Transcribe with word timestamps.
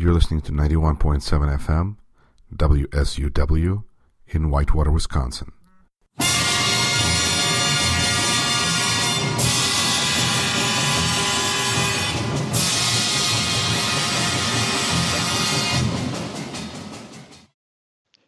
You're 0.00 0.14
listening 0.14 0.42
to 0.42 0.52
91.7 0.52 1.58
FM, 1.58 1.96
WSUW, 2.54 3.82
in 4.28 4.48
Whitewater, 4.48 4.92
Wisconsin. 4.92 5.50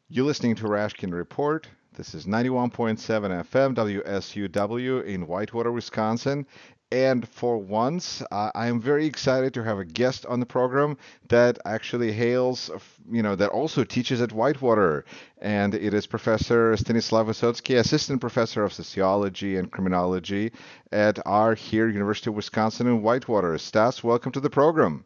You're 0.08 0.24
listening 0.24 0.56
to 0.56 0.64
Rashkin 0.64 1.12
Report. 1.12 1.68
This 1.96 2.16
is 2.16 2.26
91.7 2.26 2.98
FM 2.98 3.74
WSUW 3.76 5.04
in 5.04 5.28
Whitewater, 5.28 5.70
Wisconsin. 5.70 6.48
And 6.92 7.28
for 7.28 7.56
once, 7.56 8.20
uh, 8.32 8.50
I 8.52 8.66
am 8.66 8.80
very 8.80 9.06
excited 9.06 9.54
to 9.54 9.62
have 9.62 9.78
a 9.78 9.84
guest 9.84 10.26
on 10.26 10.40
the 10.40 10.46
program 10.46 10.96
that 11.28 11.58
actually 11.64 12.10
hails, 12.10 12.68
you 13.08 13.22
know, 13.22 13.36
that 13.36 13.50
also 13.50 13.84
teaches 13.84 14.20
at 14.20 14.32
Whitewater. 14.32 15.04
And 15.40 15.72
it 15.74 15.94
is 15.94 16.08
Professor 16.08 16.76
Stanislav 16.76 17.28
Vysotsky, 17.28 17.78
Assistant 17.78 18.20
Professor 18.20 18.64
of 18.64 18.72
Sociology 18.72 19.56
and 19.56 19.70
Criminology 19.70 20.50
at 20.90 21.24
our 21.26 21.54
here 21.54 21.88
University 21.88 22.30
of 22.30 22.34
Wisconsin 22.34 22.88
in 22.88 23.02
Whitewater. 23.02 23.56
Stas, 23.58 24.02
welcome 24.02 24.32
to 24.32 24.40
the 24.40 24.50
program. 24.50 25.04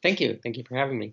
Thank 0.00 0.20
you. 0.20 0.38
Thank 0.42 0.58
you 0.58 0.64
for 0.64 0.76
having 0.76 0.98
me. 0.98 1.12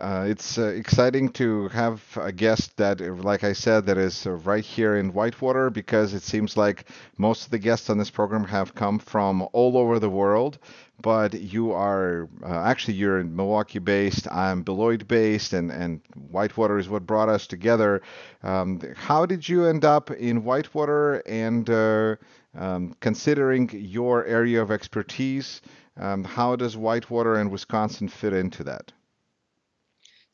Uh, 0.00 0.26
it's 0.28 0.58
uh, 0.58 0.66
exciting 0.66 1.28
to 1.28 1.66
have 1.68 2.00
a 2.20 2.30
guest 2.30 2.76
that, 2.76 3.00
like 3.00 3.42
I 3.42 3.52
said, 3.52 3.86
that 3.86 3.98
is 3.98 4.26
uh, 4.26 4.30
right 4.30 4.64
here 4.64 4.94
in 4.96 5.12
Whitewater 5.12 5.70
because 5.70 6.14
it 6.14 6.22
seems 6.22 6.56
like 6.56 6.84
most 7.16 7.46
of 7.46 7.50
the 7.50 7.58
guests 7.58 7.90
on 7.90 7.98
this 7.98 8.10
program 8.10 8.44
have 8.44 8.76
come 8.76 9.00
from 9.00 9.48
all 9.52 9.76
over 9.76 9.98
the 9.98 10.08
world. 10.08 10.58
But 11.02 11.40
you 11.40 11.72
are 11.72 12.28
uh, 12.44 12.60
actually 12.62 12.94
you're 12.94 13.18
in 13.18 13.34
Milwaukee 13.34 13.80
based. 13.80 14.30
I'm 14.30 14.62
Beloit 14.62 15.08
based, 15.08 15.52
and 15.52 15.72
and 15.72 16.00
Whitewater 16.30 16.78
is 16.78 16.88
what 16.88 17.04
brought 17.06 17.28
us 17.28 17.48
together. 17.48 18.00
Um, 18.44 18.80
how 18.94 19.26
did 19.26 19.48
you 19.48 19.66
end 19.66 19.84
up 19.84 20.12
in 20.12 20.44
Whitewater? 20.44 21.22
And 21.26 21.68
uh, 21.70 22.16
um, 22.56 22.94
considering 23.00 23.68
your 23.72 24.24
area 24.26 24.62
of 24.62 24.70
expertise, 24.70 25.60
um, 25.96 26.22
how 26.22 26.54
does 26.54 26.76
Whitewater 26.76 27.34
and 27.34 27.50
Wisconsin 27.50 28.06
fit 28.08 28.32
into 28.32 28.62
that? 28.64 28.92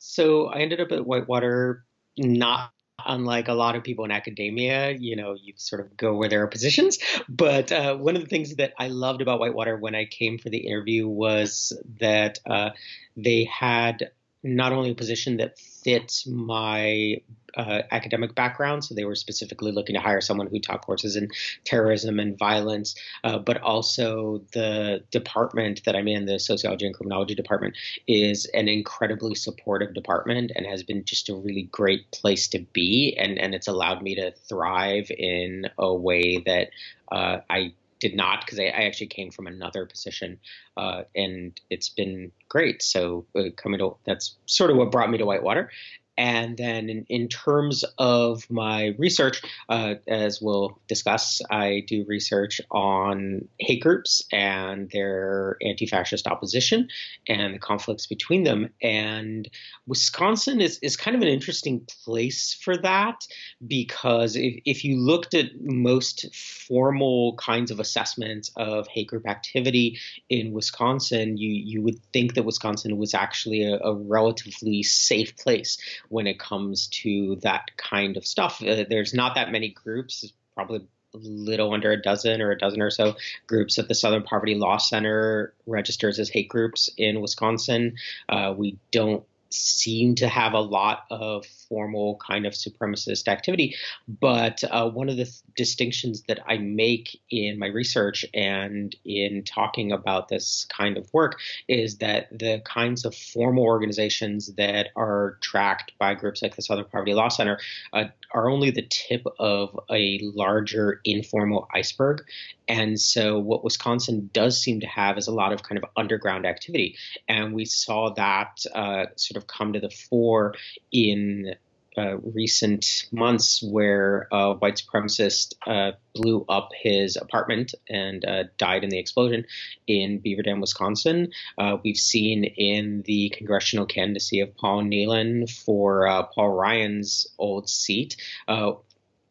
So 0.07 0.45
I 0.47 0.59
ended 0.59 0.79
up 0.79 0.91
at 0.91 1.05
Whitewater, 1.05 1.83
not 2.17 2.71
unlike 3.03 3.47
a 3.47 3.53
lot 3.53 3.75
of 3.75 3.83
people 3.83 4.05
in 4.05 4.11
academia. 4.11 4.91
You 4.91 5.15
know, 5.15 5.33
you 5.33 5.53
sort 5.57 5.81
of 5.81 5.97
go 5.97 6.15
where 6.15 6.29
there 6.29 6.43
are 6.43 6.47
positions. 6.47 6.99
But 7.27 7.71
uh, 7.71 7.97
one 7.97 8.15
of 8.15 8.21
the 8.21 8.27
things 8.27 8.55
that 8.57 8.73
I 8.77 8.87
loved 8.89 9.21
about 9.21 9.39
Whitewater 9.39 9.75
when 9.77 9.95
I 9.95 10.05
came 10.05 10.37
for 10.37 10.49
the 10.49 10.59
interview 10.59 11.07
was 11.07 11.73
that 11.99 12.39
uh, 12.47 12.69
they 13.17 13.45
had 13.45 14.11
not 14.43 14.73
only 14.73 14.91
a 14.91 14.95
position 14.95 15.37
that 15.37 15.57
fit 15.85 16.23
my 16.25 17.17
uh, 17.55 17.83
academic 17.91 18.33
background, 18.33 18.83
so 18.83 18.95
they 18.95 19.05
were 19.05 19.15
specifically 19.15 19.71
looking 19.71 19.95
to 19.95 20.01
hire 20.01 20.19
someone 20.19 20.47
who 20.47 20.59
taught 20.59 20.81
courses 20.81 21.15
in 21.15 21.29
terrorism 21.63 22.19
and 22.19 22.37
violence, 22.37 22.95
uh, 23.23 23.37
but 23.37 23.61
also 23.61 24.41
the 24.53 25.03
department 25.11 25.81
that 25.85 25.95
I'm 25.95 26.07
in, 26.07 26.25
the 26.25 26.39
sociology 26.39 26.87
and 26.87 26.95
criminology 26.95 27.35
department, 27.35 27.75
is 28.07 28.45
an 28.55 28.67
incredibly 28.67 29.35
supportive 29.35 29.93
department 29.93 30.51
and 30.55 30.65
has 30.65 30.81
been 30.81 31.05
just 31.05 31.29
a 31.29 31.35
really 31.35 31.69
great 31.71 32.11
place 32.11 32.47
to 32.49 32.59
be, 32.73 33.15
and 33.17 33.37
and 33.37 33.53
it's 33.53 33.67
allowed 33.67 34.01
me 34.01 34.15
to 34.15 34.31
thrive 34.49 35.11
in 35.11 35.67
a 35.77 35.93
way 35.93 36.43
that 36.47 36.69
uh, 37.11 37.37
I 37.49 37.73
did 38.07 38.15
not 38.15 38.45
because 38.45 38.59
I, 38.59 38.65
I, 38.65 38.83
actually 38.83 39.07
came 39.07 39.31
from 39.31 39.47
another 39.47 39.85
position, 39.85 40.39
uh, 40.77 41.03
and 41.15 41.59
it's 41.69 41.89
been 41.89 42.31
great. 42.49 42.83
So 42.83 43.25
uh, 43.35 43.49
coming 43.55 43.79
to 43.79 43.97
that's 44.05 44.37
sort 44.45 44.69
of 44.69 44.77
what 44.77 44.91
brought 44.91 45.09
me 45.09 45.17
to 45.17 45.25
Whitewater, 45.25 45.71
and 46.17 46.57
then 46.57 46.89
in, 46.89 47.05
in 47.09 47.27
terms 47.27 47.83
of 47.97 48.49
my 48.49 48.93
research, 48.97 49.41
uh, 49.69 49.95
as 50.07 50.41
we'll 50.41 50.79
discuss, 50.87 51.41
I 51.51 51.83
do 51.87 52.05
research 52.07 52.61
on 52.71 53.47
hate 53.59 53.81
groups 53.81 54.23
and 54.31 54.89
their 54.91 55.57
anti 55.61 55.85
fascist 55.85 56.27
opposition 56.27 56.87
and 57.27 57.53
the 57.53 57.59
conflicts 57.59 58.07
between 58.07 58.43
them. 58.43 58.69
And 58.81 59.49
Wisconsin 59.87 60.61
is, 60.61 60.79
is 60.81 60.95
kind 60.95 61.15
of 61.15 61.21
an 61.21 61.27
interesting 61.27 61.85
place 62.03 62.53
for 62.53 62.77
that 62.77 63.27
because 63.67 64.35
if, 64.35 64.61
if 64.65 64.83
you 64.85 64.97
looked 64.97 65.33
at 65.33 65.47
most 65.61 66.33
formal 66.33 67.35
kinds 67.35 67.71
of 67.71 67.79
assessments 67.79 68.51
of 68.55 68.87
hate 68.87 69.07
group 69.07 69.27
activity 69.27 69.99
in 70.29 70.53
Wisconsin, 70.53 71.37
you, 71.37 71.49
you 71.49 71.81
would 71.81 71.99
think 72.13 72.35
that 72.35 72.43
Wisconsin 72.43 72.97
was 72.97 73.13
actually 73.13 73.63
a, 73.63 73.77
a 73.79 73.93
relatively 73.93 74.81
safe 74.81 75.35
place 75.35 75.77
when 76.09 76.27
it 76.27 76.39
comes 76.39 76.87
to 76.87 77.37
that 77.37 77.71
kind 77.77 78.17
of 78.17 78.25
stuff. 78.25 78.61
Uh, 78.61 78.85
there's 78.89 79.13
not 79.13 79.35
that 79.35 79.51
many 79.51 79.69
groups, 79.69 80.31
probably 80.53 80.87
a 81.13 81.17
little 81.17 81.73
under 81.73 81.91
a 81.91 82.01
dozen 82.01 82.41
or 82.41 82.51
a 82.51 82.57
dozen 82.57 82.81
or 82.81 82.89
so 82.89 83.15
groups 83.47 83.75
that 83.75 83.87
the 83.87 83.95
Southern 83.95 84.23
Poverty 84.23 84.55
Law 84.55 84.77
Center 84.77 85.53
registers 85.65 86.19
as 86.19 86.29
hate 86.29 86.49
groups 86.49 86.89
in 86.97 87.21
Wisconsin. 87.21 87.95
Uh, 88.27 88.53
we 88.55 88.77
don't 88.91 89.23
seem 89.49 90.15
to 90.15 90.27
have 90.27 90.53
a 90.53 90.59
lot 90.59 91.05
of 91.09 91.45
formal 91.69 92.19
kind 92.25 92.45
of 92.45 92.53
supremacist 92.53 93.27
activity. 93.27 93.75
But 94.07 94.63
uh, 94.69 94.89
one 94.89 95.09
of 95.09 95.17
the 95.17 95.25
th- 95.25 95.41
distinctions 95.55 96.23
that 96.27 96.39
I 96.47 96.57
make 96.57 97.19
in 97.29 97.59
my 97.59 97.67
research 97.67 98.25
and 98.33 98.95
in 99.05 99.43
talking 99.43 99.91
about 99.91 100.27
this 100.27 100.65
kind 100.69 100.97
of 100.97 101.11
work 101.13 101.39
is 101.67 101.97
that 101.97 102.27
the 102.31 102.61
kinds 102.65 103.05
of 103.05 103.15
formal 103.15 103.63
organizations 103.63 104.53
that 104.55 104.89
are 104.95 105.37
tracked 105.41 105.93
by 105.99 106.13
groups 106.13 106.41
like 106.41 106.55
the 106.55 106.61
Southern 106.61 106.85
Poverty 106.85 107.13
Law 107.13 107.29
Center 107.29 107.59
uh, 107.93 108.05
are 108.33 108.49
only 108.49 108.71
the 108.71 108.87
tip 108.89 109.23
of 109.39 109.79
a 109.89 110.19
larger 110.21 111.01
informal 111.05 111.67
iceberg. 111.73 112.23
And 112.67 112.99
so, 112.99 113.39
what 113.39 113.63
Wisconsin 113.63 114.29
does 114.33 114.61
seem 114.61 114.79
to 114.81 114.87
have 114.87 115.17
is 115.17 115.27
a 115.27 115.33
lot 115.33 115.53
of 115.53 115.63
kind 115.63 115.81
of 115.81 115.89
underground 115.95 116.45
activity. 116.45 116.97
And 117.27 117.53
we 117.53 117.65
saw 117.65 118.13
that 118.13 118.65
uh, 118.73 119.05
sort 119.15 119.37
of 119.41 119.47
come 119.47 119.73
to 119.73 119.79
the 119.79 119.89
fore 119.89 120.55
in 120.91 121.55
uh, 121.97 122.17
recent 122.17 123.07
months 123.11 123.63
where 123.63 124.27
a 124.31 124.53
white 124.53 124.75
supremacist 124.75 125.53
uh, 125.65 125.91
blew 126.13 126.45
up 126.49 126.69
his 126.77 127.15
apartment 127.15 127.73
and 127.89 128.25
uh, 128.25 128.43
died 128.57 128.83
in 128.83 128.89
the 128.89 128.99
explosion 128.99 129.45
in 129.87 130.19
Beaver 130.19 130.41
Dam, 130.41 130.59
Wisconsin. 130.59 131.31
Uh, 131.57 131.77
we've 131.83 131.97
seen 131.97 132.43
in 132.43 133.01
the 133.03 133.29
congressional 133.29 133.85
candidacy 133.85 134.41
of 134.41 134.55
Paul 134.57 134.83
Nehlen 134.83 135.49
for 135.49 136.07
uh, 136.07 136.23
Paul 136.23 136.49
Ryan's 136.51 137.27
old 137.37 137.69
seat 137.69 138.17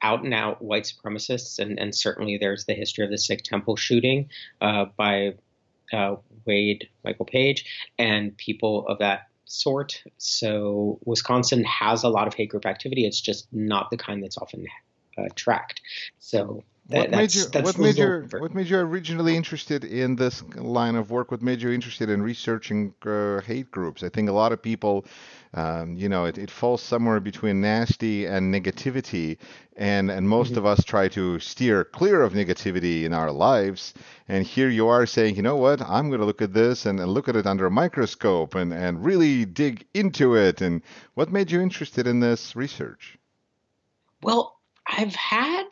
out 0.05 0.23
and 0.23 0.35
out 0.35 0.63
white 0.63 0.85
supremacists, 0.85 1.59
and, 1.59 1.81
and, 1.81 1.95
certainly 1.95 2.37
there's 2.37 2.67
the 2.67 2.75
history 2.75 3.05
of 3.05 3.11
the 3.11 3.17
Sikh 3.17 3.43
temple 3.43 3.75
shooting 3.75 4.29
uh, 4.61 4.85
by 4.97 5.35
uh, 5.93 6.17
Wade 6.45 6.89
Michael 7.05 7.25
Page 7.25 7.65
and 7.99 8.37
people 8.37 8.87
of 8.87 8.99
that 8.99 9.29
sort. 9.47 10.03
So 10.19 10.99
Wisconsin 11.05 11.65
has 11.65 12.05
a 12.05 12.09
lot 12.11 12.27
of 12.27 12.35
hate 12.35 12.51
group 12.51 12.67
activity. 12.67 13.07
It's 13.07 13.21
just 13.21 13.49
not 13.53 13.91
the 13.91 13.97
kind 13.97 14.23
that's 14.23 14.37
often 14.37 14.67
uh, 15.17 15.29
tracked. 15.35 15.81
So 16.19 16.63
what 16.87 17.11
made 17.11 17.35
you 17.35 17.45
what 17.63 17.79
made 17.79 17.97
you 17.97 18.29
what 18.39 18.55
made 18.55 18.69
you 18.69 18.77
originally 18.77 19.35
interested 19.37 19.85
in 19.85 20.17
this 20.17 20.43
line 20.55 20.97
of 20.97 21.11
work? 21.11 21.31
What 21.31 21.41
made 21.41 21.63
you 21.63 21.71
interested 21.71 22.11
in 22.11 22.23
researching 22.23 22.93
uh, 23.07 23.41
hate 23.41 23.71
groups? 23.71 24.03
I 24.03 24.11
think 24.11 24.29
a 24.29 24.33
lot 24.33 24.53
of 24.53 24.61
people, 24.61 25.07
um, 25.55 25.97
you 25.97 26.11
know, 26.11 26.27
it, 26.27 26.37
it 26.37 26.51
falls 26.51 26.83
somewhere 26.83 27.21
between 27.21 27.63
nasty 27.63 28.27
and 28.27 28.53
negativity, 28.53 29.39
and 29.79 30.11
and 30.11 30.29
most 30.29 30.51
mm-hmm. 30.51 30.59
of 30.59 30.67
us 30.67 30.85
try 30.85 31.09
to 31.09 31.39
steer 31.41 31.85
clear 31.85 32.21
of 32.21 32.35
negativity 32.35 33.05
in 33.05 33.15
our 33.15 33.33
lives. 33.33 33.95
And 34.29 34.45
here 34.45 34.69
you 34.69 34.89
are 34.89 35.07
saying, 35.07 35.37
you 35.37 35.43
know 35.43 35.57
what? 35.57 35.81
I'm 35.81 36.09
going 36.09 36.21
to 36.21 36.27
look 36.27 36.43
at 36.43 36.53
this 36.53 36.85
and, 36.85 37.01
and 37.01 37.11
look 37.11 37.31
at 37.31 37.37
it 37.37 37.47
under 37.47 37.65
a 37.65 37.71
microscope 37.71 38.55
and 38.55 38.75
and 38.75 39.03
really 39.03 39.47
dig 39.47 39.87
into 39.95 40.35
it. 40.37 40.61
And 40.61 40.83
what 41.15 41.33
made 41.33 41.51
you 41.51 41.63
interested 41.63 42.07
in 42.07 42.21
this 42.21 42.55
research? 42.55 43.17
Well, 44.23 44.59
I've 44.87 45.15
had 45.15 45.65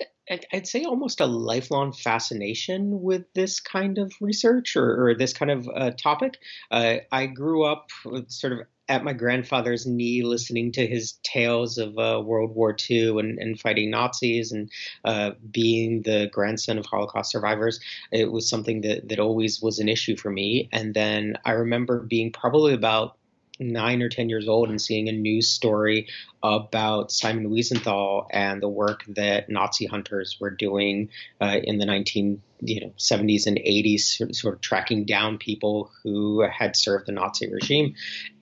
I'd 0.52 0.66
say 0.66 0.84
almost 0.84 1.20
a 1.20 1.26
lifelong 1.26 1.92
fascination 1.92 3.02
with 3.02 3.24
this 3.34 3.60
kind 3.60 3.98
of 3.98 4.12
research 4.20 4.76
or, 4.76 5.08
or 5.08 5.14
this 5.14 5.32
kind 5.32 5.50
of 5.50 5.68
uh, 5.74 5.90
topic. 5.92 6.38
Uh, 6.70 6.96
I 7.10 7.26
grew 7.26 7.64
up 7.64 7.90
sort 8.28 8.52
of 8.52 8.60
at 8.88 9.04
my 9.04 9.12
grandfather's 9.12 9.86
knee, 9.86 10.22
listening 10.22 10.72
to 10.72 10.86
his 10.86 11.12
tales 11.22 11.78
of 11.78 11.96
uh, 11.98 12.20
World 12.22 12.54
War 12.54 12.76
II 12.90 13.20
and, 13.20 13.38
and 13.38 13.58
fighting 13.58 13.90
Nazis, 13.90 14.52
and 14.52 14.70
uh, 15.04 15.30
being 15.50 16.02
the 16.02 16.28
grandson 16.32 16.78
of 16.78 16.86
Holocaust 16.86 17.30
survivors. 17.30 17.80
It 18.10 18.30
was 18.30 18.48
something 18.48 18.82
that 18.82 19.08
that 19.08 19.20
always 19.20 19.62
was 19.62 19.78
an 19.78 19.88
issue 19.88 20.16
for 20.16 20.30
me. 20.30 20.68
And 20.72 20.94
then 20.94 21.36
I 21.44 21.52
remember 21.52 22.00
being 22.00 22.32
probably 22.32 22.74
about 22.74 23.16
nine 23.62 24.02
or 24.02 24.08
10 24.08 24.28
years 24.28 24.48
old 24.48 24.68
and 24.68 24.80
seeing 24.80 25.08
a 25.08 25.12
news 25.12 25.48
story 25.48 26.08
about 26.42 27.12
Simon 27.12 27.50
Wiesenthal 27.50 28.26
and 28.30 28.62
the 28.62 28.68
work 28.68 29.04
that 29.08 29.48
Nazi 29.48 29.86
hunters 29.86 30.38
were 30.40 30.50
doing 30.50 31.10
uh, 31.40 31.58
in 31.62 31.78
the 31.78 31.86
19 31.86 32.42
you 32.64 32.80
know 32.80 32.92
70s 32.96 33.46
and 33.46 33.58
80s 33.58 34.00
sort 34.00 34.30
of, 34.30 34.36
sort 34.36 34.54
of 34.54 34.60
tracking 34.60 35.04
down 35.04 35.38
people 35.38 35.90
who 36.02 36.42
had 36.42 36.76
served 36.76 37.06
the 37.06 37.12
Nazi 37.12 37.52
regime. 37.52 37.94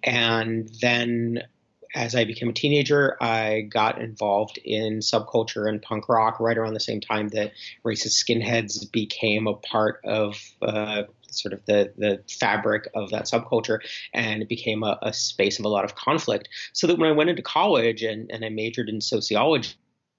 And 0.02 0.70
then 0.80 1.42
as 1.94 2.14
I 2.14 2.24
became 2.24 2.50
a 2.50 2.52
teenager, 2.52 3.16
I 3.20 3.62
got 3.62 4.00
involved 4.00 4.58
in 4.58 5.00
subculture 5.00 5.68
and 5.68 5.82
punk 5.82 6.08
rock 6.08 6.38
right 6.38 6.56
around 6.56 6.74
the 6.74 6.80
same 6.80 7.00
time 7.00 7.28
that 7.28 7.52
racist 7.84 8.22
skinheads 8.24 8.90
became 8.92 9.46
a 9.46 9.54
part 9.54 10.00
of 10.04 10.36
uh, 10.62 11.04
sort 11.32 11.52
of 11.52 11.64
the 11.66 11.92
the 11.96 12.22
fabric 12.28 12.88
of 12.94 13.10
that 13.10 13.24
subculture, 13.24 13.80
and 14.12 14.42
it 14.42 14.48
became 14.48 14.82
a, 14.82 14.98
a 15.02 15.12
space 15.12 15.58
of 15.58 15.64
a 15.64 15.68
lot 15.68 15.84
of 15.84 15.94
conflict. 15.94 16.48
So 16.72 16.86
that 16.86 16.98
when 16.98 17.08
I 17.08 17.12
went 17.12 17.30
into 17.30 17.42
college 17.42 18.02
and, 18.02 18.30
and 18.30 18.44
I 18.44 18.48
majored 18.48 18.88
in 18.88 19.00
sociology 19.00 19.74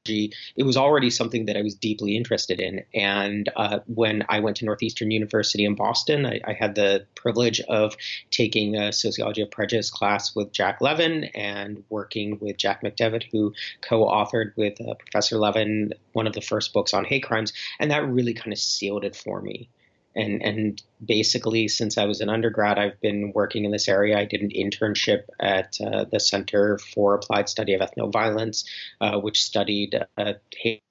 it 0.08 0.64
was 0.64 0.78
already 0.78 1.10
something 1.10 1.46
that 1.46 1.58
I 1.58 1.62
was 1.62 1.76
deeply 1.76 2.16
interested 2.16 2.60
in. 2.60 2.84
And 2.94 3.50
uh, 3.56 3.80
when 3.86 4.24
I 4.30 4.40
went 4.40 4.58
to 4.58 4.66
Northeastern 4.66 5.12
University 5.12 5.64
in 5.64 5.76
Boston, 5.76 6.26
I, 6.26 6.42
I, 6.44 6.54
had 6.54 6.76
the 6.76 7.06
privilege 7.16 7.62
of 7.62 7.96
taking 8.32 8.76
a 8.76 8.92
sociology 8.92 9.42
of 9.42 9.52
prejudice 9.52 9.92
class 9.92 10.36
with 10.36 10.52
Jack 10.52 10.82
Levin 10.82 11.26
and 11.36 11.84
working 11.90 12.40
with 12.40 12.58
Jack 12.58 12.82
McDevitt, 12.84 13.26
who 13.32 13.54
co 13.82 14.06
authored 14.06 14.56
with 14.56 14.82
uh, 14.82 14.96
Professor 14.96 15.38
Levin 15.38 15.94
one 16.14 16.28
of 16.28 16.34
the 16.34 16.42
first 16.42 16.74
books 16.74 16.94
on 16.94 17.06
hate 17.06 17.24
crimes. 17.24 17.54
And 17.80 17.92
that 17.92 18.08
really 18.08 18.34
kind 18.34 18.52
of 18.52 18.60
sealed 18.60 19.06
it 19.06 19.16
for 19.16 19.42
me 19.42 19.70
and 20.16 20.42
and 20.42 20.82
basically 21.04 21.68
since 21.68 21.98
I 21.98 22.06
was 22.06 22.22
an 22.22 22.30
undergrad, 22.30 22.78
I've 22.78 23.00
been 23.02 23.32
working 23.34 23.66
in 23.66 23.72
this 23.72 23.88
area. 23.88 24.18
I 24.18 24.26
did 24.26 24.42
an 24.42 24.50
internship 24.50 25.24
at 25.40 25.78
uh, 25.82 26.06
the 26.06 26.20
Center 26.20 26.78
for 26.78 27.16
Applied 27.16 27.50
Study 27.50 27.74
of 27.74 27.82
Ethnoviolence, 27.82 28.66
uh, 29.00 29.20
which 29.20 29.44
studied 29.44 30.00
uh, 30.18 30.34
hate 30.58 30.84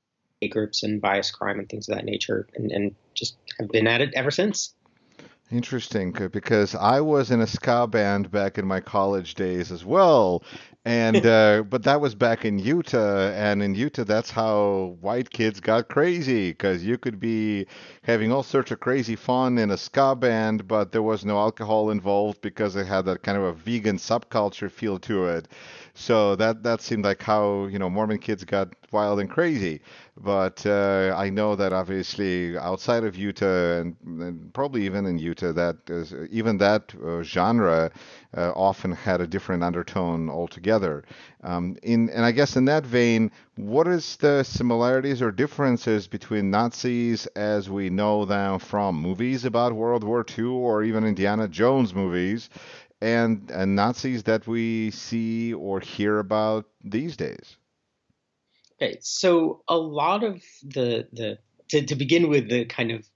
groups 0.50 0.82
and 0.82 1.00
bias 1.00 1.31
crime 1.31 1.58
and 1.58 1.69
things 1.69 1.88
of 1.88 1.96
that 1.96 2.05
nature, 2.05 2.46
and, 2.55 2.70
and 2.72 2.94
just 3.14 3.37
have 3.58 3.69
been 3.69 3.87
at 3.87 4.00
it 4.00 4.12
ever 4.14 4.31
since. 4.31 4.75
Interesting, 5.50 6.12
because 6.12 6.76
I 6.76 7.00
was 7.00 7.32
in 7.32 7.40
a 7.40 7.46
ska 7.46 7.88
band 7.88 8.31
back 8.31 8.56
in 8.56 8.64
my 8.64 8.78
college 8.81 9.34
days 9.34 9.73
as 9.73 9.84
well, 9.84 10.44
and 10.90 11.25
uh, 11.25 11.62
but 11.69 11.82
that 11.84 12.00
was 12.00 12.14
back 12.14 12.44
in 12.44 12.58
Utah, 12.58 13.31
and 13.31 13.62
in 13.62 13.75
Utah, 13.75 14.04
that's 14.04 14.31
how 14.31 14.96
white 15.00 15.31
kids 15.31 15.60
got 15.60 15.88
crazy, 15.88 16.50
because 16.50 16.84
you 16.84 16.98
could 16.98 17.20
be 17.20 17.66
having 18.02 18.32
all 18.32 18.42
sorts 18.42 18.70
of 18.72 18.81
crazy 18.81 19.16
fun 19.16 19.58
in 19.58 19.70
a 19.70 19.76
ska 19.76 20.16
band, 20.16 20.66
but 20.66 20.90
there 20.92 21.02
was 21.02 21.25
no 21.25 21.38
alcohol 21.38 21.90
involved 21.90 22.40
because 22.40 22.75
it 22.76 22.87
had 22.87 23.04
that 23.04 23.22
kind 23.22 23.38
of 23.38 23.44
a 23.44 23.52
vegan 23.52 23.98
subculture 23.98 24.70
feel 24.70 24.98
to 24.98 25.26
it. 25.26 25.48
So 25.94 26.37
that 26.37 26.62
that 26.62 26.81
seemed 26.81 27.04
like 27.04 27.22
how 27.22 27.66
you 27.66 27.78
know 27.78 27.90
Mormon 27.90 28.19
kids 28.19 28.44
got 28.44 28.69
wild 28.92 29.20
and 29.20 29.31
crazy. 29.31 29.81
But 30.22 30.66
uh, 30.66 31.14
I 31.16 31.31
know 31.31 31.56
that 31.56 31.72
obviously 31.72 32.56
outside 32.58 33.04
of 33.04 33.16
Utah 33.16 33.81
and, 33.81 33.96
and 34.04 34.52
probably 34.52 34.84
even 34.84 35.06
in 35.06 35.19
Utah, 35.19 35.52
that 35.52 35.76
is, 35.88 36.14
even 36.31 36.58
that 36.58 36.94
uh, 36.94 37.22
genre 37.22 37.90
uh, 38.37 38.52
often 38.54 38.92
had 38.92 39.20
a 39.20 39.26
different 39.26 39.62
undertone 39.62 40.28
altogether. 40.28 40.80
Um, 41.43 41.77
in 41.82 42.11
and 42.11 42.25
I 42.25 42.32
guess 42.32 42.56
in 42.56 42.65
that 42.67 42.85
vein, 42.85 43.31
what 43.56 43.87
is 43.87 44.17
the 44.17 44.43
similarities 44.43 45.23
or 45.23 45.31
differences 45.31 46.06
between 46.06 46.50
Nazis 46.50 47.27
as 47.29 47.71
we 47.71 47.91
know 47.91 48.25
them 48.25 48.59
from 48.59 48.97
movies 48.97 49.44
about 49.44 49.73
World 49.73 50.05
War 50.05 50.25
II 50.38 50.44
or 50.44 50.82
even 50.82 51.05
Indiana 51.05 51.49
Jones 51.49 51.94
movies? 51.94 52.50
And, 53.03 53.50
and 53.50 53.75
Nazis 53.75 54.25
that 54.25 54.47
we 54.47 54.91
see 54.91 55.55
or 55.55 55.81
hear 55.81 56.19
about 56.19 56.67
these 56.85 57.17
days? 57.17 57.56
Okay, 58.81 58.99
so 59.00 59.62
a 59.69 59.76
lot 59.76 60.25
of 60.25 60.43
the 60.62 61.06
the 61.12 61.38
to, 61.69 61.85
to 61.85 61.94
begin 61.94 62.29
with 62.29 62.49
the 62.49 62.65
kind 62.65 62.91
of 62.91 63.06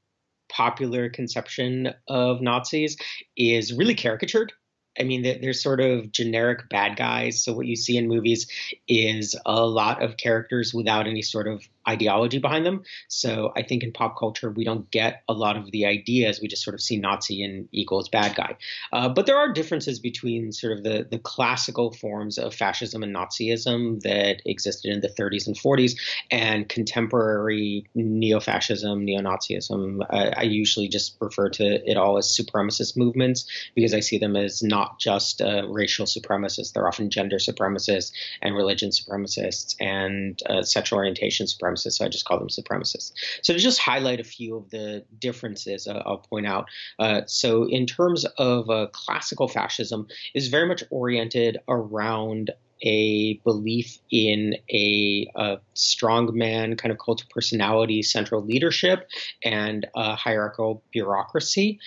popular 0.48 1.08
conception 1.08 1.92
of 2.08 2.40
Nazis 2.40 2.96
is 3.36 3.72
really 3.72 3.94
caricatured. 3.94 4.52
I 4.98 5.02
mean, 5.02 5.22
they're 5.22 5.52
sort 5.52 5.80
of 5.80 6.12
generic 6.12 6.68
bad 6.68 6.96
guys. 6.96 7.42
So 7.42 7.52
what 7.52 7.66
you 7.66 7.76
see 7.76 7.96
in 7.96 8.08
movies 8.08 8.46
is 8.86 9.34
a 9.44 9.66
lot 9.66 10.02
of 10.02 10.16
characters 10.16 10.72
without 10.72 11.06
any 11.06 11.22
sort 11.22 11.48
of 11.48 11.68
ideology 11.88 12.38
behind 12.38 12.64
them. 12.64 12.82
So 13.08 13.52
I 13.56 13.62
think 13.62 13.82
in 13.82 13.92
pop 13.92 14.18
culture, 14.18 14.50
we 14.50 14.64
don't 14.64 14.90
get 14.90 15.22
a 15.28 15.32
lot 15.32 15.56
of 15.56 15.70
the 15.70 15.86
ideas. 15.86 16.40
We 16.40 16.48
just 16.48 16.62
sort 16.62 16.74
of 16.74 16.80
see 16.80 16.96
Nazi 16.96 17.42
and 17.42 17.68
equals 17.72 18.08
bad 18.08 18.34
guy. 18.34 18.56
Uh, 18.92 19.08
but 19.08 19.26
there 19.26 19.36
are 19.36 19.52
differences 19.52 19.98
between 19.98 20.52
sort 20.52 20.72
of 20.76 20.84
the, 20.84 21.06
the 21.10 21.18
classical 21.18 21.92
forms 21.92 22.38
of 22.38 22.54
fascism 22.54 23.02
and 23.02 23.14
Nazism 23.14 24.00
that 24.02 24.42
existed 24.46 24.92
in 24.92 25.00
the 25.00 25.08
30s 25.08 25.46
and 25.46 25.56
40s 25.56 25.96
and 26.30 26.68
contemporary 26.68 27.86
neo 27.94 28.40
fascism, 28.40 29.04
neo 29.04 29.20
Nazism. 29.20 30.04
I, 30.10 30.32
I, 30.36 30.42
usually 30.42 30.88
just 30.88 31.16
refer 31.20 31.48
to 31.50 31.90
it 31.90 31.96
all 31.96 32.16
as 32.18 32.26
supremacist 32.26 32.96
movements 32.96 33.46
because 33.74 33.94
I 33.94 34.00
see 34.00 34.18
them 34.18 34.36
as 34.36 34.62
not 34.62 34.98
just 34.98 35.40
uh, 35.40 35.66
racial 35.68 36.06
supremacists, 36.06 36.72
they're 36.72 36.86
often 36.86 37.10
gender 37.10 37.36
supremacists 37.36 38.12
and 38.42 38.54
religion 38.54 38.90
supremacists 38.90 39.74
and 39.80 40.40
uh, 40.48 40.62
sexual 40.62 40.98
orientation 40.98 41.46
supremacists 41.46 41.73
supremacists, 41.74 41.94
so 41.94 42.04
I 42.04 42.08
just 42.08 42.24
call 42.24 42.38
them 42.38 42.48
supremacists. 42.48 43.12
So 43.42 43.52
to 43.52 43.58
just 43.58 43.78
highlight 43.78 44.20
a 44.20 44.24
few 44.24 44.56
of 44.56 44.70
the 44.70 45.04
differences, 45.18 45.86
uh, 45.86 46.02
I'll 46.04 46.18
point 46.18 46.46
out. 46.46 46.68
Uh, 46.98 47.22
so 47.26 47.68
in 47.68 47.86
terms 47.86 48.24
of 48.38 48.70
uh, 48.70 48.86
classical 48.92 49.48
fascism, 49.48 50.06
is 50.34 50.48
very 50.48 50.66
much 50.66 50.82
oriented 50.90 51.58
around 51.68 52.50
a 52.82 53.34
belief 53.44 53.98
in 54.10 54.56
a, 54.70 55.30
a 55.36 55.58
strong 55.74 56.36
man 56.36 56.76
kind 56.76 56.92
of 56.92 56.98
cult 56.98 57.22
of 57.22 57.28
personality, 57.30 58.02
central 58.02 58.42
leadership, 58.42 59.08
and 59.42 59.86
a 59.94 60.14
hierarchical 60.14 60.82
bureaucracy. 60.92 61.78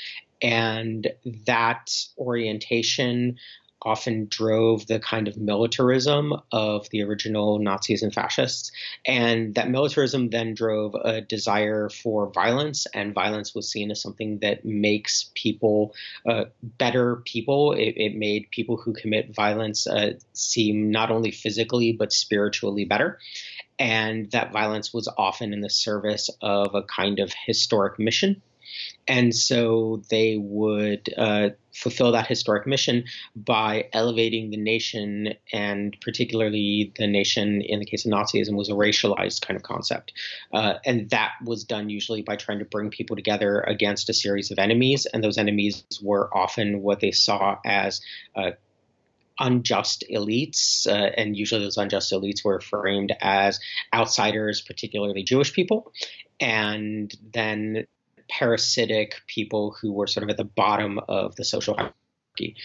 And 0.41 1.07
that 1.45 1.91
orientation 2.17 3.37
often 3.81 4.27
drove 4.29 4.87
the 4.87 4.99
kind 4.99 5.27
of 5.27 5.37
militarism 5.37 6.33
of 6.51 6.89
the 6.89 7.03
original 7.03 7.59
Nazis 7.59 8.01
and 8.01 8.13
fascists. 8.13 8.71
And 9.05 9.55
that 9.55 9.69
militarism 9.69 10.29
then 10.29 10.53
drove 10.53 10.95
a 10.95 11.21
desire 11.21 11.89
for 11.89 12.31
violence, 12.31 12.87
and 12.93 13.13
violence 13.13 13.53
was 13.53 13.69
seen 13.69 13.91
as 13.91 14.01
something 14.01 14.39
that 14.39 14.65
makes 14.65 15.29
people 15.35 15.93
uh, 16.27 16.45
better 16.63 17.17
people. 17.17 17.73
It, 17.73 17.93
it, 17.97 18.17
made 18.17 18.49
people 18.49 18.77
who 18.77 18.93
commit 18.93 19.35
violence 19.35 19.85
uh, 19.85 20.13
seem 20.33 20.89
not 20.89 21.11
only 21.11 21.29
physically 21.29 21.91
but 21.91 22.11
spiritually 22.11 22.85
better. 22.85 23.19
And 23.77 24.31
that 24.31 24.51
violence 24.51 24.91
was 24.91 25.07
often 25.17 25.53
in 25.53 25.61
the 25.61 25.69
service 25.69 26.31
of 26.41 26.73
a 26.73 26.81
kind 26.81 27.19
of 27.19 27.31
historic 27.45 27.99
mission 27.99 28.41
and 29.07 29.33
so 29.33 30.01
they 30.09 30.37
would 30.37 31.13
uh, 31.17 31.49
fulfill 31.73 32.11
that 32.11 32.27
historic 32.27 32.65
mission 32.65 33.05
by 33.35 33.87
elevating 33.93 34.49
the 34.49 34.57
nation, 34.57 35.33
and 35.53 35.95
particularly 36.01 36.91
the 36.97 37.07
nation 37.07 37.61
in 37.61 37.79
the 37.79 37.85
case 37.85 38.05
of 38.05 38.11
Nazism 38.11 38.55
was 38.55 38.69
a 38.69 38.73
racialized 38.73 39.41
kind 39.41 39.55
of 39.55 39.63
concept. 39.63 40.13
Uh, 40.51 40.75
and 40.85 41.09
that 41.11 41.33
was 41.45 41.63
done 41.63 41.89
usually 41.89 42.21
by 42.21 42.35
trying 42.35 42.59
to 42.59 42.65
bring 42.65 42.89
people 42.89 43.15
together 43.15 43.61
against 43.61 44.09
a 44.09 44.13
series 44.13 44.51
of 44.51 44.59
enemies. 44.59 45.05
And 45.05 45.23
those 45.23 45.37
enemies 45.37 45.83
were 46.01 46.35
often 46.35 46.81
what 46.81 46.99
they 46.99 47.11
saw 47.11 47.57
as 47.63 48.01
uh, 48.35 48.51
unjust 49.39 50.03
elites, 50.11 50.87
uh, 50.87 51.11
and 51.15 51.37
usually 51.37 51.63
those 51.63 51.77
unjust 51.77 52.11
elites 52.11 52.43
were 52.43 52.59
framed 52.59 53.15
as 53.21 53.59
outsiders, 53.93 54.61
particularly 54.61 55.23
Jewish 55.23 55.53
people. 55.53 55.93
And 56.39 57.13
then 57.33 57.85
parasitic 58.29 59.21
people 59.27 59.75
who 59.79 59.91
were 59.91 60.07
sort 60.07 60.23
of 60.23 60.29
at 60.29 60.37
the 60.37 60.43
bottom 60.43 60.99
of 61.07 61.35
the 61.35 61.45
social 61.45 61.75
hierarchy. 61.75 62.55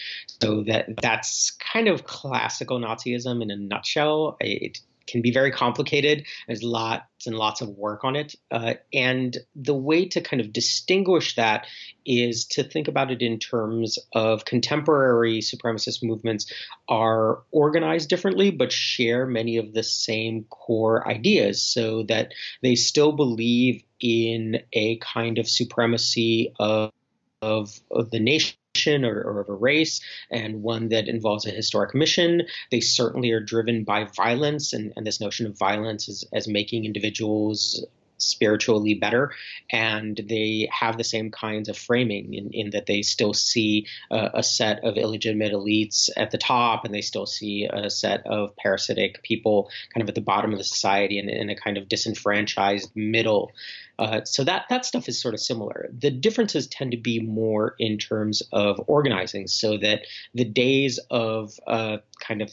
So 0.41 0.63
that 0.63 1.01
that's 1.01 1.51
kind 1.51 1.87
of 1.87 2.05
classical 2.05 2.79
Nazism 2.79 3.41
in 3.41 3.51
a 3.51 3.55
nutshell. 3.55 4.37
It 4.39 4.79
can 5.07 5.21
be 5.21 5.31
very 5.31 5.51
complicated. 5.51 6.25
There's 6.47 6.63
lots 6.63 7.27
and 7.27 7.35
lots 7.35 7.61
of 7.61 7.69
work 7.69 8.03
on 8.03 8.15
it. 8.15 8.35
Uh, 8.51 8.75
and 8.93 9.37
the 9.55 9.73
way 9.73 10.05
to 10.09 10.21
kind 10.21 10.41
of 10.41 10.53
distinguish 10.53 11.35
that 11.35 11.65
is 12.05 12.45
to 12.45 12.63
think 12.63 12.87
about 12.87 13.11
it 13.11 13.21
in 13.21 13.39
terms 13.39 13.97
of 14.13 14.45
contemporary 14.45 15.39
supremacist 15.39 16.03
movements 16.03 16.51
are 16.87 17.43
organized 17.51 18.09
differently, 18.09 18.51
but 18.51 18.71
share 18.71 19.25
many 19.25 19.57
of 19.57 19.73
the 19.73 19.83
same 19.83 20.45
core 20.49 21.07
ideas 21.07 21.63
so 21.63 22.03
that 22.03 22.33
they 22.61 22.75
still 22.75 23.11
believe 23.11 23.83
in 23.99 24.61
a 24.73 24.97
kind 24.97 25.37
of 25.37 25.47
supremacy 25.47 26.53
of, 26.59 26.91
of, 27.41 27.79
of 27.89 28.11
the 28.11 28.19
nation 28.19 28.57
or, 28.87 29.21
or, 29.21 29.39
of 29.39 29.49
a 29.49 29.53
race 29.53 30.01
and 30.31 30.63
one 30.63 30.89
that 30.89 31.07
involves 31.07 31.45
a 31.45 31.51
historic 31.51 31.93
mission. 31.93 32.41
They 32.71 32.79
certainly 32.79 33.31
are 33.31 33.39
driven 33.39 33.83
by 33.83 34.05
violence 34.05 34.73
and, 34.73 34.93
and 34.95 35.05
this 35.05 35.21
notion 35.21 35.45
of 35.45 35.57
violence 35.57 36.09
as, 36.09 36.25
as 36.33 36.47
making 36.47 36.85
individuals 36.85 37.85
spiritually 38.23 38.93
better, 38.93 39.31
and 39.69 40.19
they 40.29 40.69
have 40.71 40.97
the 40.97 41.03
same 41.03 41.31
kinds 41.31 41.69
of 41.69 41.77
framing 41.77 42.33
in, 42.33 42.49
in 42.51 42.69
that 42.71 42.85
they 42.85 43.01
still 43.01 43.33
see 43.33 43.87
a 44.11 44.43
set 44.43 44.83
of 44.83 44.97
illegitimate 44.97 45.51
elites 45.51 46.09
at 46.15 46.31
the 46.31 46.37
top, 46.37 46.85
and 46.85 46.93
they 46.93 47.01
still 47.01 47.25
see 47.25 47.67
a 47.71 47.89
set 47.89 48.25
of 48.25 48.55
parasitic 48.55 49.21
people 49.23 49.69
kind 49.93 50.01
of 50.01 50.09
at 50.09 50.15
the 50.15 50.21
bottom 50.21 50.51
of 50.51 50.57
the 50.57 50.63
society 50.63 51.19
and 51.19 51.29
in 51.29 51.49
a 51.49 51.55
kind 51.55 51.77
of 51.77 51.87
disenfranchised 51.87 52.91
middle. 52.95 53.51
Uh, 53.99 54.23
so 54.25 54.43
that 54.43 54.65
that 54.69 54.85
stuff 54.85 55.07
is 55.07 55.21
sort 55.21 55.33
of 55.33 55.39
similar. 55.39 55.89
The 55.97 56.09
differences 56.09 56.67
tend 56.67 56.91
to 56.91 56.97
be 56.97 57.19
more 57.19 57.75
in 57.77 57.97
terms 57.97 58.41
of 58.51 58.81
organizing, 58.87 59.47
so 59.47 59.77
that 59.77 60.01
the 60.33 60.45
days 60.45 60.99
of 61.11 61.53
uh, 61.67 61.97
kind 62.19 62.41
of 62.41 62.51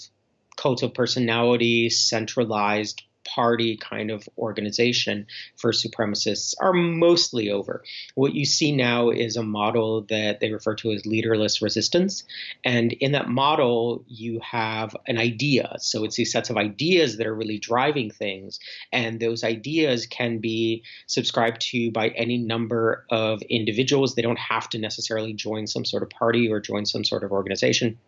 cult 0.56 0.82
of 0.82 0.92
personality, 0.92 1.88
centralized 1.88 3.02
party 3.24 3.76
kind 3.76 4.10
of 4.10 4.28
organization 4.38 5.26
for 5.56 5.72
supremacists 5.72 6.54
are 6.60 6.72
mostly 6.72 7.50
over. 7.50 7.82
What 8.14 8.34
you 8.34 8.44
see 8.44 8.72
now 8.72 9.10
is 9.10 9.36
a 9.36 9.42
model 9.42 10.02
that 10.08 10.40
they 10.40 10.52
refer 10.52 10.74
to 10.76 10.92
as 10.92 11.06
leaderless 11.06 11.62
resistance. 11.62 12.24
And 12.64 12.92
in 12.94 13.12
that 13.12 13.28
model, 13.28 14.04
you 14.08 14.40
have 14.40 14.96
an 15.06 15.18
idea. 15.18 15.76
So 15.78 16.04
it's 16.04 16.16
these 16.16 16.32
sets 16.32 16.50
of 16.50 16.56
ideas 16.56 17.16
that 17.18 17.26
are 17.26 17.34
really 17.34 17.58
driving 17.58 18.10
things. 18.10 18.58
And 18.92 19.20
those 19.20 19.44
ideas 19.44 20.06
can 20.06 20.38
be 20.38 20.82
subscribed 21.06 21.60
to 21.72 21.90
by 21.90 22.08
any 22.08 22.38
number 22.38 23.04
of 23.10 23.42
individuals. 23.42 24.14
They 24.14 24.22
don't 24.22 24.38
have 24.38 24.68
to 24.70 24.78
necessarily 24.78 25.32
join 25.34 25.66
some 25.66 25.84
sort 25.84 26.02
of 26.02 26.10
party 26.10 26.50
or 26.50 26.60
join 26.60 26.86
some 26.86 27.04
sort 27.04 27.24
of 27.24 27.32
organization. 27.32 27.98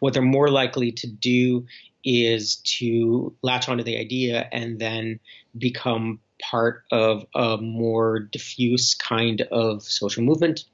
What 0.00 0.14
they're 0.14 0.22
more 0.22 0.48
likely 0.48 0.92
to 0.92 1.06
do 1.06 1.66
is 2.04 2.56
to 2.56 3.34
latch 3.42 3.68
onto 3.68 3.84
the 3.84 3.98
idea 3.98 4.48
and 4.52 4.78
then 4.78 5.20
become 5.56 6.20
part 6.40 6.84
of 6.90 7.26
a 7.34 7.58
more 7.58 8.20
diffuse 8.20 8.94
kind 8.94 9.42
of 9.52 9.82
social 9.82 10.22
movement. 10.22 10.64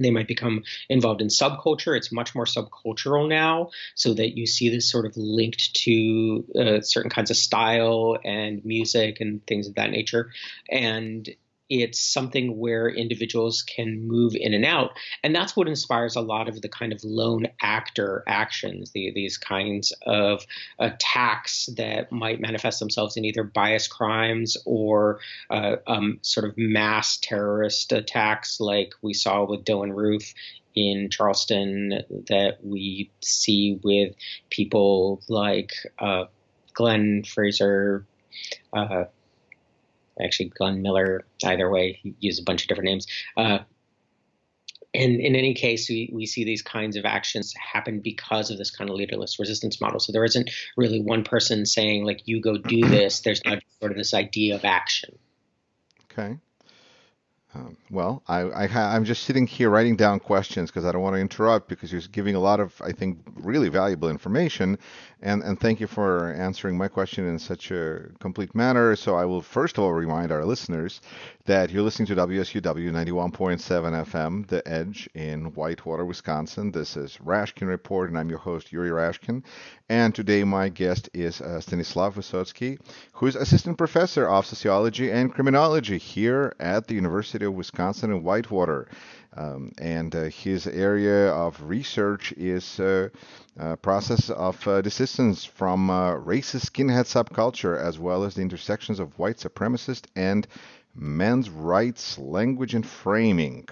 They 0.00 0.10
might 0.10 0.28
become 0.28 0.62
involved 0.88 1.20
in 1.20 1.28
subculture. 1.28 1.96
It's 1.96 2.12
much 2.12 2.34
more 2.34 2.44
subcultural 2.44 3.28
now, 3.28 3.70
so 3.94 4.14
that 4.14 4.36
you 4.36 4.46
see 4.46 4.68
this 4.68 4.90
sort 4.90 5.06
of 5.06 5.16
linked 5.16 5.74
to 5.82 6.44
uh, 6.58 6.80
certain 6.82 7.10
kinds 7.10 7.30
of 7.30 7.36
style 7.36 8.16
and 8.24 8.64
music 8.64 9.20
and 9.20 9.44
things 9.46 9.66
of 9.66 9.74
that 9.74 9.90
nature. 9.90 10.30
And 10.70 11.28
it's 11.68 12.00
something 12.00 12.58
where 12.58 12.88
individuals 12.88 13.62
can 13.62 14.06
move 14.06 14.34
in 14.34 14.54
and 14.54 14.64
out. 14.64 14.90
And 15.22 15.34
that's 15.34 15.56
what 15.56 15.68
inspires 15.68 16.16
a 16.16 16.20
lot 16.20 16.48
of 16.48 16.62
the 16.62 16.68
kind 16.68 16.92
of 16.92 17.04
lone 17.04 17.46
actor 17.60 18.24
actions, 18.26 18.90
the, 18.92 19.12
these 19.14 19.36
kinds 19.36 19.92
of 20.06 20.44
attacks 20.78 21.68
that 21.76 22.10
might 22.10 22.40
manifest 22.40 22.80
themselves 22.80 23.16
in 23.16 23.24
either 23.24 23.44
bias 23.44 23.86
crimes 23.88 24.56
or 24.64 25.20
uh, 25.50 25.76
um, 25.86 26.18
sort 26.22 26.48
of 26.48 26.56
mass 26.56 27.18
terrorist 27.18 27.92
attacks 27.92 28.60
like 28.60 28.92
we 29.02 29.12
saw 29.12 29.44
with 29.44 29.64
Dylann 29.64 29.94
Roof 29.94 30.32
in 30.74 31.10
Charleston, 31.10 32.04
that 32.28 32.58
we 32.62 33.10
see 33.20 33.80
with 33.82 34.14
people 34.48 35.20
like 35.28 35.72
uh, 35.98 36.26
Glenn 36.72 37.24
Frazier. 37.24 38.06
Uh, 38.72 39.04
actually 40.22 40.50
Glenn 40.50 40.82
Miller. 40.82 41.24
Either 41.44 41.70
way, 41.70 41.98
he 42.02 42.14
used 42.20 42.40
a 42.40 42.44
bunch 42.44 42.62
of 42.62 42.68
different 42.68 42.86
names. 42.86 43.06
Uh, 43.36 43.58
and 44.94 45.20
in 45.20 45.36
any 45.36 45.54
case, 45.54 45.88
we, 45.88 46.10
we 46.12 46.24
see 46.24 46.44
these 46.44 46.62
kinds 46.62 46.96
of 46.96 47.04
actions 47.04 47.52
happen 47.54 48.00
because 48.00 48.50
of 48.50 48.56
this 48.56 48.70
kind 48.70 48.88
of 48.88 48.96
leaderless 48.96 49.38
resistance 49.38 49.80
model. 49.80 50.00
So 50.00 50.12
there 50.12 50.24
isn't 50.24 50.50
really 50.76 51.00
one 51.00 51.24
person 51.24 51.66
saying, 51.66 52.04
like, 52.04 52.22
you 52.24 52.40
go 52.40 52.56
do 52.56 52.80
this. 52.80 53.20
There's 53.20 53.44
not 53.44 53.58
sort 53.80 53.92
of 53.92 53.98
this 53.98 54.14
idea 54.14 54.54
of 54.54 54.64
action. 54.64 55.18
Okay. 56.10 56.38
Um, 57.54 57.78
well, 57.90 58.22
I, 58.28 58.40
I, 58.40 58.96
am 58.96 59.06
just 59.06 59.22
sitting 59.22 59.46
here 59.46 59.70
writing 59.70 59.96
down 59.96 60.20
questions 60.20 60.70
because 60.70 60.84
I 60.84 60.92
don't 60.92 61.00
want 61.00 61.16
to 61.16 61.20
interrupt 61.20 61.68
because 61.68 61.90
you're 61.90 62.02
giving 62.12 62.34
a 62.34 62.40
lot 62.40 62.60
of, 62.60 62.74
I 62.84 62.92
think, 62.92 63.20
really 63.36 63.70
valuable 63.70 64.10
information. 64.10 64.78
And, 65.22 65.42
and 65.42 65.58
thank 65.58 65.80
you 65.80 65.86
for 65.86 66.32
answering 66.34 66.76
my 66.76 66.88
question 66.88 67.26
in 67.26 67.38
such 67.38 67.70
a 67.70 68.10
complete 68.20 68.54
manner. 68.54 68.94
So 68.96 69.16
I 69.16 69.24
will 69.24 69.40
first 69.40 69.78
of 69.78 69.84
all 69.84 69.92
remind 69.92 70.30
our 70.30 70.44
listeners 70.44 71.00
that 71.46 71.70
you're 71.70 71.82
listening 71.82 72.06
to 72.08 72.14
WSUW 72.16 72.92
91.7 72.92 74.04
FM, 74.04 74.46
The 74.46 74.68
Edge 74.68 75.08
in 75.14 75.46
Whitewater, 75.54 76.04
Wisconsin. 76.04 76.70
This 76.70 76.96
is 76.98 77.16
Rashkin 77.24 77.66
Report, 77.66 78.10
and 78.10 78.18
I'm 78.18 78.28
your 78.28 78.38
host, 78.38 78.70
Yuri 78.70 78.90
Rashkin. 78.90 79.42
And 79.88 80.14
today 80.14 80.44
my 80.44 80.68
guest 80.68 81.08
is 81.14 81.40
uh, 81.40 81.60
Stanislav 81.60 82.14
Vysotsky, 82.14 82.78
who 83.14 83.26
is 83.26 83.34
Assistant 83.34 83.78
Professor 83.78 84.28
of 84.28 84.44
Sociology 84.44 85.10
and 85.10 85.32
Criminology 85.32 85.96
here 85.96 86.54
at 86.60 86.86
the 86.86 86.94
University 86.94 87.37
of 87.46 87.54
Wisconsin 87.54 88.10
in 88.10 88.22
Whitewater. 88.22 88.88
Um, 89.36 89.72
and 89.78 90.14
uh, 90.14 90.24
his 90.24 90.66
area 90.66 91.30
of 91.30 91.62
research 91.62 92.32
is 92.32 92.80
uh, 92.80 93.08
uh, 93.58 93.76
process 93.76 94.30
of 94.30 94.58
desistance 94.58 95.46
from 95.46 95.88
racist 95.88 96.70
skinhead 96.70 97.06
subculture, 97.06 97.78
as 97.78 97.98
well 97.98 98.24
as 98.24 98.34
the 98.34 98.42
intersections 98.42 98.98
of 98.98 99.18
white 99.18 99.36
supremacist 99.36 100.06
and 100.16 100.46
men's 100.94 101.50
rights 101.50 102.18
language 102.18 102.74
and 102.74 102.86
framing. 102.86 103.68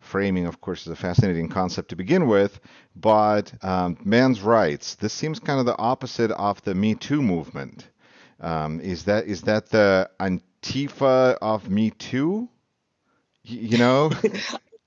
Framing, 0.00 0.46
of 0.46 0.60
course, 0.60 0.82
is 0.82 0.92
a 0.92 0.96
fascinating 0.96 1.48
concept 1.48 1.88
to 1.88 1.96
begin 1.96 2.26
with, 2.26 2.60
but 2.94 3.52
um, 3.62 3.96
men's 4.04 4.40
rights. 4.42 4.96
This 4.96 5.12
seems 5.12 5.38
kind 5.38 5.60
of 5.60 5.66
the 5.66 5.78
opposite 5.78 6.30
of 6.32 6.62
the 6.62 6.74
Me 6.74 6.94
Too 6.94 7.22
movement. 7.22 7.88
Um, 8.40 8.80
is 8.80 9.04
that 9.04 9.26
is 9.26 9.42
that 9.42 9.70
the 9.70 10.10
Antifa 10.20 11.38
of 11.40 11.70
Me 11.70 11.90
Too? 11.90 12.48
You 13.44 13.78
know. 13.78 14.10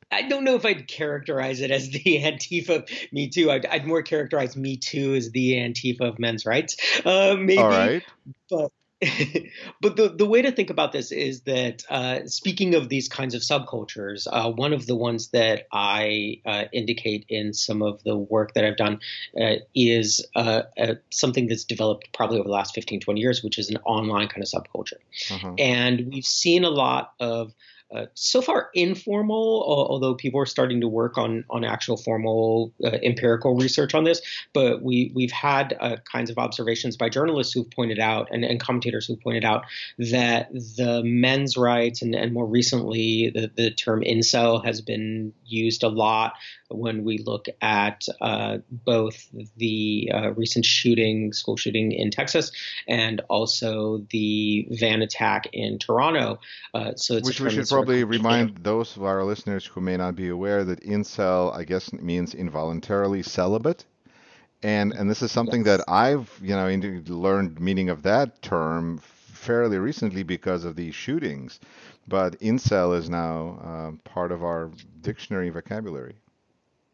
I 0.09 0.21
don't 0.21 0.45
know 0.45 0.55
if 0.55 0.65
I'd 0.65 0.87
characterize 0.87 1.59
it 1.59 1.69
as 1.69 1.89
the 1.89 1.99
Antifa 2.23 2.69
of 2.69 2.89
Me 3.11 3.29
Too. 3.29 3.51
I'd, 3.51 3.65
I'd 3.65 3.85
more 3.85 4.01
characterize 4.01 4.55
Me 4.55 4.77
Too 4.77 5.15
as 5.15 5.31
the 5.31 5.55
Antifa 5.55 6.01
of 6.01 6.19
men's 6.19 6.45
rights. 6.45 6.77
Uh, 7.05 7.35
maybe. 7.37 7.59
All 7.59 7.69
right. 7.69 8.03
But 8.49 8.71
but 9.81 9.95
the, 9.95 10.09
the 10.09 10.25
way 10.25 10.41
to 10.41 10.51
think 10.51 10.71
about 10.71 10.91
this 10.91 11.11
is 11.11 11.41
that 11.41 11.83
uh, 11.87 12.25
speaking 12.25 12.73
of 12.73 12.89
these 12.89 13.07
kinds 13.07 13.35
of 13.35 13.41
subcultures, 13.41 14.27
uh, 14.31 14.49
one 14.49 14.73
of 14.73 14.87
the 14.87 14.95
ones 14.95 15.27
that 15.29 15.67
I 15.71 16.41
uh, 16.45 16.63
indicate 16.73 17.25
in 17.29 17.53
some 17.53 17.83
of 17.83 18.03
the 18.03 18.17
work 18.17 18.55
that 18.55 18.65
I've 18.65 18.77
done 18.77 18.99
uh, 19.39 19.57
is 19.75 20.25
uh, 20.35 20.63
something 21.11 21.47
that's 21.47 21.65
developed 21.65 22.11
probably 22.11 22.39
over 22.39 22.47
the 22.47 22.53
last 22.53 22.73
15, 22.73 23.01
20 23.01 23.21
years, 23.21 23.43
which 23.43 23.59
is 23.59 23.69
an 23.69 23.77
online 23.85 24.29
kind 24.29 24.41
of 24.41 24.49
subculture. 24.49 24.97
Uh-huh. 25.29 25.53
And 25.59 26.11
we've 26.11 26.25
seen 26.25 26.63
a 26.63 26.71
lot 26.71 27.13
of 27.19 27.53
uh, 27.95 28.05
so 28.15 28.41
far 28.41 28.69
informal, 28.73 29.63
although 29.89 30.13
people 30.13 30.41
are 30.41 30.45
starting 30.45 30.81
to 30.81 30.87
work 30.87 31.17
on 31.17 31.45
on 31.49 31.63
actual 31.63 31.95
formal 31.95 32.73
uh, 32.83 32.97
empirical 33.01 33.55
research 33.55 33.95
on 33.95 34.03
this. 34.03 34.21
But 34.53 34.81
we 34.81 35.11
we've 35.15 35.31
had 35.31 35.75
uh, 35.79 35.97
kinds 36.11 36.29
of 36.29 36.37
observations 36.37 36.97
by 36.97 37.09
journalists 37.09 37.53
who've 37.53 37.69
pointed 37.71 37.99
out 37.99 38.27
and, 38.31 38.43
and 38.43 38.59
commentators 38.59 39.07
who've 39.07 39.21
pointed 39.21 39.45
out 39.45 39.65
that 39.97 40.51
the 40.51 41.01
men's 41.05 41.55
rights 41.55 42.01
and, 42.01 42.13
and 42.13 42.33
more 42.33 42.45
recently 42.45 43.31
the, 43.33 43.51
the 43.55 43.71
term 43.71 44.01
incel 44.01 44.65
has 44.65 44.81
been 44.81 45.33
used 45.45 45.83
a 45.83 45.89
lot 45.89 46.33
when 46.69 47.03
we 47.03 47.19
look 47.19 47.47
at 47.61 48.05
uh, 48.21 48.57
both 48.69 49.27
the 49.55 50.11
uh, 50.13 50.31
recent 50.33 50.65
shooting, 50.65 51.33
school 51.33 51.57
shooting 51.57 51.91
in 51.91 52.11
Texas, 52.11 52.51
and 52.87 53.21
also 53.29 54.05
the 54.09 54.67
van 54.71 55.01
attack 55.01 55.47
in 55.53 55.79
Toronto. 55.79 56.39
Uh, 56.73 56.93
so 56.95 57.15
it's 57.15 57.27
which 57.27 57.39
we 57.39 57.49
should 57.49 57.67
probably 57.67 58.03
remind 58.03 58.57
those 58.57 58.95
of 58.95 59.03
our 59.03 59.23
listeners 59.23 59.65
who 59.65 59.81
may 59.81 59.97
not 59.97 60.15
be 60.15 60.29
aware 60.29 60.63
that 60.63 60.81
incel, 60.81 61.55
I 61.55 61.63
guess, 61.63 61.91
means 61.93 62.33
involuntarily 62.33 63.23
celibate. 63.23 63.85
And 64.63 64.91
and 64.93 65.09
this 65.09 65.21
is 65.21 65.31
something 65.31 65.63
yes. 65.63 65.77
that 65.77 65.85
I've 65.87 66.39
you 66.41 66.55
know 66.55 66.67
learned 67.07 67.59
meaning 67.59 67.89
of 67.89 68.01
that 68.03 68.41
term 68.41 68.97
fairly 68.97 69.77
recently 69.77 70.23
because 70.23 70.65
of 70.65 70.75
these 70.75 70.95
shootings. 70.95 71.59
But 72.07 72.39
incel 72.39 72.97
is 72.97 73.09
now 73.09 73.59
uh, 73.63 74.09
part 74.09 74.31
of 74.31 74.43
our 74.43 74.71
dictionary 75.01 75.49
vocabulary. 75.49 76.15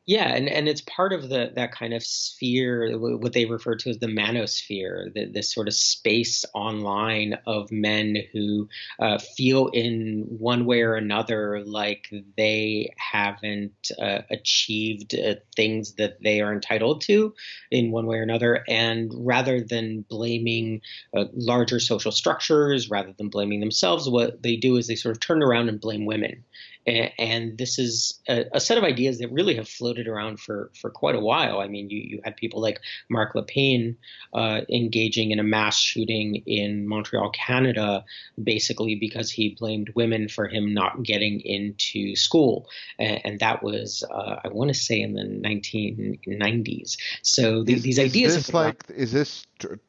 Yeah, 0.05 0.35
and, 0.35 0.49
and 0.49 0.67
it's 0.67 0.81
part 0.81 1.13
of 1.13 1.29
the 1.29 1.53
that 1.55 1.71
kind 1.71 1.93
of 1.93 2.03
sphere, 2.03 2.97
what 2.99 3.31
they 3.31 3.45
refer 3.45 3.75
to 3.75 3.89
as 3.89 3.99
the 3.99 4.07
manosphere, 4.07 5.13
the, 5.13 5.27
this 5.31 5.53
sort 5.53 5.69
of 5.69 5.73
space 5.73 6.43
online 6.53 7.37
of 7.47 7.71
men 7.71 8.17
who 8.33 8.67
uh, 8.99 9.17
feel 9.17 9.67
in 9.69 10.25
one 10.27 10.65
way 10.65 10.81
or 10.81 10.95
another 10.95 11.63
like 11.65 12.13
they 12.35 12.91
haven't 12.97 13.91
uh, 13.97 14.23
achieved 14.29 15.15
uh, 15.15 15.35
things 15.55 15.93
that 15.93 16.21
they 16.21 16.41
are 16.41 16.51
entitled 16.51 16.99
to 17.03 17.33
in 17.71 17.91
one 17.91 18.05
way 18.05 18.17
or 18.17 18.23
another. 18.23 18.61
And 18.67 19.09
rather 19.15 19.61
than 19.61 20.01
blaming 20.09 20.81
uh, 21.15 21.25
larger 21.31 21.79
social 21.79 22.11
structures, 22.11 22.89
rather 22.89 23.13
than 23.17 23.29
blaming 23.29 23.61
themselves, 23.61 24.09
what 24.09 24.43
they 24.43 24.57
do 24.57 24.75
is 24.75 24.87
they 24.87 24.95
sort 24.95 25.15
of 25.15 25.21
turn 25.21 25.41
around 25.41 25.69
and 25.69 25.79
blame 25.79 26.05
women 26.05 26.43
And, 26.85 27.11
and 27.17 27.57
this 27.57 27.79
is 27.79 28.19
a, 28.27 28.45
a, 28.53 28.59
set 28.59 28.77
of 28.77 28.83
ideas 28.83 29.19
that 29.19 29.31
really 29.31 29.55
have 29.55 29.69
floated 29.69 30.07
around 30.07 30.39
for, 30.39 30.71
for 30.79 30.89
quite 30.89 31.15
a 31.15 31.19
while. 31.19 31.59
I 31.59 31.67
mean, 31.67 31.89
you, 31.89 31.99
you 31.99 32.21
had 32.23 32.35
people 32.35 32.61
like 32.61 32.79
Marc 33.09 33.33
Lépine 33.33 33.95
uh, 34.33 34.61
engaging 34.69 35.31
in 35.31 35.39
a 35.39 35.43
mass 35.43 35.77
shooting 35.77 36.43
in 36.45 36.87
Montreal, 36.87 37.31
Canada, 37.31 38.03
basically 38.41 38.95
because 38.95 39.31
he 39.31 39.55
blamed 39.57 39.91
women 39.95 40.27
for 40.27 40.47
him 40.47 40.73
not 40.73 41.03
getting 41.03 41.39
into 41.41 42.15
school. 42.15 42.67
And, 42.99 43.21
and 43.23 43.39
that 43.39 43.63
was, 43.63 44.03
uh, 44.09 44.39
I 44.43 44.49
want 44.49 44.69
to 44.69 44.73
say, 44.73 44.99
in 45.01 45.13
the 45.13 45.23
1990s. 45.23 46.97
So 47.21 47.63
is, 47.67 47.83
these 47.83 47.99
ideas. 47.99 48.35
Is 48.35 48.45
this 48.45 48.53
like, 48.53 48.83
is 48.89 49.11
this 49.11 49.45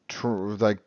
tr- 0.07 0.27
like, 0.27 0.79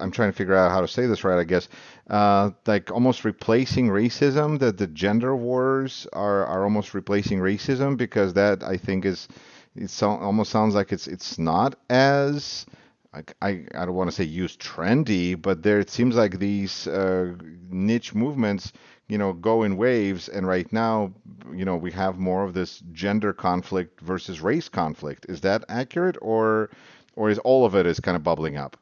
I'm 0.00 0.10
trying 0.10 0.30
to 0.30 0.36
figure 0.36 0.54
out 0.54 0.70
how 0.70 0.80
to 0.80 0.88
say 0.88 1.06
this 1.06 1.24
right, 1.24 1.38
I 1.38 1.44
guess. 1.44 1.68
Uh, 2.08 2.50
like 2.66 2.90
almost 2.90 3.24
replacing 3.24 3.88
racism, 3.88 4.58
that 4.60 4.78
the 4.78 4.86
gender 4.86 5.34
wars 5.36 6.06
are, 6.12 6.46
are 6.46 6.64
almost 6.64 6.94
replacing 6.94 7.38
racism 7.38 7.96
because 7.96 8.34
that 8.34 8.62
I 8.62 8.76
think 8.76 9.04
is, 9.04 9.28
it 9.74 9.90
so, 9.90 10.10
almost 10.10 10.50
sounds 10.50 10.74
like 10.74 10.92
it's 10.92 11.06
it's 11.06 11.38
not 11.38 11.76
as 11.88 12.66
I, 13.14 13.22
I, 13.40 13.48
I 13.74 13.84
don't 13.84 13.94
want 13.94 14.10
to 14.10 14.16
say 14.16 14.24
use 14.24 14.56
trendy, 14.56 15.40
but 15.40 15.62
there 15.62 15.80
it 15.80 15.90
seems 15.90 16.14
like 16.16 16.38
these 16.38 16.86
uh, 16.86 17.34
niche 17.70 18.14
movements, 18.14 18.72
you 19.08 19.18
know, 19.18 19.32
go 19.32 19.62
in 19.62 19.76
waves. 19.76 20.28
And 20.28 20.46
right 20.46 20.70
now, 20.72 21.12
you 21.52 21.64
know, 21.64 21.76
we 21.76 21.90
have 21.92 22.18
more 22.18 22.44
of 22.44 22.54
this 22.54 22.82
gender 22.92 23.32
conflict 23.32 24.00
versus 24.00 24.40
race 24.40 24.68
conflict. 24.68 25.26
Is 25.28 25.40
that 25.42 25.64
accurate, 25.68 26.16
or 26.22 26.70
or 27.14 27.30
is 27.30 27.38
all 27.38 27.64
of 27.64 27.74
it 27.74 27.86
is 27.86 28.00
kind 28.00 28.16
of 28.16 28.22
bubbling 28.22 28.56
up? 28.56 28.76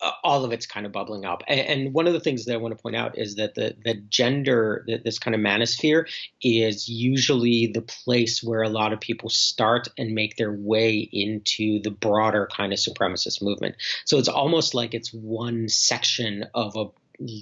Uh, 0.00 0.10
all 0.22 0.44
of 0.44 0.52
it's 0.52 0.66
kind 0.66 0.84
of 0.84 0.92
bubbling 0.92 1.24
up. 1.24 1.42
And, 1.48 1.60
and, 1.60 1.94
one 1.94 2.06
of 2.06 2.12
the 2.12 2.20
things 2.20 2.44
that 2.44 2.52
I 2.52 2.56
want 2.56 2.76
to 2.76 2.82
point 2.82 2.96
out 2.96 3.16
is 3.16 3.36
that 3.36 3.54
the, 3.54 3.76
the 3.84 3.94
gender, 3.94 4.84
this 5.04 5.18
kind 5.18 5.34
of 5.34 5.40
manosphere, 5.40 6.06
is 6.42 6.88
usually 6.88 7.68
the 7.68 7.80
place 7.80 8.42
where 8.42 8.62
a 8.62 8.68
lot 8.68 8.92
of 8.92 9.00
people 9.00 9.30
start 9.30 9.88
and 9.96 10.14
make 10.14 10.36
their 10.36 10.52
way 10.52 10.98
into 10.98 11.80
the 11.80 11.90
broader 11.90 12.48
kind 12.54 12.72
of 12.72 12.80
supremacist 12.80 13.40
movement. 13.40 13.76
So 14.04 14.18
it's 14.18 14.28
almost 14.28 14.74
like 14.74 14.94
it's 14.94 15.14
one 15.14 15.68
section 15.68 16.44
of 16.54 16.76
a 16.76 16.86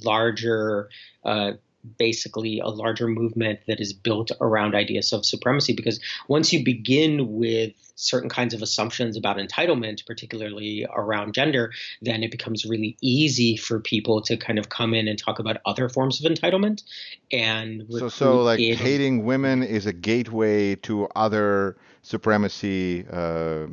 larger 0.05 0.91
uh, 1.25 1.53
basically 1.99 2.61
a 2.61 2.69
larger 2.69 3.09
movement 3.09 3.61
that 3.67 3.81
is 3.81 3.93
built 3.93 4.31
around 4.41 4.75
ideas 4.75 5.13
of 5.13 5.27
supremacy 5.27 5.73
because 5.73 6.01
once 6.29 6.53
you 6.53 6.65
begin 6.65 7.33
with 7.33 7.73
certain 8.03 8.29
kinds 8.29 8.55
of 8.55 8.63
assumptions 8.63 9.17
about 9.17 9.37
entitlement 9.37 10.05
particularly 10.07 10.87
around 10.95 11.35
gender 11.35 11.73
then 12.01 12.23
it 12.23 12.31
becomes 12.31 12.65
really 12.65 12.97
easy 13.01 13.57
for 13.57 13.81
people 13.81 14.21
to 14.23 14.37
kind 14.37 14.59
of 14.59 14.69
come 14.69 14.95
in 14.95 15.09
and 15.09 15.19
talk 15.19 15.39
about 15.39 15.59
other 15.67 15.89
forms 15.89 16.25
of 16.25 16.31
entitlement 16.31 16.83
and 17.31 17.87
so 17.91 18.09
so 18.09 18.43
like 18.43 18.59
hating 18.59 19.25
women 19.25 19.63
is 19.63 19.87
a 19.87 19.93
gateway 19.93 20.75
to 20.77 21.09
other 21.15 21.77
supremacy 22.03 23.05
uh, 23.11 23.67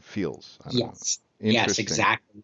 fields. 0.00 0.58
Yes. 0.70 1.18
Yes 1.40 1.78
exactly 1.78 2.42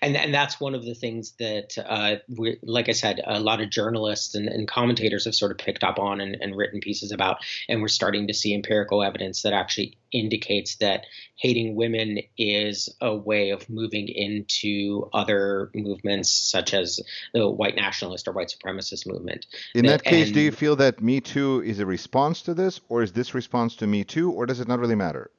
and 0.00 0.16
and 0.16 0.34
that's 0.34 0.60
one 0.60 0.74
of 0.74 0.84
the 0.84 0.94
things 0.94 1.32
that, 1.38 1.76
uh, 1.78 2.16
we, 2.28 2.58
like 2.62 2.88
I 2.88 2.92
said, 2.92 3.20
a 3.24 3.40
lot 3.40 3.60
of 3.60 3.70
journalists 3.70 4.34
and, 4.34 4.48
and, 4.48 4.66
commentators 4.66 5.26
have 5.26 5.34
sort 5.34 5.52
of 5.52 5.58
picked 5.58 5.84
up 5.84 5.98
on 5.98 6.20
and, 6.20 6.36
and, 6.40 6.56
written 6.56 6.80
pieces 6.80 7.12
about, 7.12 7.38
and 7.68 7.82
we're 7.82 7.88
starting 7.88 8.28
to 8.28 8.34
see 8.34 8.54
empirical 8.54 9.02
evidence 9.02 9.42
that 9.42 9.52
actually 9.52 9.98
indicates 10.12 10.76
that 10.76 11.04
hating 11.36 11.74
women 11.74 12.18
is 12.38 12.88
a 13.00 13.14
way 13.14 13.50
of 13.50 13.68
moving 13.68 14.08
into 14.08 15.08
other 15.12 15.70
movements, 15.74 16.30
such 16.30 16.72
as 16.72 17.00
the 17.34 17.48
white 17.48 17.76
nationalist 17.76 18.26
or 18.28 18.32
white 18.32 18.52
supremacist 18.52 19.06
movement. 19.06 19.46
In 19.74 19.84
that, 19.86 20.04
that 20.04 20.10
case, 20.10 20.26
and, 20.26 20.34
do 20.34 20.40
you 20.40 20.52
feel 20.52 20.76
that 20.76 21.02
Me 21.02 21.20
Too 21.20 21.62
is 21.64 21.78
a 21.78 21.86
response 21.86 22.42
to 22.42 22.54
this, 22.54 22.80
or 22.88 23.02
is 23.02 23.12
this 23.12 23.34
response 23.34 23.76
to 23.76 23.86
Me 23.86 24.04
Too, 24.04 24.30
or 24.30 24.46
does 24.46 24.60
it 24.60 24.68
not 24.68 24.78
really 24.78 24.94
matter? 24.94 25.30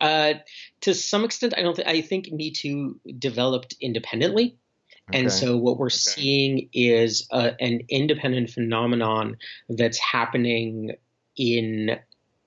Uh, 0.00 0.34
to 0.82 0.94
some 0.94 1.24
extent, 1.24 1.54
I 1.56 1.62
don't. 1.62 1.76
Th- 1.76 1.86
I 1.86 2.00
think 2.00 2.30
Me 2.32 2.50
Too 2.50 3.00
developed 3.18 3.74
independently, 3.80 4.56
okay. 5.10 5.20
and 5.20 5.32
so 5.32 5.56
what 5.56 5.78
we're 5.78 5.86
okay. 5.86 5.94
seeing 5.94 6.68
is 6.72 7.26
uh, 7.30 7.50
an 7.60 7.82
independent 7.88 8.50
phenomenon 8.50 9.36
that's 9.68 9.98
happening 9.98 10.92
in 11.36 11.98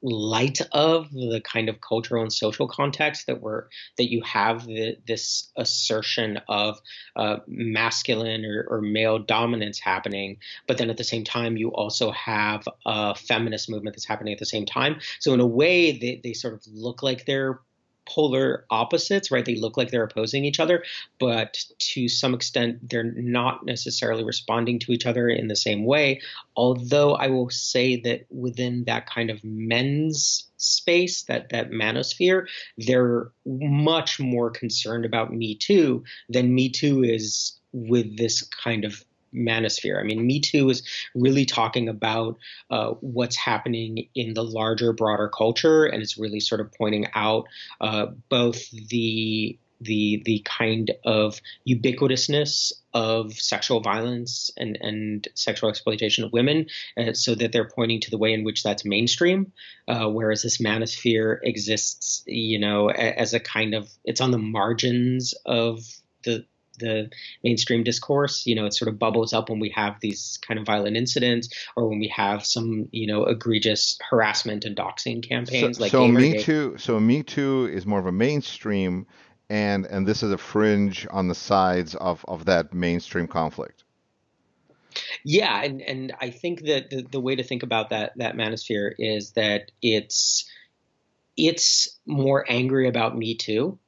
light 0.03 0.60
of 0.74 1.10
the 1.12 1.41
kind 1.43 1.69
of 1.69 1.79
cultural 1.79 2.22
and 2.22 2.31
social 2.31 2.67
context 2.67 3.25
that 3.27 3.41
we're 3.41 3.67
that 3.98 4.12
you 4.12 4.22
have 4.22 4.65
the, 4.65 4.98
this 5.07 5.50
assertion 5.55 6.39
of 6.50 6.79
uh, 7.15 7.38
masculine 7.48 8.45
or, 8.45 8.67
or, 8.69 8.81
male 8.81 9.17
dominance 9.17 9.79
happening, 9.79 10.38
but 10.67 10.77
then 10.77 10.89
at 10.89 10.98
the 10.98 11.03
same 11.03 11.24
time 11.24 11.55
you 11.55 11.69
also 11.69 12.12
have 12.12 12.67
a 12.86 13.15
feminist 13.15 13.69
movement 13.69 13.95
that's 13.95 14.05
happening 14.05 14.33
at 14.33 14.39
the 14.39 14.45
same 14.45 14.65
time. 14.65 15.00
So 15.19 15.33
in 15.33 15.39
a 15.39 15.48
way, 15.48 15.98
they, 15.98 16.19
they 16.22 16.33
sort 16.33 16.53
of 16.53 16.62
look 16.67 17.01
like 17.01 17.25
they're 17.25 17.62
polar 18.05 18.65
opposites, 18.69 19.31
right? 19.31 19.45
They 19.45 19.55
look 19.55 19.77
like 19.77 19.91
they're 19.91 20.03
opposing 20.03 20.45
each 20.45 20.60
other, 20.60 20.84
but 21.19 21.58
to 21.80 22.08
some 22.08 22.34
extent, 22.34 22.89
they're 22.89 23.04
not 23.04 23.65
necessarily 23.65 24.23
responding 24.23 24.80
to 24.80 24.91
each 24.91 25.06
other 25.06 25.30
in 25.30 25.47
the 25.47 25.56
same 25.56 25.86
way. 25.86 26.21
Although 26.56 27.15
I 27.15 27.27
will 27.27 27.49
say 27.49 27.97
that 28.01 28.25
within 28.30 28.84
that 28.86 29.10
kind 29.10 29.30
of 29.30 29.43
men's 29.43 30.47
space, 30.58 31.23
that 31.23 31.49
that 31.49 31.71
manosphere, 31.71 32.47
they're 32.77 33.32
much 33.45 34.19
more 34.19 34.49
concerned 34.49 35.06
about 35.06 35.34
Me 35.34 35.56
Too 35.56 36.04
than 36.30 36.54
Me 36.54 36.69
Too 36.69 37.04
is 37.04 37.60
with 37.73 38.17
this 38.17 38.43
kind 38.43 38.86
of 38.86 39.04
manosphere. 39.34 40.00
I 40.00 40.04
mean, 40.04 40.26
Me 40.26 40.39
Too 40.39 40.69
is 40.69 40.84
really 41.15 41.46
talking 41.46 41.89
about 41.89 42.38
uh, 42.69 42.91
what's 43.02 43.36
happening 43.36 44.08
in 44.15 44.34
the 44.34 44.43
larger, 44.43 44.93
broader 44.93 45.30
culture, 45.30 45.86
and 45.86 46.02
it's 46.02 46.17
really 46.17 46.39
sort 46.39 46.62
of 46.62 46.72
pointing 46.74 47.08
out 47.13 47.48
uh, 47.82 48.08
both 48.30 48.69
the 48.89 49.58
the 49.82 50.22
the 50.26 50.41
kind 50.46 50.91
of 51.06 51.41
ubiquitousness 51.67 52.72
of 52.93 53.34
sexual 53.34 53.82
violence 53.82 54.52
and, 54.56 54.78
and 54.80 55.28
sexual 55.34 55.69
exploitation 55.69 56.24
of 56.24 56.32
women, 56.32 56.67
uh, 56.98 57.13
so 57.13 57.36
that 57.36 57.52
they're 57.52 57.67
pointing 57.67 58.00
to 58.00 58.12
the 58.12 58.17
way 58.17 58.34
in 58.34 58.43
which 58.43 58.63
that's 58.63 58.86
mainstream, 58.86 59.52
uh, 59.88 60.08
whereas 60.08 60.43
this 60.43 60.60
manosphere 60.60 61.39
exists, 61.43 62.24
you 62.26 62.60
know, 62.60 62.89
as 62.89 63.34
a 63.34 63.39
kind 63.39 63.74
of 63.74 63.89
it's 64.06 64.22
on 64.22 64.32
the 64.32 64.38
margins 64.38 65.34
of 65.46 65.80
the 66.24 66.46
the 66.79 67.09
mainstream 67.43 67.83
discourse. 67.83 68.45
You 68.45 68.55
know, 68.55 68.65
it 68.65 68.73
sort 68.73 68.89
of 68.89 68.99
bubbles 68.99 69.33
up 69.33 69.49
when 69.49 69.59
we 69.59 69.69
have 69.69 69.99
these 69.99 70.39
kind 70.41 70.59
of 70.59 70.65
violent 70.65 70.97
incidents 70.97 71.49
or 71.75 71.88
when 71.88 71.99
we 71.99 72.07
have 72.09 72.45
some, 72.45 72.88
you 72.91 73.07
know, 73.07 73.25
egregious 73.25 73.97
harassment 74.09 74.65
and 74.65 74.75
doxing 74.75 75.27
campaigns 75.27 75.77
so, 75.77 75.83
like 75.83 75.91
so 75.91 76.07
Me 76.07 76.41
Too. 76.41 76.75
So 76.77 76.99
Me 76.99 77.23
Too 77.23 77.69
is 77.71 77.86
more 77.86 77.99
of 77.99 78.05
a 78.05 78.12
mainstream, 78.12 79.07
and 79.49 79.86
and 79.86 80.07
this 80.07 80.23
is 80.23 80.31
a 80.31 80.38
fringe 80.38 81.07
on 81.12 81.27
the 81.27 81.36
sides 81.36 81.95
of 81.95 82.25
of 82.27 82.45
that 82.45 82.73
mainstream 82.73 83.27
conflict. 83.27 83.83
Yeah, 85.23 85.62
and 85.63 85.81
and 85.81 86.13
I 86.19 86.29
think 86.29 86.63
that 86.65 86.89
the, 86.89 87.05
the 87.12 87.19
way 87.19 87.36
to 87.36 87.43
think 87.43 87.63
about 87.63 87.89
that 87.89 88.13
that 88.17 88.36
manosphere 88.36 88.93
is 88.97 89.31
that 89.31 89.71
it's 89.81 90.49
it's 91.36 91.97
more 92.05 92.45
angry 92.47 92.88
about 92.88 93.17
Me 93.17 93.36
Too 93.36 93.79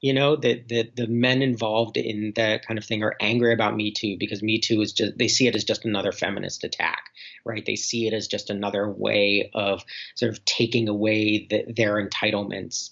you 0.00 0.12
know 0.12 0.36
that 0.36 0.68
the, 0.68 0.90
the 0.94 1.06
men 1.06 1.42
involved 1.42 1.96
in 1.96 2.32
that 2.36 2.66
kind 2.66 2.78
of 2.78 2.84
thing 2.84 3.02
are 3.02 3.16
angry 3.20 3.52
about 3.52 3.76
me 3.76 3.92
too 3.92 4.16
because 4.18 4.42
me 4.42 4.60
too 4.60 4.80
is 4.80 4.92
just 4.92 5.16
they 5.18 5.28
see 5.28 5.46
it 5.46 5.54
as 5.56 5.64
just 5.64 5.84
another 5.84 6.12
feminist 6.12 6.64
attack 6.64 7.10
right? 7.46 7.64
They 7.64 7.76
see 7.76 8.06
it 8.06 8.12
as 8.12 8.26
just 8.26 8.50
another 8.50 8.90
way 8.90 9.50
of 9.54 9.84
sort 10.16 10.32
of 10.32 10.44
taking 10.44 10.88
away 10.88 11.46
the, 11.48 11.64
their 11.72 12.04
entitlements. 12.04 12.90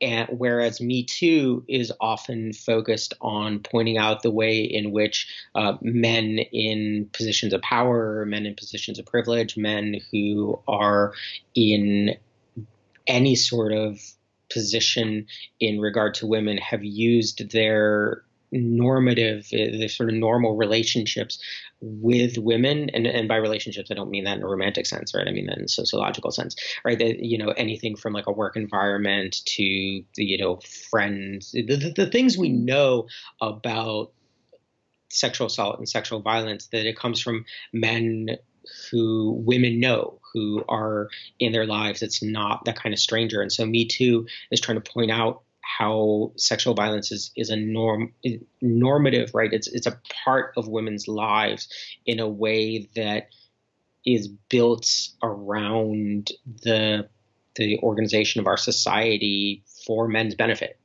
And 0.00 0.28
whereas 0.38 0.80
me 0.80 1.04
too 1.04 1.64
is 1.66 1.90
often 2.00 2.52
focused 2.52 3.14
on 3.20 3.60
pointing 3.60 3.96
out 3.96 4.22
the 4.22 4.30
way 4.30 4.60
in 4.60 4.92
which 4.92 5.28
uh, 5.54 5.78
men 5.80 6.38
in 6.38 7.08
positions 7.12 7.54
of 7.54 7.62
power 7.62 8.26
men 8.26 8.44
in 8.44 8.54
positions 8.54 8.98
of 8.98 9.06
privilege 9.06 9.56
men 9.56 10.00
who 10.10 10.60
are 10.68 11.14
in 11.54 12.16
any 13.06 13.34
sort 13.34 13.72
of 13.72 13.98
position 14.50 15.26
in 15.60 15.80
regard 15.80 16.14
to 16.14 16.26
women 16.26 16.58
have 16.58 16.84
used 16.84 17.50
their 17.50 18.22
normative, 18.52 19.48
uh, 19.52 19.76
the 19.76 19.88
sort 19.88 20.08
of 20.08 20.14
normal 20.14 20.56
relationships 20.56 21.42
with 21.80 22.38
women, 22.38 22.88
and, 22.90 23.06
and 23.06 23.28
by 23.28 23.36
relationships, 23.36 23.90
I 23.90 23.94
don't 23.94 24.10
mean 24.10 24.24
that 24.24 24.38
in 24.38 24.42
a 24.42 24.48
romantic 24.48 24.86
sense, 24.86 25.14
right? 25.14 25.26
I 25.26 25.32
mean 25.32 25.46
that 25.46 25.58
in 25.58 25.64
a 25.64 25.68
sociological 25.68 26.30
sense, 26.30 26.56
right? 26.84 26.98
That, 26.98 27.18
you 27.18 27.36
know, 27.36 27.50
anything 27.50 27.96
from 27.96 28.12
like 28.12 28.26
a 28.26 28.32
work 28.32 28.56
environment 28.56 29.40
to, 29.46 29.62
you 29.62 30.38
know, 30.38 30.60
friends, 30.90 31.52
the, 31.52 31.62
the, 31.64 31.92
the 31.94 32.06
things 32.06 32.38
we 32.38 32.48
know 32.48 33.08
about 33.40 34.12
sexual 35.10 35.48
assault 35.48 35.78
and 35.78 35.88
sexual 35.88 36.20
violence, 36.20 36.68
that 36.68 36.86
it 36.86 36.96
comes 36.96 37.20
from 37.20 37.44
men 37.72 38.28
who 38.90 39.42
women 39.44 39.80
know 39.80 40.20
who 40.32 40.64
are 40.68 41.08
in 41.38 41.52
their 41.52 41.66
lives. 41.66 42.02
It's 42.02 42.22
not 42.22 42.64
that 42.64 42.76
kind 42.76 42.92
of 42.92 42.98
stranger. 42.98 43.40
And 43.40 43.52
so 43.52 43.64
Me 43.64 43.86
Too 43.86 44.26
is 44.50 44.60
trying 44.60 44.80
to 44.80 44.92
point 44.92 45.10
out 45.10 45.42
how 45.60 46.32
sexual 46.36 46.74
violence 46.74 47.10
is, 47.10 47.30
is 47.36 47.50
a 47.50 47.56
norm 47.56 48.12
normative, 48.60 49.30
right? 49.34 49.52
It's 49.52 49.68
it's 49.68 49.86
a 49.86 49.98
part 50.24 50.52
of 50.56 50.68
women's 50.68 51.08
lives 51.08 51.68
in 52.06 52.20
a 52.20 52.28
way 52.28 52.88
that 52.96 53.28
is 54.04 54.28
built 54.28 54.86
around 55.22 56.32
the 56.62 57.08
the 57.56 57.78
organization 57.78 58.40
of 58.40 58.46
our 58.46 58.56
society 58.56 59.62
for 59.86 60.08
men's 60.08 60.34
benefit. 60.34 60.78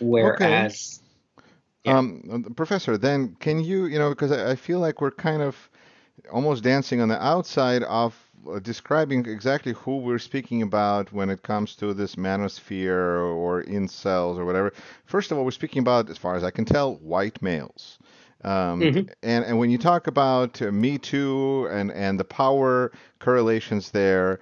Whereas, 0.00 1.00
okay. 1.38 1.48
yeah. 1.84 1.98
um, 1.98 2.52
Professor, 2.56 2.96
then 2.96 3.36
can 3.40 3.62
you, 3.62 3.86
you 3.86 3.98
know, 3.98 4.10
because 4.10 4.32
I, 4.32 4.52
I 4.52 4.56
feel 4.56 4.78
like 4.78 5.00
we're 5.00 5.10
kind 5.10 5.42
of 5.42 5.68
almost 6.30 6.62
dancing 6.62 7.00
on 7.00 7.08
the 7.08 7.22
outside 7.22 7.82
of 7.84 8.14
uh, 8.50 8.58
describing 8.58 9.26
exactly 9.26 9.72
who 9.72 9.98
we're 9.98 10.18
speaking 10.18 10.62
about 10.62 11.12
when 11.12 11.30
it 11.30 11.42
comes 11.42 11.76
to 11.76 11.94
this 11.94 12.16
manosphere 12.16 13.34
or 13.34 13.62
incels 13.64 14.36
or 14.36 14.44
whatever. 14.44 14.72
First 15.04 15.30
of 15.30 15.38
all, 15.38 15.44
we're 15.44 15.52
speaking 15.52 15.80
about, 15.80 16.10
as 16.10 16.18
far 16.18 16.34
as 16.34 16.44
I 16.44 16.50
can 16.50 16.64
tell, 16.64 16.96
white 16.96 17.40
males. 17.40 17.98
Um, 18.44 18.80
mm-hmm. 18.80 19.08
and, 19.22 19.44
and 19.44 19.58
when 19.58 19.70
you 19.70 19.78
talk 19.78 20.08
about 20.08 20.60
uh, 20.60 20.72
Me 20.72 20.98
Too 20.98 21.68
and, 21.70 21.92
and 21.92 22.18
the 22.18 22.24
power 22.24 22.90
correlations 23.20 23.92
there, 23.92 24.40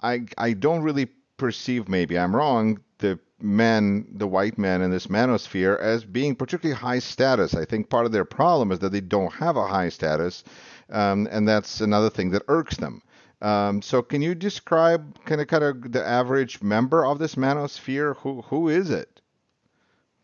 I, 0.00 0.26
I 0.38 0.54
don't 0.54 0.82
really 0.82 1.08
perceive, 1.36 1.88
maybe 1.88 2.18
I'm 2.18 2.34
wrong, 2.34 2.80
the 2.98 3.18
men, 3.40 4.06
the 4.14 4.26
white 4.26 4.56
men 4.56 4.80
in 4.80 4.90
this 4.90 5.08
manosphere 5.08 5.78
as 5.80 6.04
being 6.04 6.34
particularly 6.34 6.80
high 6.80 7.00
status. 7.00 7.54
I 7.54 7.64
think 7.66 7.90
part 7.90 8.06
of 8.06 8.12
their 8.12 8.24
problem 8.24 8.72
is 8.72 8.78
that 8.78 8.92
they 8.92 9.00
don't 9.00 9.32
have 9.34 9.56
a 9.56 9.66
high 9.66 9.90
status, 9.90 10.44
um, 10.90 11.28
and 11.30 11.46
that's 11.46 11.80
another 11.80 12.10
thing 12.10 12.30
that 12.30 12.42
irks 12.48 12.76
them. 12.76 13.02
Um, 13.40 13.82
so 13.82 14.02
can 14.02 14.22
you 14.22 14.34
describe 14.34 15.24
kind 15.24 15.40
of 15.40 15.48
kind 15.48 15.64
of 15.64 15.92
the 15.92 16.06
average 16.06 16.62
member 16.62 17.04
of 17.04 17.18
this 17.18 17.34
manosphere? 17.34 18.16
Who 18.18 18.42
who 18.42 18.68
is 18.68 18.90
it? 18.90 19.20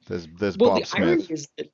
This 0.08 0.28
this 0.38 0.56
well, 0.56 0.70
Bob 0.70 0.80
the 0.80 0.86
Smith. 0.86 1.02
Irony 1.02 1.26
is 1.28 1.48
that, 1.58 1.72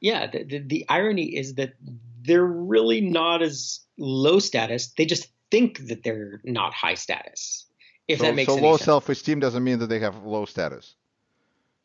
yeah, 0.00 0.26
the, 0.26 0.44
the, 0.44 0.58
the 0.58 0.86
irony 0.88 1.36
is 1.36 1.54
that 1.54 1.74
they're 2.22 2.44
really 2.44 3.00
not 3.00 3.42
as 3.42 3.80
low 3.98 4.38
status. 4.38 4.88
They 4.96 5.06
just 5.06 5.28
think 5.50 5.86
that 5.88 6.02
they're 6.02 6.40
not 6.44 6.72
high 6.72 6.94
status. 6.94 7.66
If 8.08 8.18
so, 8.18 8.26
that 8.26 8.34
makes 8.34 8.50
sense. 8.50 8.60
so 8.60 8.66
low 8.66 8.76
self-esteem 8.76 9.40
doesn't 9.40 9.62
mean 9.62 9.78
that 9.78 9.86
they 9.86 10.00
have 10.00 10.24
low 10.24 10.44
status. 10.46 10.94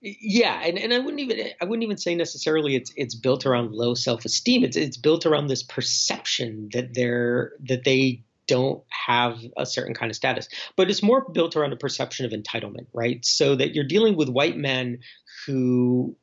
Yeah, 0.02 0.62
and, 0.64 0.78
and 0.78 0.94
I 0.94 1.00
wouldn't 1.00 1.20
even 1.20 1.50
I 1.62 1.66
wouldn't 1.66 1.84
even 1.84 1.98
say 1.98 2.16
necessarily 2.16 2.76
it's 2.76 2.94
it's 2.96 3.16
built 3.16 3.46
around 3.46 3.74
low 3.74 3.96
self-esteem. 3.96 4.64
It's 4.64 4.78
it's 4.78 4.98
built 4.98 5.26
around 5.26 5.48
this 5.48 5.64
perception 5.64 6.70
that 6.74 6.94
they're 6.94 7.52
that 7.68 7.84
they 7.84 8.24
don't 8.48 8.84
have 8.90 9.40
a 9.58 9.66
certain 9.66 9.94
kind 9.94 10.10
of 10.10 10.16
status. 10.16 10.48
But 10.78 10.90
it's 10.90 11.04
more 11.04 11.30
built 11.30 11.56
around 11.56 11.74
a 11.74 11.78
perception 11.78 12.26
of 12.26 12.32
entitlement, 12.32 12.88
right? 12.94 13.24
So 13.26 13.56
that 13.56 13.76
you're 13.76 13.88
dealing 13.88 14.16
with 14.16 14.30
white 14.30 14.58
men 14.58 15.00
who 15.46 16.16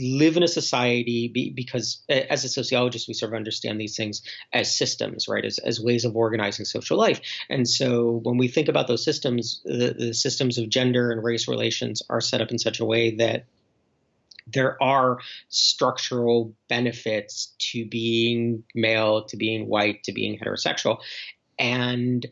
live 0.00 0.36
in 0.36 0.42
a 0.42 0.48
society 0.48 1.52
because 1.54 2.02
as 2.08 2.44
a 2.44 2.48
sociologist 2.48 3.08
we 3.08 3.14
sort 3.14 3.32
of 3.32 3.36
understand 3.36 3.80
these 3.80 3.96
things 3.96 4.22
as 4.52 4.76
systems 4.76 5.28
right 5.28 5.44
as, 5.44 5.58
as 5.58 5.80
ways 5.80 6.04
of 6.04 6.16
organizing 6.16 6.64
social 6.64 6.96
life 6.96 7.20
and 7.48 7.68
so 7.68 8.20
when 8.22 8.36
we 8.36 8.48
think 8.48 8.68
about 8.68 8.88
those 8.88 9.04
systems 9.04 9.60
the, 9.64 9.94
the 9.98 10.14
systems 10.14 10.58
of 10.58 10.68
gender 10.68 11.10
and 11.10 11.22
race 11.22 11.48
relations 11.48 12.02
are 12.08 12.20
set 12.20 12.40
up 12.40 12.50
in 12.50 12.58
such 12.58 12.80
a 12.80 12.84
way 12.84 13.16
that 13.16 13.44
there 14.52 14.82
are 14.82 15.18
structural 15.48 16.54
benefits 16.68 17.54
to 17.58 17.84
being 17.86 18.64
male, 18.74 19.24
to 19.26 19.36
being 19.36 19.68
white, 19.68 20.02
to 20.04 20.12
being 20.12 20.38
heterosexual. 20.38 20.98
And 21.58 22.26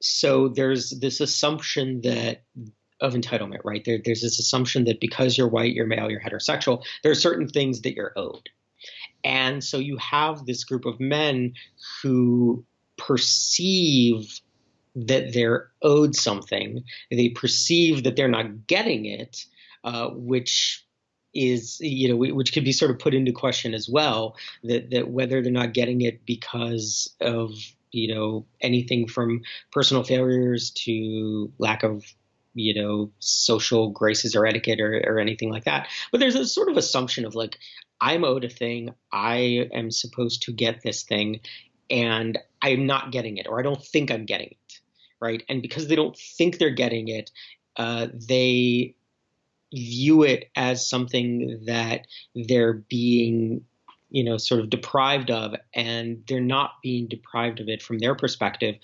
so 0.00 0.48
there's 0.48 0.90
this 0.90 1.20
assumption 1.20 2.00
that 2.02 2.42
of 3.00 3.14
entitlement, 3.14 3.60
right? 3.64 3.84
There, 3.84 3.98
there's 4.04 4.22
this 4.22 4.38
assumption 4.38 4.84
that 4.84 5.00
because 5.00 5.36
you're 5.36 5.48
white, 5.48 5.74
you're 5.74 5.86
male, 5.86 6.10
you're 6.10 6.20
heterosexual, 6.20 6.82
there 7.02 7.12
are 7.12 7.16
certain 7.16 7.48
things 7.48 7.82
that 7.82 7.94
you're 7.94 8.12
owed. 8.16 8.48
And 9.24 9.62
so 9.62 9.78
you 9.78 9.98
have 9.98 10.46
this 10.46 10.64
group 10.64 10.86
of 10.86 11.00
men 11.00 11.54
who 12.02 12.64
perceive 12.96 14.40
that 14.94 15.32
they're 15.32 15.70
owed 15.82 16.14
something, 16.14 16.84
they 17.10 17.28
perceive 17.28 18.04
that 18.04 18.16
they're 18.16 18.28
not 18.28 18.66
getting 18.66 19.06
it, 19.06 19.44
uh, 19.84 20.08
which 20.10 20.84
is 21.32 21.78
you 21.80 22.08
know 22.08 22.16
which 22.16 22.52
could 22.52 22.64
be 22.64 22.72
sort 22.72 22.90
of 22.90 22.98
put 22.98 23.14
into 23.14 23.30
question 23.30 23.72
as 23.72 23.88
well 23.88 24.36
that 24.64 24.90
that 24.90 25.08
whether 25.08 25.40
they're 25.40 25.52
not 25.52 25.72
getting 25.72 26.00
it 26.00 26.26
because 26.26 27.14
of 27.20 27.52
you 27.92 28.12
know 28.12 28.46
anything 28.60 29.06
from 29.06 29.42
personal 29.70 30.02
failures 30.02 30.70
to 30.70 31.52
lack 31.58 31.84
of 31.84 32.04
you 32.60 32.74
know 32.74 33.10
social 33.18 33.90
graces 33.90 34.36
or 34.36 34.46
etiquette 34.46 34.80
or, 34.80 35.02
or 35.06 35.18
anything 35.18 35.50
like 35.50 35.64
that. 35.64 35.88
But 36.12 36.20
there's 36.20 36.36
a 36.36 36.46
sort 36.46 36.68
of 36.68 36.76
assumption 36.76 37.24
of 37.24 37.34
like 37.34 37.58
i'm 38.02 38.24
owed 38.24 38.44
a 38.44 38.48
thing 38.48 38.94
i 39.12 39.68
am 39.74 39.90
supposed 39.90 40.44
to 40.44 40.52
get 40.52 40.82
this 40.82 41.02
thing 41.02 41.40
and 41.90 42.38
i'm 42.62 42.86
not 42.86 43.12
getting 43.12 43.36
it 43.36 43.46
or 43.46 43.60
i 43.60 43.62
don't 43.62 43.84
think 43.84 44.10
i'm 44.10 44.24
getting 44.24 44.48
it 44.48 44.80
right? 45.20 45.42
And 45.48 45.62
because 45.62 45.86
they 45.86 45.96
don't 45.96 46.16
think 46.16 46.58
they're 46.58 46.70
getting 46.70 47.08
it 47.08 47.30
uh, 47.76 48.08
they 48.28 48.94
view 49.72 50.24
it 50.24 50.50
as 50.56 50.88
something 50.88 51.62
that 51.66 52.06
they're 52.34 52.72
being 52.72 53.64
you 54.08 54.24
know 54.24 54.36
sort 54.36 54.60
of 54.60 54.68
deprived 54.68 55.30
of 55.30 55.54
and 55.72 56.24
they're 56.26 56.40
not 56.40 56.72
being 56.82 57.06
deprived 57.06 57.60
of 57.60 57.68
it 57.68 57.80
from 57.80 57.98
their 57.98 58.16
perspective 58.16 58.74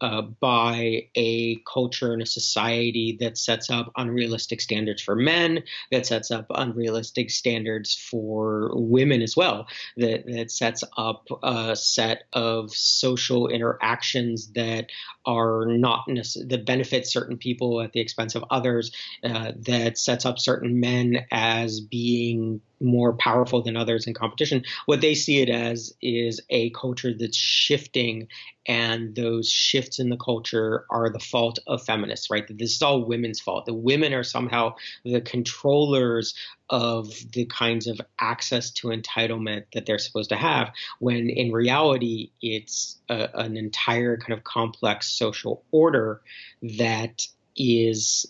uh, 0.00 0.22
by 0.22 1.08
a 1.14 1.56
culture 1.72 2.12
and 2.12 2.22
a 2.22 2.26
society 2.26 3.16
that 3.20 3.38
sets 3.38 3.70
up 3.70 3.90
unrealistic 3.96 4.60
standards 4.60 5.02
for 5.02 5.16
men, 5.16 5.62
that 5.90 6.06
sets 6.06 6.30
up 6.30 6.46
unrealistic 6.50 7.30
standards 7.30 7.94
for 7.94 8.70
women 8.74 9.22
as 9.22 9.36
well, 9.36 9.66
that, 9.96 10.24
that 10.26 10.50
sets 10.50 10.84
up 10.96 11.26
a 11.42 11.74
set 11.74 12.24
of 12.32 12.70
social 12.72 13.48
interactions 13.48 14.48
that 14.52 14.90
are 15.26 15.64
not 15.66 16.04
that 16.06 16.64
benefit 16.66 17.06
certain 17.06 17.38
people 17.38 17.80
at 17.80 17.92
the 17.92 18.00
expense 18.00 18.34
of 18.34 18.44
others, 18.50 18.92
uh, 19.22 19.52
that 19.56 19.96
sets 19.96 20.26
up 20.26 20.38
certain 20.38 20.80
men 20.80 21.24
as 21.30 21.80
being 21.80 22.60
more 22.80 23.12
powerful 23.12 23.62
than 23.62 23.76
others 23.76 24.06
in 24.06 24.14
competition. 24.14 24.64
What 24.86 25.00
they 25.00 25.14
see 25.14 25.40
it 25.40 25.48
as 25.48 25.94
is 26.02 26.40
a 26.50 26.70
culture 26.70 27.12
that's 27.12 27.36
shifting, 27.36 28.28
and 28.66 29.14
those 29.14 29.48
shifts 29.50 29.98
in 29.98 30.08
the 30.08 30.16
culture 30.16 30.86
are 30.90 31.10
the 31.10 31.18
fault 31.18 31.58
of 31.66 31.82
feminists, 31.82 32.30
right? 32.30 32.44
This 32.48 32.76
is 32.76 32.82
all 32.82 33.04
women's 33.04 33.40
fault. 33.40 33.66
The 33.66 33.74
women 33.74 34.14
are 34.14 34.22
somehow 34.22 34.74
the 35.04 35.20
controllers 35.20 36.34
of 36.70 37.12
the 37.32 37.44
kinds 37.44 37.86
of 37.86 38.00
access 38.18 38.70
to 38.70 38.88
entitlement 38.88 39.64
that 39.74 39.86
they're 39.86 39.98
supposed 39.98 40.30
to 40.30 40.36
have, 40.36 40.72
when 40.98 41.28
in 41.28 41.52
reality, 41.52 42.30
it's 42.40 42.98
a, 43.08 43.28
an 43.34 43.56
entire 43.56 44.16
kind 44.16 44.32
of 44.32 44.44
complex 44.44 45.08
social 45.10 45.62
order 45.70 46.20
that 46.62 47.26
is 47.56 48.26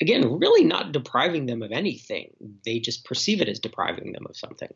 again, 0.00 0.38
really 0.38 0.64
not 0.64 0.92
depriving 0.92 1.46
them 1.46 1.62
of 1.62 1.72
anything. 1.72 2.30
They 2.64 2.78
just 2.78 3.04
perceive 3.04 3.40
it 3.40 3.48
as 3.48 3.58
depriving 3.58 4.12
them 4.12 4.26
of 4.28 4.36
something. 4.36 4.72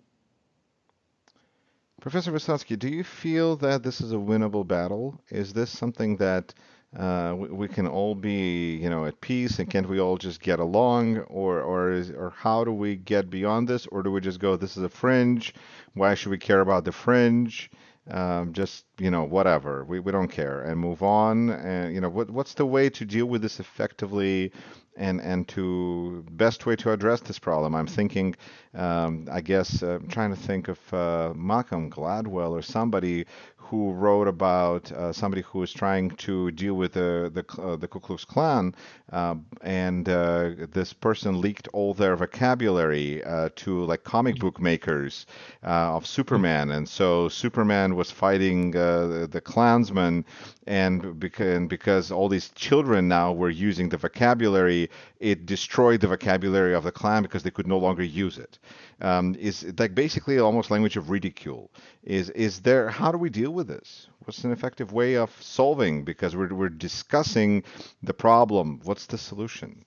Professor 2.01 2.33
Vysotsky, 2.33 2.79
do 2.79 2.89
you 2.89 3.03
feel 3.03 3.57
that 3.57 3.83
this 3.83 4.01
is 4.03 4.13
a 4.13 4.17
winnable 4.17 4.67
battle? 4.67 5.19
Is 5.31 5.55
this 5.55 5.71
something 5.71 6.19
that 6.19 6.53
uh, 6.95 7.35
we, 7.37 7.49
we, 7.49 7.69
can 7.69 7.87
all 7.87 8.15
be, 8.15 8.77
you 8.77 8.91
know, 8.91 9.07
at 9.07 9.21
peace, 9.21 9.59
and 9.59 9.71
can't 9.71 9.89
we 9.89 9.99
all 9.99 10.17
just 10.17 10.41
get 10.41 10.61
along, 10.61 11.19
or 11.21 11.61
or 11.61 11.91
is, 11.91 12.11
or 12.11 12.33
how 12.37 12.63
do 12.63 12.73
we 12.73 12.95
get 12.95 13.31
beyond 13.31 13.67
this, 13.67 13.87
or 13.87 14.03
do 14.03 14.13
we 14.13 14.21
just 14.21 14.39
go, 14.39 14.55
this 14.55 14.77
is 14.77 14.83
a 14.83 14.89
fringe? 14.89 15.55
Why 15.95 16.15
should 16.15 16.31
we 16.31 16.39
care 16.39 16.61
about 16.61 16.85
the 16.85 16.93
fringe? 16.93 17.71
Um, 18.11 18.53
just 18.53 18.85
you 18.99 19.11
know, 19.11 19.25
whatever. 19.25 19.85
We 19.85 19.99
we 19.99 20.13
don't 20.13 20.29
care 20.29 20.61
and 20.61 20.79
move 20.79 21.03
on. 21.03 21.51
And 21.51 21.95
you 21.95 22.01
know, 22.01 22.11
what 22.11 22.31
what's 22.31 22.55
the 22.55 22.67
way 22.67 22.91
to 22.91 23.05
deal 23.05 23.27
with 23.27 23.43
this 23.43 23.59
effectively? 23.61 24.53
And 24.97 25.21
and 25.21 25.49
to 25.49 26.25
best 26.31 26.67
way 26.67 26.77
to 26.77 26.93
address 26.93 27.21
this 27.21 27.39
problem. 27.39 27.75
I'm 27.75 27.87
thinking, 27.87 28.35
um, 28.75 29.27
I 29.31 29.41
guess, 29.41 29.83
uh, 29.83 29.99
I'm 30.01 30.09
trying 30.09 30.31
to 30.31 30.41
think 30.41 30.69
of 30.69 30.95
uh, 30.95 31.33
Malcolm 31.35 31.91
Gladwell 31.91 32.51
or 32.51 32.63
somebody 32.63 33.27
who 33.57 33.93
wrote 33.93 34.29
about 34.29 34.93
uh, 34.93 35.13
somebody 35.13 35.43
who 35.43 35.59
was 35.61 35.73
trying 35.73 36.11
to 36.11 36.51
deal 36.53 36.75
with 36.75 36.93
the 36.93 37.31
the, 37.33 37.63
uh, 37.63 37.77
the 37.77 37.89
Ku 37.89 37.99
Klux 37.99 38.25
Klan, 38.25 38.75
uh, 39.13 39.35
and 39.63 40.09
uh, 40.09 40.51
this 40.71 40.93
person 40.93 41.41
leaked 41.41 41.69
all 41.73 41.95
their 41.95 42.15
vocabulary 42.15 43.23
to 43.57 43.85
like 43.85 44.05
comic 44.05 44.39
book 44.39 44.61
makers 44.61 45.27
of 45.63 46.07
Superman, 46.07 46.71
and 46.73 46.89
so 46.89 47.29
Superman 47.29 47.97
was 47.97 48.11
fighting 48.11 48.71
the 48.73 49.43
Klansmen, 49.45 50.25
and 50.67 51.19
because, 51.19 52.11
all 52.11 52.29
these 52.29 52.49
children 52.51 53.09
now 53.09 53.33
were 53.33 53.51
using 53.51 53.89
the 53.89 53.97
vocabulary, 53.97 54.91
it 55.21 55.47
destroyed 55.47 56.01
the 56.01 56.09
vocabulary 56.09 56.75
of 56.75 56.85
the 56.85 56.93
Klan 56.93 57.23
because 57.23 57.43
they 57.43 57.51
could 57.51 57.67
no 57.67 57.79
longer 57.79 58.03
use 58.03 58.39
it 58.39 58.59
um, 59.01 59.35
is 59.39 59.65
like 59.79 59.95
basically 59.95 60.39
almost 60.39 60.71
language 60.71 60.97
of 60.97 61.11
ridicule. 61.11 61.71
Is 62.03 62.31
is 62.31 62.61
there? 62.61 62.89
How 62.89 63.13
do 63.13 63.19
we 63.19 63.31
deal 63.31 63.53
with 63.53 63.69
this? 63.69 64.09
What's 64.25 64.45
an 64.45 64.53
effective 64.53 64.93
way 64.93 65.17
of 65.17 65.31
solving? 65.41 66.05
Because 66.05 66.37
we're 66.37 66.55
we're 66.55 66.69
discussing 66.69 67.65
the 68.03 68.15
problem. 68.15 68.81
What's 68.85 69.07
the 69.07 69.19
solution? 69.19 69.85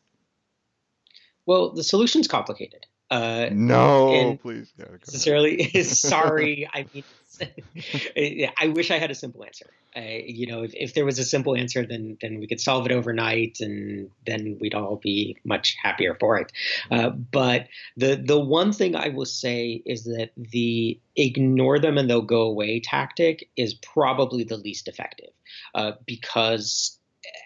Well, 1.45 1.71
the 1.71 1.83
solution's 1.83 2.27
complicated. 2.27 2.85
Uh, 3.09 3.49
no, 3.51 4.37
please. 4.41 4.73
Yeah, 4.77 4.85
necessarily. 4.91 5.69
sorry, 5.83 6.69
I 6.73 6.85
mean. 6.93 7.03
I 8.57 8.67
wish 8.67 8.91
I 8.91 8.97
had 8.97 9.11
a 9.11 9.15
simple 9.15 9.43
answer. 9.43 9.67
you 9.95 10.47
know, 10.47 10.63
if, 10.63 10.73
if 10.73 10.93
there 10.93 11.05
was 11.05 11.19
a 11.19 11.23
simple 11.23 11.55
answer, 11.55 11.85
then 11.85 12.17
then 12.21 12.39
we 12.39 12.47
could 12.47 12.61
solve 12.61 12.85
it 12.85 12.91
overnight, 12.91 13.57
and 13.59 14.09
then 14.25 14.57
we'd 14.59 14.73
all 14.73 14.97
be 14.97 15.37
much 15.43 15.75
happier 15.81 16.15
for 16.19 16.37
it. 16.37 16.51
Uh, 16.91 17.09
but 17.09 17.67
the 17.95 18.15
the 18.15 18.39
one 18.39 18.71
thing 18.71 18.95
I 18.95 19.09
will 19.09 19.25
say 19.25 19.81
is 19.85 20.03
that 20.05 20.31
the 20.35 20.99
ignore 21.15 21.79
them 21.79 21.97
and 21.97 22.09
they'll 22.09 22.21
go 22.21 22.41
away 22.41 22.79
tactic 22.79 23.49
is 23.57 23.73
probably 23.73 24.43
the 24.43 24.57
least 24.57 24.87
effective 24.87 25.31
uh, 25.73 25.93
because 26.05 26.97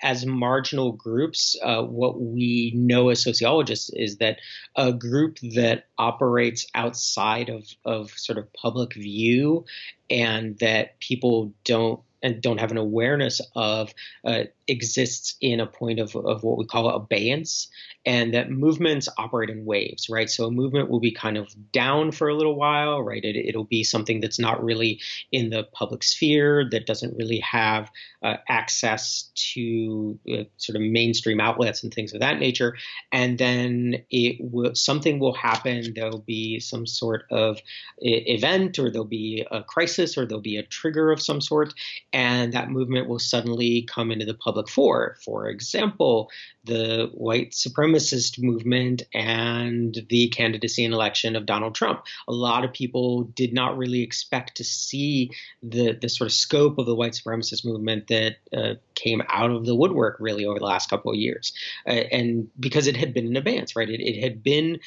as 0.02 0.26
marginal 0.26 0.91
groups, 0.91 1.56
uh, 1.63 1.84
what 1.84 2.20
we 2.20 2.74
know 2.76 3.10
as 3.10 3.24
sociologists 3.24 3.89
is 3.94 4.17
that 4.17 4.39
a 4.76 4.91
group 4.91 5.38
that 5.56 5.86
operates 5.98 6.65
outside 6.74 7.50
of, 7.50 7.65
of 7.86 8.12
sort 8.12 8.38
of 8.38 8.52
public 8.54 8.94
view 8.94 9.65
and 10.10 10.58
that 10.60 11.00
people 11.00 11.54
don't 11.63 12.02
and 12.24 12.41
don't 12.41 12.60
have 12.60 12.72
an 12.72 12.78
awareness 12.78 13.41
of 13.56 13.94
uh, 14.26 14.44
exists 14.71 15.36
in 15.41 15.60
a 15.60 15.67
point 15.67 15.99
of, 15.99 16.15
of 16.15 16.43
what 16.43 16.57
we 16.57 16.65
call 16.65 16.89
abeyance 16.89 17.67
and 18.05 18.34
that 18.34 18.49
movements 18.49 19.07
operate 19.17 19.49
in 19.49 19.65
waves 19.65 20.10
right? 20.10 20.29
So 20.29 20.45
a 20.45 20.51
movement 20.51 20.89
will 20.89 20.99
be 20.99 21.12
kind 21.12 21.38
of 21.38 21.53
down 21.71 22.12
for 22.12 22.29
a 22.29 22.36
little 22.36 22.55
while 22.55 23.01
right? 23.01 23.23
It, 23.23 23.36
it'll 23.36 23.65
be 23.65 23.84
something 23.84 24.21
that's 24.21 24.39
not 24.39 24.63
really 24.63 25.01
in 25.31 25.49
the 25.49 25.63
public 25.73 26.03
sphere 26.03 26.67
that 26.71 26.86
doesn't 26.86 27.17
really 27.17 27.39
have 27.39 27.91
uh, 28.23 28.38
access 28.47 29.29
to 29.53 30.19
uh, 30.31 30.43
sort 30.57 30.75
of 30.77 30.81
mainstream 30.81 31.39
outlets 31.39 31.84
and 31.84 31.93
things 31.93 32.13
of 32.13 32.21
that 32.21 32.39
nature. 32.39 32.77
And 33.12 33.38
then 33.38 34.03
it 34.10 34.38
will 34.39 34.75
something 34.75 35.19
will 35.19 35.34
happen. 35.34 35.93
There'll 35.95 36.19
be 36.19 36.60
some 36.60 36.86
sort 36.86 37.25
of 37.29 37.60
event 37.99 38.79
or 38.79 38.91
there'll 38.91 39.05
be 39.05 39.45
a 39.51 39.63
crisis 39.63 40.17
or 40.17 40.25
there'll 40.25 40.41
be 40.41 40.57
a 40.57 40.63
trigger 40.63 41.12
of 41.12 41.21
some 41.21 41.41
sort 41.41 41.73
and 42.13 42.53
that 42.53 42.69
movement 42.69 43.07
will 43.07 43.19
suddenly 43.19 43.84
come 43.84 44.12
into 44.12 44.25
the 44.25 44.34
public 44.34 44.61
fore. 44.69 45.17
For 45.24 45.47
example, 45.47 46.30
the 46.63 47.10
white 47.13 47.52
supremacist 47.52 48.41
movement 48.41 49.04
and 49.13 49.97
the 50.10 50.30
candidacy 50.30 50.86
and 50.86 50.93
election 50.93 51.36
of 51.36 51.45
Donald 51.45 51.76
Trump. 51.76 52.04
A 52.28 52.34
lot 52.34 52.63
of 52.63 52.74
people 52.74 53.24
did 53.24 53.54
not 53.54 53.78
really 53.78 54.02
expect 54.02 54.58
to 54.58 54.63
see 54.63 55.32
the, 55.63 55.93
the 55.93 56.10
sort 56.10 56.28
of 56.28 56.34
scope 56.34 56.78
of 56.78 56.86
the 56.86 56.95
white 56.95 57.13
supremacist 57.13 57.65
movement 57.65 58.08
that 58.08 58.36
uh, 58.56 58.76
came 58.95 59.21
out 59.30 59.52
of 59.52 59.65
the 59.65 59.76
woodwork 59.76 60.17
really 60.19 60.45
over 60.45 60.60
the 60.60 60.65
last 60.65 60.89
couple 60.89 61.12
of 61.12 61.17
years. 61.17 61.54
Uh, 61.88 61.91
and 62.12 62.50
because 62.60 62.88
it 62.88 62.95
had 62.95 63.13
been 63.13 63.28
in 63.28 63.38
abeyance, 63.38 63.76
right? 63.76 63.89
It, 63.89 64.02
it 64.02 64.21
had 64.21 64.43
been 64.43 64.80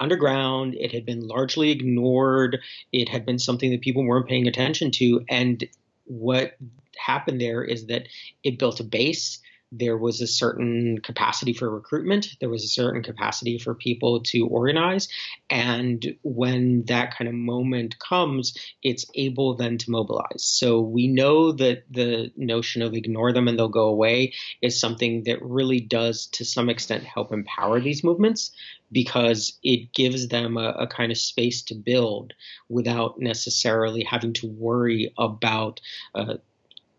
underground. 0.00 0.74
It 0.74 0.92
had 0.92 1.04
been 1.04 1.26
largely 1.26 1.70
ignored. 1.70 2.58
It 2.92 3.08
had 3.08 3.26
been 3.26 3.38
something 3.38 3.70
that 3.72 3.80
people 3.80 4.04
weren't 4.04 4.28
paying 4.28 4.46
attention 4.46 4.90
to. 4.92 5.24
And 5.28 5.64
what 6.04 6.56
happened 6.98 7.40
there 7.40 7.62
is 7.62 7.86
that 7.86 8.08
it 8.42 8.58
built 8.58 8.80
a 8.80 8.84
base 8.84 9.40
there 9.70 9.98
was 9.98 10.20
a 10.20 10.26
certain 10.26 10.98
capacity 10.98 11.52
for 11.52 11.68
recruitment. 11.68 12.28
There 12.40 12.48
was 12.48 12.64
a 12.64 12.68
certain 12.68 13.02
capacity 13.02 13.58
for 13.58 13.74
people 13.74 14.22
to 14.24 14.46
organize. 14.46 15.08
And 15.50 16.16
when 16.22 16.84
that 16.84 17.14
kind 17.14 17.28
of 17.28 17.34
moment 17.34 17.98
comes, 17.98 18.54
it's 18.82 19.04
able 19.14 19.56
then 19.56 19.76
to 19.78 19.90
mobilize. 19.90 20.42
So 20.42 20.80
we 20.80 21.06
know 21.06 21.52
that 21.52 21.84
the 21.90 22.32
notion 22.36 22.80
of 22.80 22.94
ignore 22.94 23.32
them 23.32 23.46
and 23.46 23.58
they'll 23.58 23.68
go 23.68 23.88
away 23.88 24.32
is 24.62 24.80
something 24.80 25.24
that 25.24 25.42
really 25.42 25.80
does, 25.80 26.26
to 26.28 26.44
some 26.44 26.70
extent, 26.70 27.04
help 27.04 27.32
empower 27.32 27.80
these 27.80 28.02
movements 28.02 28.52
because 28.90 29.58
it 29.62 29.92
gives 29.92 30.28
them 30.28 30.56
a, 30.56 30.70
a 30.70 30.86
kind 30.86 31.12
of 31.12 31.18
space 31.18 31.60
to 31.60 31.74
build 31.74 32.32
without 32.70 33.20
necessarily 33.20 34.02
having 34.02 34.32
to 34.32 34.46
worry 34.46 35.12
about 35.18 35.80
uh, 36.14 36.36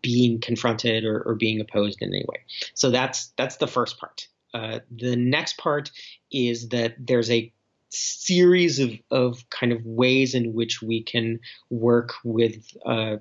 being 0.02 0.40
confronted 0.40 1.04
or, 1.04 1.22
or, 1.22 1.34
being 1.34 1.60
opposed 1.60 2.00
in 2.00 2.08
any 2.08 2.24
way. 2.28 2.38
So 2.74 2.90
that's 2.90 3.32
that's 3.36 3.56
the 3.56 3.66
first 3.66 3.98
part. 3.98 4.28
Uh, 4.52 4.80
the 4.90 5.16
next 5.16 5.58
part 5.58 5.90
is 6.32 6.68
that 6.70 6.94
there's 6.98 7.30
a 7.30 7.52
series 7.90 8.78
of, 8.78 8.92
of 9.10 9.48
kind 9.50 9.72
of 9.72 9.84
ways 9.84 10.34
in 10.34 10.52
which 10.52 10.80
we 10.80 11.02
can 11.02 11.40
work 11.70 12.12
with 12.24 12.66
uh, 12.86 13.16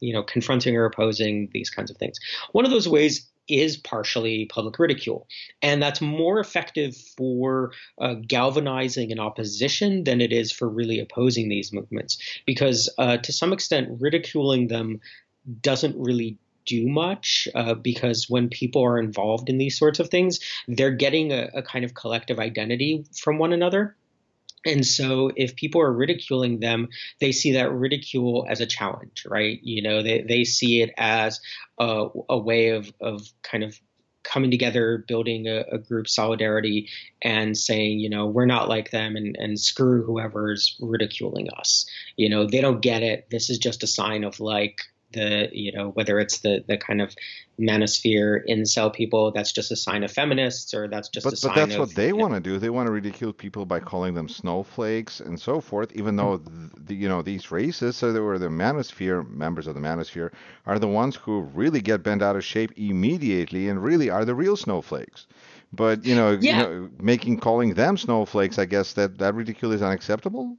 you 0.00 0.12
know 0.12 0.22
confronting 0.22 0.76
or 0.76 0.84
opposing 0.84 1.48
these 1.52 1.70
kinds 1.70 1.90
of 1.90 1.96
things. 1.96 2.18
One 2.52 2.64
of 2.64 2.70
those 2.70 2.88
ways 2.88 3.28
is 3.48 3.76
partially 3.76 4.44
public 4.46 4.78
ridicule. 4.78 5.26
And 5.62 5.82
that's 5.82 6.00
more 6.00 6.38
effective 6.38 6.96
for 7.16 7.72
uh, 8.00 8.14
galvanizing 8.26 9.10
an 9.10 9.18
opposition 9.18 10.04
than 10.04 10.20
it 10.20 10.32
is 10.32 10.52
for 10.52 10.68
really 10.68 11.00
opposing 11.00 11.48
these 11.48 11.72
movements. 11.72 12.18
Because 12.46 12.88
uh, 12.98 13.16
to 13.18 13.32
some 13.32 13.52
extent, 13.52 13.88
ridiculing 14.00 14.68
them 14.68 15.00
doesn't 15.60 15.96
really 15.98 16.38
do 16.66 16.86
much 16.86 17.48
uh, 17.54 17.74
because 17.74 18.26
when 18.28 18.48
people 18.48 18.84
are 18.84 18.98
involved 18.98 19.48
in 19.48 19.58
these 19.58 19.78
sorts 19.78 19.98
of 19.98 20.10
things, 20.10 20.38
they're 20.68 20.90
getting 20.90 21.32
a, 21.32 21.48
a 21.54 21.62
kind 21.62 21.84
of 21.84 21.94
collective 21.94 22.38
identity 22.38 23.04
from 23.16 23.38
one 23.38 23.52
another. 23.52 23.96
And 24.66 24.84
so 24.84 25.30
if 25.34 25.56
people 25.56 25.80
are 25.80 25.92
ridiculing 25.92 26.60
them, 26.60 26.88
they 27.20 27.32
see 27.32 27.52
that 27.52 27.72
ridicule 27.72 28.46
as 28.48 28.60
a 28.60 28.66
challenge, 28.66 29.24
right? 29.26 29.58
You 29.62 29.82
know, 29.82 30.02
they, 30.02 30.22
they 30.22 30.44
see 30.44 30.82
it 30.82 30.92
as 30.98 31.40
a, 31.78 32.08
a 32.28 32.36
way 32.36 32.70
of, 32.70 32.92
of 33.00 33.26
kind 33.42 33.64
of 33.64 33.80
coming 34.24 34.50
together, 34.50 35.04
building 35.08 35.46
a, 35.46 35.64
a, 35.72 35.78
group 35.78 36.06
solidarity, 36.06 36.88
and 37.22 37.56
saying, 37.56 37.98
you 37.98 38.10
know, 38.10 38.26
we're 38.26 38.46
not 38.46 38.68
like 38.68 38.90
them, 38.90 39.16
and, 39.16 39.36
and 39.38 39.58
screw 39.58 40.04
whoever's 40.04 40.76
ridiculing 40.80 41.48
us. 41.56 41.86
You 42.16 42.28
know, 42.28 42.46
they 42.46 42.60
don't 42.60 42.82
get 42.82 43.02
it. 43.02 43.28
This 43.30 43.48
is 43.48 43.56
just 43.58 43.82
a 43.84 43.86
sign 43.86 44.24
of 44.24 44.38
like 44.38 44.80
the 45.12 45.48
you 45.52 45.72
know 45.72 45.88
whether 45.90 46.18
it's 46.18 46.40
the 46.40 46.62
the 46.68 46.76
kind 46.76 47.00
of 47.00 47.14
manosphere 47.58 48.40
incel 48.48 48.92
people 48.92 49.32
that's 49.32 49.52
just 49.52 49.70
a 49.70 49.76
sign 49.76 50.04
of 50.04 50.10
feminists 50.10 50.74
or 50.74 50.86
that's 50.86 51.08
just 51.08 51.24
but, 51.24 51.32
a 51.32 51.36
sign 51.36 51.50
but 51.50 51.60
that's 51.60 51.74
of, 51.74 51.80
what 51.80 51.94
they 51.94 52.12
want 52.12 52.34
to 52.34 52.40
do 52.40 52.58
they 52.58 52.70
want 52.70 52.86
to 52.86 52.92
ridicule 52.92 53.32
people 53.32 53.64
by 53.64 53.80
calling 53.80 54.14
them 54.14 54.28
snowflakes 54.28 55.20
and 55.20 55.40
so 55.40 55.60
forth 55.60 55.90
even 55.94 56.16
though 56.16 56.38
mm-hmm. 56.38 56.66
the, 56.84 56.94
you 56.94 57.08
know 57.08 57.22
these 57.22 57.50
races 57.50 57.96
so 57.96 58.12
they 58.12 58.20
were 58.20 58.38
the 58.38 58.48
manosphere 58.48 59.28
members 59.30 59.66
of 59.66 59.74
the 59.74 59.80
manosphere 59.80 60.30
are 60.66 60.78
the 60.78 60.88
ones 60.88 61.16
who 61.16 61.40
really 61.54 61.80
get 61.80 62.02
bent 62.02 62.22
out 62.22 62.36
of 62.36 62.44
shape 62.44 62.72
immediately 62.76 63.68
and 63.68 63.82
really 63.82 64.10
are 64.10 64.24
the 64.24 64.34
real 64.34 64.56
snowflakes 64.56 65.26
but 65.72 66.04
you 66.04 66.14
know, 66.14 66.38
yeah. 66.40 66.56
you 66.56 66.62
know 66.62 66.90
making 67.00 67.38
calling 67.38 67.74
them 67.74 67.96
snowflakes 67.96 68.58
i 68.58 68.64
guess 68.64 68.92
that 68.92 69.18
that 69.18 69.34
ridicule 69.34 69.72
is 69.72 69.82
unacceptable 69.82 70.56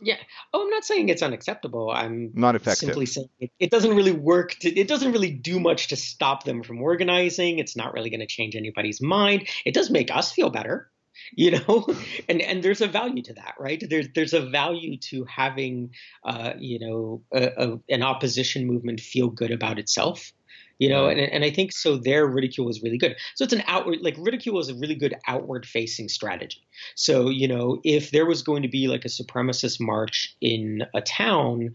yeah. 0.00 0.16
Oh, 0.52 0.62
I'm 0.62 0.70
not 0.70 0.84
saying 0.84 1.08
it's 1.08 1.22
unacceptable. 1.22 1.90
I'm 1.90 2.30
not 2.34 2.54
effective. 2.54 2.88
Simply 2.88 3.06
saying 3.06 3.28
it, 3.40 3.50
it 3.58 3.70
doesn't 3.70 3.96
really 3.96 4.12
work. 4.12 4.56
To, 4.60 4.68
it 4.68 4.88
doesn't 4.88 5.12
really 5.12 5.30
do 5.30 5.58
much 5.58 5.88
to 5.88 5.96
stop 5.96 6.44
them 6.44 6.62
from 6.62 6.82
organizing. 6.82 7.58
It's 7.58 7.76
not 7.76 7.94
really 7.94 8.10
going 8.10 8.20
to 8.20 8.26
change 8.26 8.56
anybody's 8.56 9.00
mind. 9.00 9.48
It 9.64 9.74
does 9.74 9.90
make 9.90 10.14
us 10.14 10.32
feel 10.32 10.50
better, 10.50 10.90
you 11.32 11.52
know. 11.52 11.86
and 12.28 12.42
and 12.42 12.62
there's 12.62 12.80
a 12.80 12.88
value 12.88 13.22
to 13.22 13.34
that, 13.34 13.54
right? 13.58 13.82
There's 13.88 14.08
there's 14.14 14.34
a 14.34 14.40
value 14.40 14.98
to 15.10 15.24
having, 15.24 15.90
uh, 16.24 16.52
you 16.58 16.78
know, 16.78 17.22
a, 17.32 17.46
a, 17.56 17.80
an 17.88 18.02
opposition 18.02 18.66
movement 18.66 19.00
feel 19.00 19.28
good 19.28 19.50
about 19.50 19.78
itself 19.78 20.32
you 20.78 20.88
know 20.88 21.06
and, 21.06 21.20
and 21.20 21.44
i 21.44 21.50
think 21.50 21.72
so 21.72 21.96
their 21.96 22.26
ridicule 22.26 22.68
is 22.68 22.82
really 22.82 22.98
good. 22.98 23.16
So 23.34 23.44
it's 23.44 23.52
an 23.52 23.64
outward 23.66 23.98
like 24.02 24.16
ridicule 24.18 24.58
is 24.60 24.68
a 24.68 24.74
really 24.74 24.94
good 24.94 25.14
outward 25.26 25.66
facing 25.66 26.08
strategy. 26.08 26.66
So 26.94 27.28
you 27.28 27.48
know 27.48 27.80
if 27.84 28.10
there 28.10 28.26
was 28.26 28.42
going 28.42 28.62
to 28.62 28.68
be 28.68 28.88
like 28.88 29.04
a 29.04 29.08
supremacist 29.08 29.80
march 29.80 30.36
in 30.40 30.84
a 30.94 31.00
town 31.00 31.74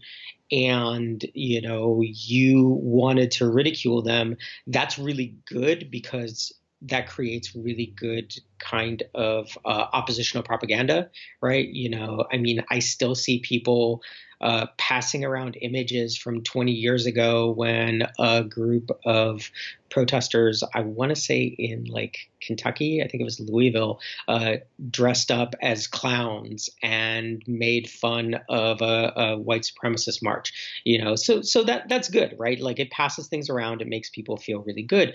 and 0.50 1.24
you 1.34 1.60
know 1.60 2.02
you 2.02 2.78
wanted 2.82 3.30
to 3.32 3.48
ridicule 3.48 4.02
them 4.02 4.36
that's 4.66 4.98
really 4.98 5.34
good 5.46 5.90
because 5.90 6.52
that 6.82 7.08
creates 7.08 7.54
really 7.54 7.86
good 7.96 8.34
kind 8.58 9.02
of 9.14 9.56
uh, 9.64 9.86
oppositional 9.92 10.42
propaganda, 10.42 11.10
right? 11.40 11.68
You 11.68 11.90
know, 11.90 12.26
I 12.32 12.38
mean, 12.38 12.64
I 12.70 12.80
still 12.80 13.14
see 13.14 13.38
people 13.40 14.02
uh, 14.40 14.66
passing 14.76 15.24
around 15.24 15.56
images 15.60 16.16
from 16.16 16.42
20 16.42 16.72
years 16.72 17.06
ago 17.06 17.52
when 17.52 18.02
a 18.18 18.42
group 18.42 18.90
of 19.06 19.48
protesters, 19.88 20.64
I 20.74 20.80
want 20.80 21.10
to 21.10 21.16
say 21.16 21.42
in 21.42 21.84
like 21.84 22.30
Kentucky, 22.40 23.02
I 23.02 23.06
think 23.06 23.20
it 23.20 23.24
was 23.24 23.38
Louisville, 23.38 24.00
uh, 24.26 24.54
dressed 24.90 25.30
up 25.30 25.54
as 25.62 25.86
clowns 25.86 26.70
and 26.82 27.40
made 27.46 27.88
fun 27.88 28.40
of 28.48 28.82
a, 28.82 29.12
a, 29.14 29.38
white 29.38 29.62
supremacist 29.62 30.24
march. 30.24 30.80
You 30.84 31.04
know, 31.04 31.14
so 31.14 31.42
so 31.42 31.62
that 31.64 31.88
that's 31.88 32.08
good, 32.08 32.34
right? 32.36 32.58
Like 32.58 32.80
it 32.80 32.90
passes 32.90 33.28
things 33.28 33.48
around, 33.48 33.80
it 33.80 33.86
makes 33.86 34.10
people 34.10 34.38
feel 34.38 34.58
really 34.60 34.82
good. 34.82 35.14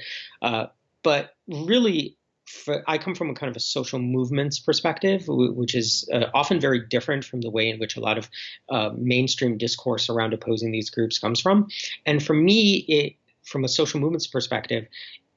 But 1.07 1.35
really, 1.47 2.17
for, 2.47 2.83
I 2.85 2.97
come 2.97 3.15
from 3.15 3.29
a 3.29 3.33
kind 3.33 3.49
of 3.49 3.55
a 3.55 3.61
social 3.61 3.97
movements 3.97 4.59
perspective, 4.59 5.23
which 5.29 5.73
is 5.73 6.05
uh, 6.13 6.25
often 6.33 6.59
very 6.59 6.85
different 6.85 7.23
from 7.23 7.39
the 7.39 7.49
way 7.49 7.69
in 7.69 7.79
which 7.79 7.95
a 7.95 8.01
lot 8.01 8.17
of 8.17 8.29
uh, 8.69 8.89
mainstream 8.93 9.57
discourse 9.57 10.09
around 10.09 10.33
opposing 10.33 10.73
these 10.73 10.89
groups 10.89 11.17
comes 11.17 11.39
from. 11.39 11.69
And 12.05 12.21
for 12.21 12.33
me, 12.33 12.83
it, 12.89 13.13
from 13.45 13.63
a 13.63 13.69
social 13.69 14.01
movements 14.01 14.27
perspective, 14.27 14.85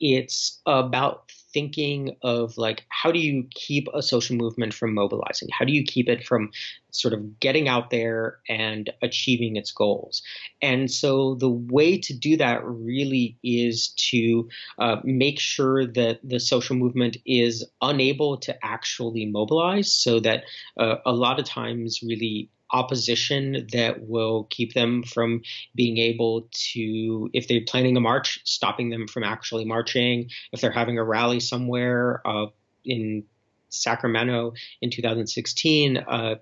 it's 0.01 0.61
about 0.67 1.31
thinking 1.53 2.17
of 2.23 2.59
like 2.59 2.85
how 2.89 3.13
do 3.13 3.21
you 3.21 3.47
keep 3.51 3.87
a 3.95 4.03
social 4.03 4.35
movement 4.35 4.75
from 4.75 4.93
mobilizing? 4.93 5.51
How 5.57 5.65
do 5.65 5.73
you 5.73 5.85
keep 5.85 6.09
it 6.09 6.25
from 6.25 6.51
sort 6.95 7.15
of 7.15 7.41
getting 7.41 7.69
out 7.69 7.91
there 7.91 8.39
and 8.49 8.91
achieving 9.03 9.57
its 9.57 9.73
goals? 9.73 10.23
And 10.63 10.91
so 10.91 11.35
the 11.35 11.49
way 11.49 11.99
to 11.99 12.15
do 12.15 12.37
that 12.39 12.65
really 12.65 13.39
is 13.43 13.89
to 14.11 14.49
uh, 14.79 14.97
make 15.05 15.39
sure 15.41 15.87
that 15.87 16.21
the 16.23 16.41
social 16.41 16.77
movement 16.77 17.17
is 17.25 17.67
unable 17.81 18.39
to 18.39 18.57
actually 18.65 19.27
mobilize, 19.27 19.93
so 19.93 20.21
that 20.21 20.45
uh, 20.79 20.97
a 21.05 21.13
lot 21.13 21.39
of 21.39 21.45
times 21.45 22.01
really 22.03 22.51
opposition 22.73 23.67
that 23.73 24.07
will 24.07 24.45
keep 24.51 24.75
them 24.75 25.03
from 25.03 25.43
being 25.75 25.99
able 25.99 26.49
to, 26.53 27.29
if 27.33 27.49
they're 27.49 27.65
planning 27.67 27.97
a 27.97 28.01
march, 28.01 28.41
stopping 28.45 28.91
them 28.91 29.09
from 29.09 29.25
actually 29.25 29.65
marching. 29.65 30.31
If 30.53 30.61
they're 30.61 30.71
having 30.71 30.99
a 30.99 31.05
rally 31.05 31.41
somewhere 31.41 32.23
uh, 32.25 32.47
in 32.85 33.25
Sacramento 33.69 34.55
in 34.81 34.91
2016, 34.91 35.97
uh, 35.97 36.37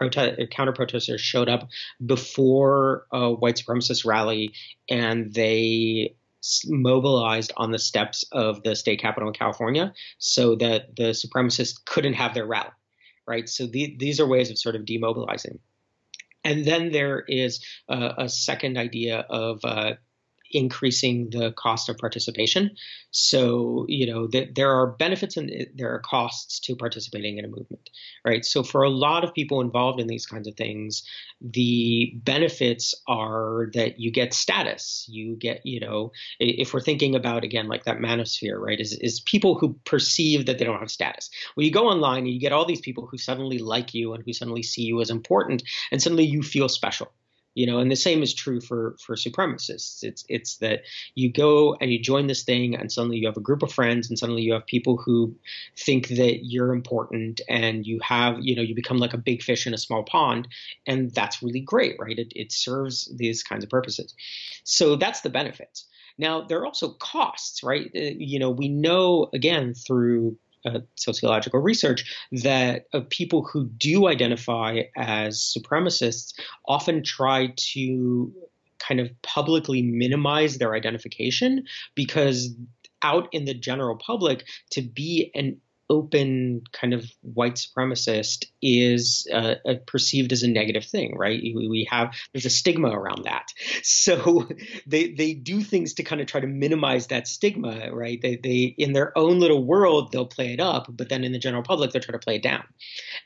protest, 0.00 0.50
counter 0.50 0.72
protesters 0.72 1.20
showed 1.20 1.48
up 1.48 1.68
before 2.04 3.06
a 3.12 3.30
white 3.30 3.56
supremacist 3.56 4.04
rally 4.04 4.52
and 4.88 5.32
they 5.34 6.14
mobilized 6.66 7.52
on 7.56 7.70
the 7.70 7.78
steps 7.78 8.24
of 8.32 8.62
the 8.62 8.74
state 8.74 9.00
capitol 9.00 9.28
in 9.28 9.34
California 9.34 9.92
so 10.18 10.56
that 10.56 10.96
the 10.96 11.10
supremacists 11.10 11.84
couldn't 11.84 12.14
have 12.14 12.34
their 12.34 12.46
rally 12.46 12.70
right? 13.30 13.48
So 13.48 13.66
the, 13.66 13.96
these 13.96 14.18
are 14.18 14.26
ways 14.26 14.50
of 14.50 14.58
sort 14.58 14.74
of 14.74 14.82
demobilizing. 14.82 15.60
And 16.42 16.64
then 16.64 16.90
there 16.90 17.20
is 17.20 17.64
uh, 17.88 18.14
a 18.18 18.28
second 18.28 18.76
idea 18.76 19.20
of 19.30 19.60
uh, 19.62 19.92
increasing 20.50 21.30
the 21.30 21.52
cost 21.52 21.88
of 21.88 21.98
participation. 21.98 22.70
So, 23.10 23.86
you 23.88 24.06
know, 24.06 24.26
th- 24.26 24.50
there 24.54 24.70
are 24.72 24.88
benefits 24.88 25.36
and 25.36 25.68
there 25.74 25.94
are 25.94 26.00
costs 26.00 26.60
to 26.60 26.76
participating 26.76 27.38
in 27.38 27.44
a 27.44 27.48
movement, 27.48 27.90
right? 28.24 28.44
So, 28.44 28.62
for 28.62 28.82
a 28.82 28.90
lot 28.90 29.24
of 29.24 29.34
people 29.34 29.60
involved 29.60 30.00
in 30.00 30.06
these 30.06 30.26
kinds 30.26 30.46
of 30.46 30.54
things, 30.54 31.02
the 31.40 32.12
benefits 32.16 32.94
are 33.08 33.70
that 33.74 33.98
you 33.98 34.10
get 34.10 34.34
status. 34.34 35.06
You 35.08 35.36
get, 35.36 35.64
you 35.64 35.80
know, 35.80 36.12
if 36.38 36.74
we're 36.74 36.80
thinking 36.80 37.14
about 37.14 37.44
again 37.44 37.68
like 37.68 37.84
that 37.84 37.98
manosphere, 37.98 38.58
right? 38.58 38.78
Is 38.78 38.92
is 38.92 39.20
people 39.20 39.56
who 39.56 39.78
perceive 39.84 40.46
that 40.46 40.58
they 40.58 40.64
don't 40.64 40.80
have 40.80 40.90
status. 40.90 41.30
Well, 41.56 41.64
you 41.64 41.72
go 41.72 41.88
online 41.88 42.24
and 42.24 42.32
you 42.32 42.40
get 42.40 42.52
all 42.52 42.66
these 42.66 42.80
people 42.80 43.06
who 43.06 43.18
suddenly 43.18 43.58
like 43.58 43.94
you 43.94 44.14
and 44.14 44.22
who 44.24 44.32
suddenly 44.32 44.62
see 44.62 44.82
you 44.82 45.00
as 45.00 45.10
important, 45.10 45.62
and 45.90 46.02
suddenly 46.02 46.24
you 46.24 46.42
feel 46.42 46.68
special 46.68 47.12
you 47.54 47.66
know 47.66 47.78
and 47.78 47.90
the 47.90 47.96
same 47.96 48.22
is 48.22 48.34
true 48.34 48.60
for 48.60 48.96
for 49.04 49.16
supremacists. 49.16 50.02
It's 50.02 50.24
it's 50.28 50.56
that 50.58 50.82
you 51.14 51.32
go 51.32 51.76
and 51.80 51.90
you 51.90 52.00
join 52.00 52.26
this 52.26 52.42
thing 52.42 52.74
and 52.74 52.90
suddenly 52.90 53.18
you 53.18 53.26
have 53.26 53.36
a 53.36 53.40
group 53.40 53.62
of 53.62 53.72
friends 53.72 54.08
and 54.08 54.18
suddenly 54.18 54.42
you 54.42 54.52
have 54.52 54.66
people 54.66 54.96
who 54.96 55.34
think 55.76 56.08
that 56.08 56.44
you're 56.44 56.72
important 56.72 57.40
and 57.48 57.86
you 57.86 58.00
have 58.02 58.38
you 58.40 58.54
know 58.54 58.62
you 58.62 58.74
become 58.74 58.98
like 58.98 59.14
a 59.14 59.18
big 59.18 59.42
fish 59.42 59.66
in 59.66 59.74
a 59.74 59.78
small 59.78 60.02
pond 60.04 60.48
and 60.86 61.12
that's 61.12 61.42
really 61.42 61.60
great 61.60 61.96
right? 61.98 62.18
It, 62.18 62.32
it 62.36 62.52
serves 62.52 63.12
these 63.16 63.42
kinds 63.42 63.64
of 63.64 63.70
purposes. 63.70 64.14
So 64.64 64.96
that's 64.96 65.22
the 65.22 65.30
benefits. 65.30 65.86
Now 66.18 66.42
there 66.42 66.60
are 66.60 66.66
also 66.66 66.90
costs 66.90 67.62
right? 67.62 67.90
Uh, 67.94 68.14
you 68.16 68.38
know 68.38 68.50
we 68.50 68.68
know 68.68 69.28
again 69.32 69.74
through 69.74 70.36
uh, 70.64 70.80
sociological 70.96 71.60
research 71.60 72.04
that 72.32 72.84
uh, 72.92 73.00
people 73.10 73.42
who 73.42 73.66
do 73.66 74.08
identify 74.08 74.82
as 74.96 75.54
supremacists 75.56 76.34
often 76.66 77.02
try 77.02 77.52
to 77.56 78.32
kind 78.78 79.00
of 79.00 79.10
publicly 79.22 79.82
minimize 79.82 80.58
their 80.58 80.74
identification 80.74 81.64
because 81.94 82.54
out 83.02 83.28
in 83.32 83.44
the 83.44 83.54
general 83.54 83.96
public 83.96 84.46
to 84.70 84.82
be 84.82 85.30
an 85.34 85.60
open 85.90 86.62
kind 86.72 86.94
of 86.94 87.04
white 87.20 87.56
supremacist 87.56 88.46
is 88.62 89.26
uh, 89.32 89.56
uh, 89.66 89.74
perceived 89.86 90.32
as 90.32 90.42
a 90.42 90.48
negative 90.48 90.84
thing, 90.84 91.16
right? 91.18 91.40
We 91.42 91.86
have 91.90 92.14
there's 92.32 92.46
a 92.46 92.50
stigma 92.50 92.88
around 92.88 93.24
that, 93.24 93.48
so 93.82 94.48
they 94.86 95.12
they 95.12 95.34
do 95.34 95.62
things 95.62 95.94
to 95.94 96.04
kind 96.04 96.20
of 96.20 96.28
try 96.28 96.40
to 96.40 96.46
minimize 96.46 97.08
that 97.08 97.28
stigma, 97.28 97.92
right? 97.92 98.20
They 98.22 98.36
they 98.36 98.74
in 98.78 98.92
their 98.92 99.16
own 99.18 99.40
little 99.40 99.64
world 99.64 100.12
they'll 100.12 100.26
play 100.26 100.52
it 100.52 100.60
up, 100.60 100.86
but 100.88 101.08
then 101.08 101.24
in 101.24 101.32
the 101.32 101.38
general 101.38 101.64
public 101.64 101.90
they'll 101.90 102.02
try 102.02 102.12
to 102.12 102.18
play 102.18 102.36
it 102.36 102.42
down. 102.42 102.64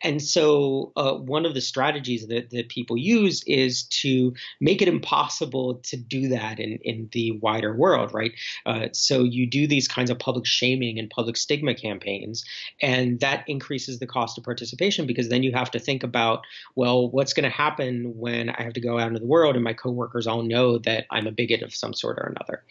And 0.03 0.21
so 0.23 0.93
uh, 0.97 1.15
one 1.15 1.47
of 1.47 1.55
the 1.55 1.61
strategies 1.61 2.27
that 2.29 2.51
that 2.51 2.69
people 2.71 2.97
use 2.97 3.45
is 3.47 3.85
to 4.03 4.33
make 4.61 4.81
it 4.81 4.89
impossible 4.89 5.81
to 5.85 5.97
do 5.97 6.29
that 6.29 6.59
in 6.59 6.79
in 6.83 7.09
the 7.13 7.33
wider 7.33 7.77
world, 7.77 8.15
right? 8.15 8.33
Uh, 8.65 8.89
so 8.93 9.23
you 9.23 9.47
do 9.47 9.67
these 9.67 9.87
kinds 9.87 10.11
of 10.11 10.19
public 10.19 10.47
shaming 10.47 10.99
and 10.99 11.11
public 11.11 11.37
stigma 11.37 11.75
campaigns 11.75 12.45
and 12.81 13.21
that 13.21 13.45
increases 13.49 13.99
the 13.99 14.07
cost 14.07 14.39
of 14.39 14.45
participation 14.45 15.07
because 15.07 15.29
then 15.29 15.43
you 15.43 15.53
have 15.53 15.71
to 15.73 15.79
think 15.79 16.03
about, 16.03 16.45
well, 16.75 17.11
what's 17.11 17.33
going 17.33 17.45
to 17.45 17.57
happen 17.57 18.17
when 18.17 18.51
I 18.51 18.63
have 18.63 18.75
to 18.75 18.81
go 18.81 18.99
out 18.99 19.09
into 19.09 19.21
the 19.21 19.27
world 19.27 19.55
and 19.55 19.65
my 19.65 19.73
coworkers 19.73 20.27
all 20.27 20.43
know 20.43 20.79
that 20.79 21.07
I'm 21.11 21.27
a 21.27 21.33
bigot 21.33 21.63
of 21.63 21.75
some 21.75 21.95
sort 21.95 22.19
or 22.19 22.35
another. 22.37 22.63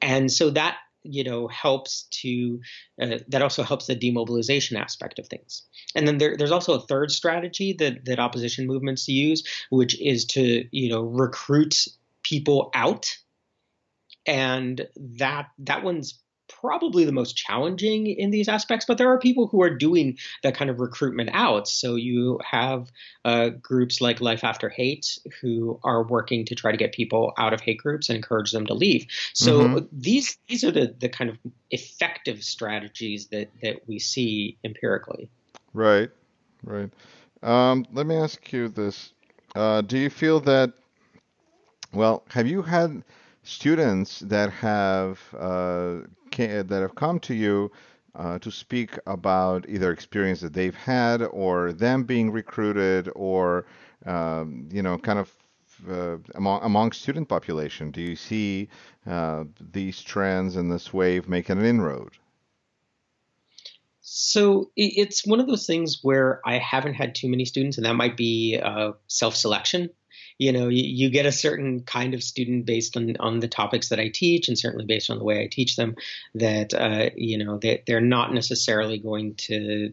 And 0.00 0.30
so 0.30 0.50
that 0.50 0.76
you 1.04 1.24
know 1.24 1.46
helps 1.48 2.02
to 2.10 2.60
uh, 3.00 3.18
that 3.28 3.42
also 3.42 3.62
helps 3.62 3.86
the 3.86 3.94
demobilization 3.94 4.76
aspect 4.76 5.18
of 5.18 5.26
things 5.28 5.62
and 5.94 6.06
then 6.08 6.18
there, 6.18 6.36
there's 6.36 6.50
also 6.50 6.74
a 6.74 6.80
third 6.80 7.10
strategy 7.10 7.72
that 7.72 8.04
that 8.04 8.18
opposition 8.18 8.66
movements 8.66 9.08
use 9.08 9.44
which 9.70 9.98
is 10.00 10.24
to 10.24 10.66
you 10.72 10.88
know 10.88 11.02
recruit 11.02 11.86
people 12.24 12.70
out 12.74 13.16
and 14.26 14.86
that 14.96 15.46
that 15.58 15.82
one's 15.82 16.18
probably 16.60 17.04
the 17.04 17.12
most 17.12 17.36
challenging 17.36 18.06
in 18.06 18.30
these 18.30 18.48
aspects, 18.48 18.86
but 18.86 18.98
there 18.98 19.10
are 19.12 19.18
people 19.18 19.46
who 19.46 19.62
are 19.62 19.70
doing 19.70 20.18
that 20.42 20.54
kind 20.54 20.70
of 20.70 20.80
recruitment 20.80 21.30
out. 21.32 21.68
So 21.68 21.94
you 21.94 22.40
have 22.44 22.90
uh, 23.24 23.50
groups 23.50 24.00
like 24.00 24.20
Life 24.20 24.44
After 24.44 24.68
Hate 24.68 25.18
who 25.40 25.78
are 25.82 26.02
working 26.02 26.44
to 26.46 26.54
try 26.54 26.70
to 26.72 26.78
get 26.78 26.92
people 26.92 27.32
out 27.38 27.52
of 27.52 27.60
hate 27.60 27.78
groups 27.78 28.08
and 28.08 28.16
encourage 28.16 28.52
them 28.52 28.66
to 28.66 28.74
leave. 28.74 29.06
So 29.34 29.60
mm-hmm. 29.60 29.86
these 29.92 30.38
these 30.48 30.64
are 30.64 30.72
the, 30.72 30.94
the 30.98 31.08
kind 31.08 31.30
of 31.30 31.38
effective 31.70 32.42
strategies 32.42 33.26
that, 33.28 33.50
that 33.62 33.86
we 33.86 33.98
see 33.98 34.58
empirically. 34.64 35.28
Right, 35.74 36.10
right. 36.64 36.90
Um, 37.42 37.86
let 37.92 38.06
me 38.06 38.16
ask 38.16 38.52
you 38.52 38.68
this. 38.68 39.12
Uh, 39.54 39.80
do 39.80 39.96
you 39.96 40.10
feel 40.10 40.40
that, 40.40 40.72
well, 41.92 42.22
have 42.30 42.46
you 42.46 42.62
had 42.62 43.04
students 43.44 44.20
that 44.20 44.50
have 44.50 45.20
uh, 45.38 46.00
that 46.46 46.70
have 46.70 46.94
come 46.94 47.18
to 47.20 47.34
you 47.34 47.70
uh, 48.14 48.38
to 48.38 48.50
speak 48.50 48.98
about 49.06 49.68
either 49.68 49.92
experience 49.92 50.40
that 50.40 50.52
they've 50.52 50.74
had 50.74 51.22
or 51.22 51.72
them 51.72 52.04
being 52.04 52.30
recruited 52.30 53.10
or 53.14 53.66
um, 54.06 54.68
you 54.72 54.82
know 54.82 54.98
kind 54.98 55.18
of 55.18 55.34
uh, 55.88 56.16
among 56.34 56.62
among 56.62 56.92
student 56.92 57.28
population. 57.28 57.90
Do 57.90 58.00
you 58.00 58.16
see 58.16 58.68
uh, 59.06 59.44
these 59.72 60.02
trends 60.02 60.56
and 60.56 60.70
this 60.70 60.92
wave 60.92 61.28
making 61.28 61.58
an 61.58 61.64
inroad? 61.64 62.12
So 64.00 64.70
it's 64.74 65.26
one 65.26 65.38
of 65.38 65.46
those 65.46 65.66
things 65.66 65.98
where 66.02 66.40
I 66.46 66.56
haven't 66.58 66.94
had 66.94 67.14
too 67.14 67.28
many 67.28 67.44
students, 67.44 67.76
and 67.76 67.84
that 67.84 67.94
might 67.94 68.16
be 68.16 68.58
uh, 68.60 68.92
self-selection 69.06 69.90
you 70.38 70.52
know 70.52 70.68
you, 70.68 70.84
you, 70.84 71.10
get 71.10 71.26
a 71.26 71.32
certain 71.32 71.82
kind 71.82 72.14
of 72.14 72.22
student 72.22 72.64
based 72.64 72.96
on 72.96 73.16
on 73.18 73.40
the 73.40 73.48
topics 73.48 73.88
that 73.90 74.00
I 74.00 74.08
teach, 74.08 74.48
and 74.48 74.58
certainly 74.58 74.86
based 74.86 75.10
on 75.10 75.18
the 75.18 75.24
way 75.24 75.42
I 75.42 75.48
teach 75.48 75.76
them. 75.76 75.96
That 76.36 76.72
uh, 76.72 77.10
you 77.16 77.44
know 77.44 77.58
they, 77.58 77.82
they're 77.86 78.00
not 78.00 78.32
necessarily 78.32 78.98
going 78.98 79.34
to 79.34 79.92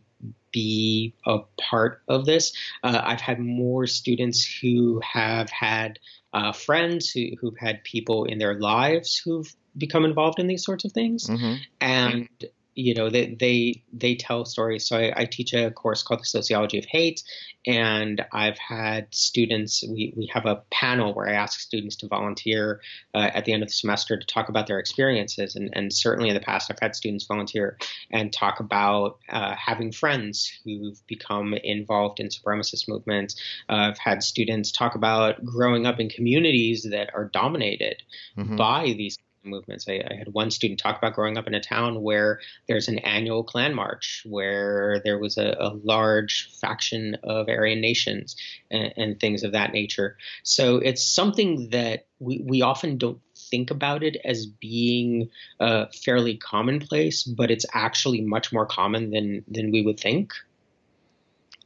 be 0.51 1.13
a 1.25 1.39
part 1.59 2.01
of 2.07 2.25
this. 2.25 2.53
Uh, 2.83 3.01
I've 3.03 3.21
had 3.21 3.39
more 3.39 3.87
students 3.87 4.45
who 4.61 5.01
have 5.03 5.49
had 5.49 5.99
uh, 6.33 6.53
friends 6.53 7.09
who, 7.09 7.31
who've 7.39 7.57
had 7.57 7.83
people 7.83 8.25
in 8.25 8.37
their 8.37 8.59
lives 8.59 9.17
who've 9.17 9.53
become 9.77 10.05
involved 10.05 10.39
in 10.39 10.47
these 10.47 10.63
sorts 10.63 10.85
of 10.85 10.91
things, 10.91 11.27
mm-hmm. 11.27 11.55
and 11.81 12.29
you 12.75 12.93
know 12.93 13.09
they 13.09 13.35
they 13.39 13.81
they 13.93 14.15
tell 14.15 14.45
stories 14.45 14.85
so 14.85 14.97
I, 14.97 15.13
I, 15.15 15.25
teach 15.25 15.53
a 15.53 15.71
course 15.71 16.03
called 16.03 16.19
the 16.19 16.25
sociology 16.25 16.77
of 16.77 16.85
hate 16.85 17.23
and 17.65 18.23
i've 18.33 18.57
had 18.57 19.07
students 19.15 19.83
we, 19.87 20.13
we 20.15 20.29
have 20.33 20.45
a 20.45 20.61
panel 20.71 21.13
where 21.13 21.27
i 21.27 21.33
ask 21.33 21.59
students 21.59 21.95
to 21.97 22.07
volunteer 22.07 22.81
uh, 23.13 23.29
at 23.33 23.45
the 23.45 23.53
end 23.53 23.63
of 23.63 23.69
the 23.69 23.73
semester 23.73 24.17
to 24.17 24.27
talk 24.27 24.49
about 24.49 24.67
their 24.67 24.77
experiences 24.77 25.55
and, 25.55 25.69
and 25.73 25.93
certainly 25.93 26.29
in 26.29 26.35
the 26.35 26.41
past 26.41 26.69
i've 26.69 26.79
had 26.81 26.95
students 26.95 27.25
volunteer 27.25 27.77
and 28.11 28.33
talk 28.33 28.59
about 28.59 29.19
uh, 29.29 29.55
having 29.55 29.91
friends 29.91 30.51
who've 30.65 30.99
become 31.07 31.53
involved 31.53 32.19
in 32.19 32.27
supremacist 32.27 32.89
movements 32.89 33.35
uh, 33.69 33.73
i've 33.73 33.97
had 33.97 34.21
students 34.21 34.71
talk 34.71 34.95
about 34.95 35.43
growing 35.45 35.85
up 35.85 35.99
in 35.99 36.09
communities 36.09 36.83
that 36.91 37.09
are 37.13 37.25
dominated 37.25 38.03
mm-hmm. 38.37 38.57
by 38.57 38.93
these 38.97 39.17
movements. 39.45 39.85
I, 39.87 40.03
I, 40.09 40.15
had 40.15 40.33
one 40.33 40.51
student 40.51 40.79
talk 40.79 40.97
about 40.97 41.13
growing 41.13 41.37
up 41.37 41.47
in 41.47 41.53
a 41.53 41.59
town 41.59 42.01
where 42.01 42.39
there's 42.67 42.87
an 42.87 42.99
annual 42.99 43.43
Klan 43.43 43.73
march, 43.73 44.23
where 44.25 45.01
there 45.03 45.17
was 45.17 45.37
a, 45.37 45.55
a 45.59 45.73
large 45.83 46.49
faction 46.59 47.17
of 47.23 47.47
Aryan 47.49 47.81
nations 47.81 48.35
and, 48.71 48.93
and, 48.97 49.19
things 49.19 49.43
of 49.43 49.53
that 49.53 49.71
nature. 49.71 50.17
So 50.43 50.77
it's 50.77 51.05
something 51.05 51.69
that 51.69 52.07
we, 52.19 52.41
we 52.43 52.61
often 52.61 52.97
don't 52.97 53.19
think 53.35 53.71
about 53.71 54.03
it 54.03 54.17
as 54.25 54.45
being 54.45 55.29
uh, 55.59 55.85
fairly 56.03 56.37
commonplace, 56.37 57.23
but 57.23 57.51
it's 57.51 57.65
actually 57.73 58.21
much 58.21 58.51
more 58.51 58.65
common 58.65 59.11
than 59.11 59.43
than 59.47 59.71
we 59.71 59.81
would 59.81 59.99
think. 59.99 60.33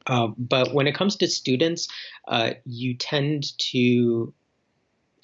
Uh, 0.10 0.28
but 0.38 0.74
when 0.74 0.88
it 0.88 0.96
comes 0.96 1.16
to 1.18 1.28
students, 1.28 1.88
uh, 2.28 2.52
you 2.66 2.96
tend 2.96 3.58
to 3.60 4.34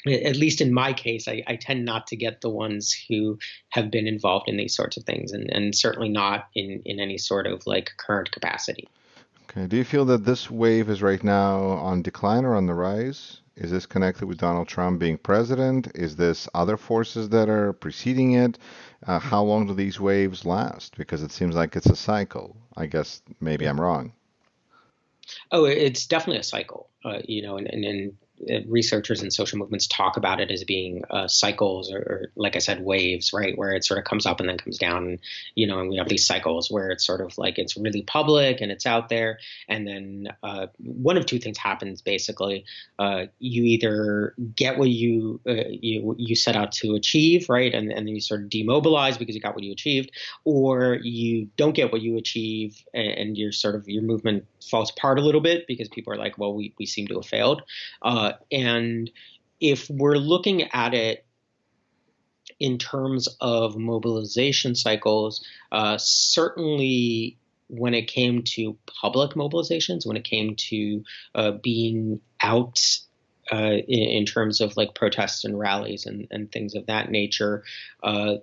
at 0.07 0.35
least 0.35 0.61
in 0.61 0.73
my 0.73 0.93
case, 0.93 1.27
I, 1.27 1.43
I, 1.47 1.55
tend 1.55 1.85
not 1.85 2.07
to 2.07 2.15
get 2.15 2.41
the 2.41 2.49
ones 2.49 2.95
who 3.09 3.39
have 3.69 3.89
been 3.89 4.07
involved 4.07 4.47
in 4.47 4.57
these 4.57 4.75
sorts 4.75 4.97
of 4.97 5.03
things, 5.03 5.31
and, 5.31 5.49
and 5.51 5.75
certainly 5.75 6.09
not 6.09 6.47
in, 6.53 6.81
in 6.85 6.99
any 6.99 7.17
sort 7.17 7.47
of 7.47 7.65
like 7.65 7.91
current 7.97 8.31
capacity. 8.31 8.87
Okay. 9.49 9.67
Do 9.67 9.77
you 9.77 9.83
feel 9.83 10.05
that 10.05 10.25
this 10.25 10.51
wave 10.51 10.89
is 10.89 11.01
right 11.01 11.23
now 11.23 11.59
on 11.61 12.01
decline 12.01 12.45
or 12.45 12.55
on 12.55 12.65
the 12.65 12.73
rise? 12.73 13.41
Is 13.55 13.71
this 13.71 13.85
connected 13.85 14.25
with 14.25 14.37
Donald 14.37 14.67
Trump 14.67 14.99
being 14.99 15.17
president? 15.17 15.87
Is 15.95 16.17
this 16.17 16.49
other 16.53 16.75
forces 16.75 17.29
that 17.29 17.47
are 17.47 17.71
preceding 17.71 18.33
it? 18.33 18.59
Uh, 19.07 19.17
how 19.17 19.43
long 19.43 19.65
do 19.65 19.73
these 19.73 19.99
waves 19.99 20.45
last? 20.45 20.97
Because 20.97 21.23
it 21.23 21.31
seems 21.31 21.55
like 21.55 21.75
it's 21.75 21.85
a 21.85 21.95
cycle. 21.95 22.57
I 22.75 22.87
guess 22.87 23.21
maybe 23.39 23.65
I'm 23.65 23.79
wrong. 23.79 24.11
Oh, 25.51 25.63
it's 25.63 26.05
definitely 26.05 26.39
a 26.39 26.43
cycle. 26.43 26.89
Uh, 27.03 27.19
you 27.23 27.41
know, 27.41 27.57
and, 27.57 27.67
and, 27.67 27.85
and 27.85 28.17
researchers 28.67 29.21
and 29.21 29.33
social 29.33 29.57
movements 29.57 29.87
talk 29.87 30.17
about 30.17 30.39
it 30.39 30.51
as 30.51 30.63
being 30.63 31.03
uh, 31.09 31.27
cycles 31.27 31.91
or, 31.91 31.97
or, 31.97 32.31
like 32.35 32.55
I 32.55 32.59
said, 32.59 32.83
waves, 32.83 33.31
right? 33.33 33.57
Where 33.57 33.73
it 33.73 33.85
sort 33.85 33.97
of 33.97 34.05
comes 34.05 34.25
up 34.25 34.39
and 34.39 34.49
then 34.49 34.57
comes 34.57 34.77
down, 34.77 35.05
and, 35.05 35.19
you 35.55 35.67
know, 35.67 35.79
and 35.79 35.89
we 35.89 35.97
have 35.97 36.09
these 36.09 36.25
cycles 36.25 36.69
where 36.69 36.89
it's 36.89 37.05
sort 37.05 37.21
of 37.21 37.37
like 37.37 37.57
it's 37.57 37.77
really 37.77 38.01
public 38.01 38.61
and 38.61 38.71
it's 38.71 38.85
out 38.85 39.09
there, 39.09 39.39
and 39.67 39.87
then 39.87 40.27
uh, 40.43 40.67
one 40.77 41.17
of 41.17 41.25
two 41.25 41.39
things 41.39 41.57
happens 41.57 42.01
basically. 42.01 42.65
Uh, 42.99 43.25
you 43.39 43.63
either 43.63 44.33
get 44.55 44.77
what 44.77 44.89
you 44.89 45.39
uh, 45.47 45.69
you 45.69 46.15
you 46.17 46.35
set 46.35 46.55
out 46.55 46.71
to 46.73 46.95
achieve, 46.95 47.47
right, 47.49 47.73
and, 47.73 47.91
and 47.91 48.07
then 48.07 48.15
you 48.15 48.21
sort 48.21 48.41
of 48.41 48.49
demobilize 48.49 49.17
because 49.17 49.35
you 49.35 49.41
got 49.41 49.55
what 49.55 49.63
you 49.63 49.71
achieved, 49.71 50.11
or 50.43 50.95
you 51.01 51.49
don't 51.57 51.75
get 51.75 51.91
what 51.91 52.01
you 52.01 52.17
achieve, 52.17 52.83
and, 52.93 53.07
and 53.07 53.37
your 53.37 53.51
sort 53.51 53.75
of 53.75 53.87
your 53.87 54.03
movement 54.03 54.45
falls 54.69 54.91
apart 54.91 55.19
a 55.19 55.21
little 55.21 55.41
bit 55.41 55.67
because 55.67 55.87
people 55.89 56.11
are 56.13 56.17
like, 56.17 56.37
well, 56.37 56.53
we 56.53 56.73
we 56.77 56.85
seem 56.85 57.07
to 57.07 57.15
have 57.15 57.25
failed. 57.25 57.61
Uh, 58.01 58.24
and 58.51 59.09
if 59.59 59.89
we're 59.89 60.17
looking 60.17 60.63
at 60.71 60.93
it 60.93 61.25
in 62.59 62.77
terms 62.77 63.27
of 63.41 63.77
mobilization 63.77 64.75
cycles, 64.75 65.45
uh, 65.71 65.97
certainly 65.97 67.37
when 67.67 67.93
it 67.93 68.07
came 68.07 68.43
to 68.43 68.77
public 69.01 69.31
mobilizations, 69.31 70.05
when 70.05 70.17
it 70.17 70.23
came 70.23 70.55
to 70.55 71.03
uh, 71.33 71.51
being 71.63 72.21
out 72.41 72.79
uh, 73.51 73.77
in, 73.87 73.99
in, 73.99 74.25
terms 74.25 74.61
of 74.61 74.75
like 74.77 74.95
protests 74.95 75.43
and 75.43 75.57
rallies 75.57 76.05
and, 76.05 76.27
and 76.31 76.51
things 76.51 76.75
of 76.75 76.85
that 76.87 77.11
nature, 77.11 77.63
uh, 78.03 78.35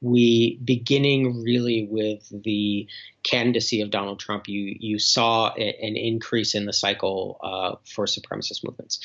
we 0.00 0.58
beginning 0.64 1.42
really 1.42 1.86
with 1.90 2.28
the 2.30 2.86
candidacy 3.22 3.80
of 3.80 3.90
Donald 3.90 4.20
Trump, 4.20 4.48
you 4.48 4.76
you 4.78 4.98
saw 4.98 5.52
a, 5.56 5.60
an 5.82 5.96
increase 5.96 6.54
in 6.54 6.66
the 6.66 6.72
cycle 6.72 7.38
uh, 7.42 7.76
for 7.84 8.06
supremacist 8.06 8.64
movements, 8.64 9.00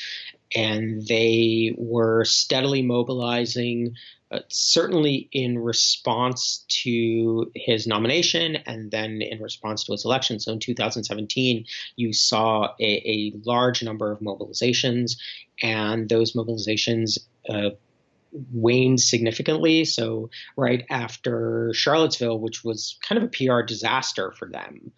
and 0.54 1.06
they 1.06 1.74
were 1.76 2.24
steadily 2.24 2.82
mobilizing. 2.82 3.94
Uh, 4.30 4.40
certainly 4.48 5.28
in 5.30 5.56
response 5.56 6.64
to 6.66 7.52
his 7.54 7.86
nomination 7.86 8.56
and 8.66 8.90
then 8.90 9.22
in 9.22 9.40
response 9.40 9.84
to 9.84 9.92
his 9.92 10.04
election. 10.04 10.40
So 10.40 10.50
in 10.50 10.58
2017, 10.58 11.66
you 11.94 12.12
saw 12.12 12.74
a, 12.80 12.84
a 12.84 13.32
large 13.44 13.84
number 13.84 14.10
of 14.10 14.18
mobilizations, 14.20 15.18
and 15.62 16.08
those 16.08 16.32
mobilizations 16.32 17.18
uh, 17.48 17.70
waned 18.52 19.00
significantly. 19.00 19.84
So, 19.84 20.30
right 20.56 20.84
after 20.90 21.72
Charlottesville, 21.74 22.40
which 22.40 22.64
was 22.64 22.98
kind 23.02 23.22
of 23.22 23.28
a 23.28 23.28
PR 23.28 23.62
disaster 23.62 24.32
for 24.32 24.48
them, 24.48 24.92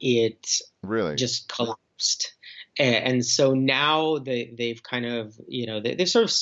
it 0.00 0.60
really 0.82 1.16
just 1.16 1.48
collapsed. 1.48 2.34
And, 2.78 3.24
so 3.24 3.52
now 3.52 4.18
they, 4.18 4.54
they've 4.56 4.82
kind 4.82 5.04
of, 5.04 5.38
you 5.46 5.66
know, 5.66 5.80
they, 5.80 5.94
they've 5.94 6.08
sort 6.08 6.24
of 6.24 6.32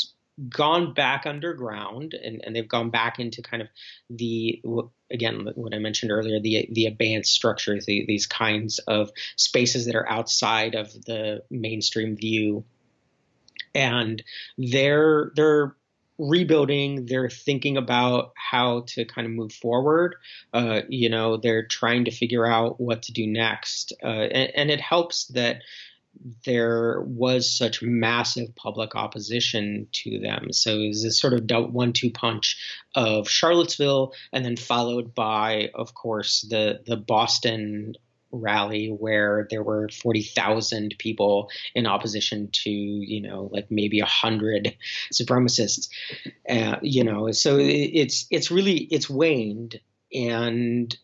gone 0.49 0.95
back 0.95 1.27
underground 1.27 2.15
and, 2.15 2.41
and 2.45 2.55
they've 2.55 2.69
gone 2.69 2.91
back 2.91 3.19
into 3.19 3.43
kind 3.43 3.63
of 3.63 3.69
the 4.09 4.63
again 5.11 5.47
what 5.55 5.75
I 5.75 5.79
mentioned 5.79 6.11
earlier 6.13 6.41
the 6.41 6.67
the 6.73 6.87
abeyance 6.87 7.29
structures 7.29 7.85
the, 7.85 8.07
these 8.07 8.27
kinds 8.27 8.79
of 8.79 9.11
spaces 9.37 9.85
that 9.85 9.97
are 9.97 10.09
outside 10.09 10.77
of 10.77 10.93
the 11.05 11.43
mainstream 11.51 12.17
view 12.17 12.65
and 13.75 14.23
they're 14.57 15.33
they're 15.35 15.77
rebuilding 16.21 17.07
they're 17.07 17.31
thinking 17.31 17.77
about 17.77 18.33
how 18.37 18.85
to 18.87 19.05
kind 19.05 19.27
of 19.27 19.33
move 19.33 19.53
forward. 19.53 20.17
Uh, 20.53 20.83
you 20.89 21.09
know 21.09 21.37
they're 21.37 21.67
trying 21.67 22.05
to 22.05 22.11
figure 22.11 22.47
out 22.47 22.81
what 22.81 23.03
to 23.03 23.13
do 23.13 23.27
next. 23.27 23.93
Uh, 24.03 24.07
and, 24.07 24.53
and, 24.55 24.71
it 24.71 24.81
helps 24.81 25.27
that 25.29 25.63
there 26.45 27.01
was 27.03 27.57
such 27.57 27.83
massive 27.83 28.55
public 28.57 28.95
opposition 28.95 29.87
to 29.93 30.19
them. 30.19 30.53
So 30.53 30.79
it 30.79 30.89
was 30.89 31.03
this 31.03 31.21
sort 31.21 31.33
of 31.33 31.73
one-two 31.73 32.11
punch 32.11 32.57
of 32.95 33.29
charlottesville 33.29 34.13
and 34.33 34.45
then 34.45 34.57
followed 34.57 35.15
by 35.15 35.71
of 35.75 35.95
course 35.95 36.43
the 36.51 36.81
the 36.87 36.97
boston 36.97 37.95
rally 38.33 38.89
where 38.89 39.47
there 39.51 39.63
were 39.63 39.89
40,000 40.03 40.95
people 40.99 41.51
in 41.75 41.87
opposition 41.87 42.49
to, 42.53 42.71
you 42.71 43.21
know, 43.21 43.49
like 43.53 43.71
maybe 43.71 44.01
a 44.01 44.07
hundred 44.07 44.77
supremacists, 45.13 45.89
uh, 46.49 46.77
you 46.83 47.05
know, 47.05 47.31
so 47.33 47.59
it's, 47.59 48.27
it's 48.31 48.51
really, 48.51 48.79
it's 48.91 49.11
waned 49.11 49.81
and 50.13 50.97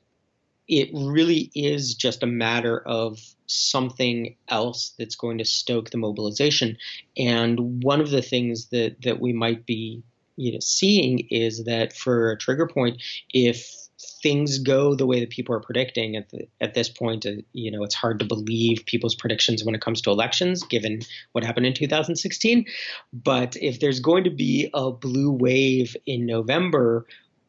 it 0.69 0.91
really 0.93 1.51
is 1.55 1.95
just 1.95 2.23
a 2.23 2.27
matter 2.27 2.81
of 2.81 3.19
something 3.47 4.37
else 4.49 4.95
that's 4.99 5.15
going 5.15 5.39
to 5.39 5.45
stoke 5.45 5.91
the 5.91 5.99
mobilization. 5.99 6.77
And 7.17 7.83
one 7.85 8.01
of 8.01 8.11
the 8.11 8.23
things 8.23 8.67
that, 8.71 9.03
that 9.03 9.21
we 9.21 9.33
might 9.33 9.65
be, 9.65 10.03
you 10.37 10.53
know, 10.53 10.59
seeing 10.61 11.29
is 11.31 11.65
that 11.65 11.93
for 11.93 12.33
a 12.33 12.39
trigger 12.39 12.67
point, 12.67 13.01
if 13.33 13.86
things 14.27 14.59
go 14.59 14.97
the 14.97 15.07
way 15.07 15.21
that 15.21 15.31
people 15.31 15.55
are 15.55 15.61
predicting 15.61 16.17
at 16.17 16.31
the, 16.31 16.49
at 16.61 16.75
this 16.75 16.89
point, 16.89 17.25
uh, 17.25 17.31
you 17.53 17.71
know, 17.71 17.85
it's 17.85 17.95
hard 17.95 18.19
to 18.19 18.25
believe 18.25 18.85
people's 18.85 19.15
predictions 19.15 19.63
when 19.63 19.73
it 19.73 19.81
comes 19.81 20.01
to 20.01 20.11
elections, 20.11 20.65
given 20.65 21.01
what 21.31 21.45
happened 21.45 21.65
in 21.65 21.73
2016. 21.73 22.67
But 23.13 23.55
if 23.63 23.79
there's 23.79 24.01
going 24.01 24.25
to 24.25 24.31
be 24.31 24.69
a 24.75 24.91
blue 24.91 25.31
wave 25.31 25.97
in 26.07 26.27
November, 26.27 27.07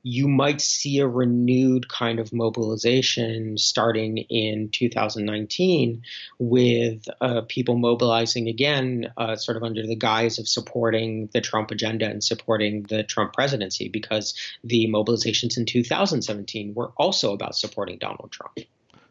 you 0.07 0.29
might 0.29 0.61
see 0.61 0.99
a 0.99 1.07
renewed 1.07 1.89
kind 1.89 2.19
of 2.19 2.31
mobilization 2.31 3.57
starting 3.57 4.17
in 4.17 4.69
2019 4.69 6.01
with 6.39 7.03
uh, 7.19 7.41
people 7.49 7.77
mobilizing 7.77 8.47
again, 8.47 9.11
uh, 9.17 9.35
sort 9.35 9.57
of 9.57 9.63
under 9.63 9.85
the 9.85 9.97
guise 9.97 10.39
of 10.39 10.47
supporting 10.47 11.27
the 11.33 11.41
Trump 11.41 11.71
agenda 11.71 12.05
and 12.05 12.23
supporting 12.23 12.83
the 12.83 13.03
Trump 13.03 13.33
presidency, 13.33 13.89
because 13.89 14.33
the 14.63 14.87
mobilizations 14.87 15.57
in 15.57 15.65
2017 15.65 16.73
were 16.73 16.93
also 16.95 17.33
about 17.33 17.55
supporting 17.55 17.97
Donald 17.97 18.31
Trump. 18.31 18.57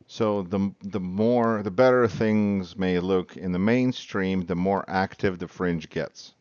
So 0.07 0.43
the 0.43 0.73
the 0.83 1.01
more 1.01 1.63
the 1.63 1.71
better 1.71 2.09
things 2.09 2.75
may 2.75 3.01
look 3.01 3.37
in 3.37 3.53
the 3.53 3.59
mainstream, 3.59 4.47
the 4.47 4.55
more 4.55 4.83
active 4.89 5.39
the 5.39 5.49
fringe 5.49 5.91
gets, 5.91 6.33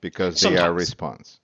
because 0.00 0.34
they 0.34 0.50
Sometimes. 0.50 0.68
are 0.68 0.72
response 0.72 1.40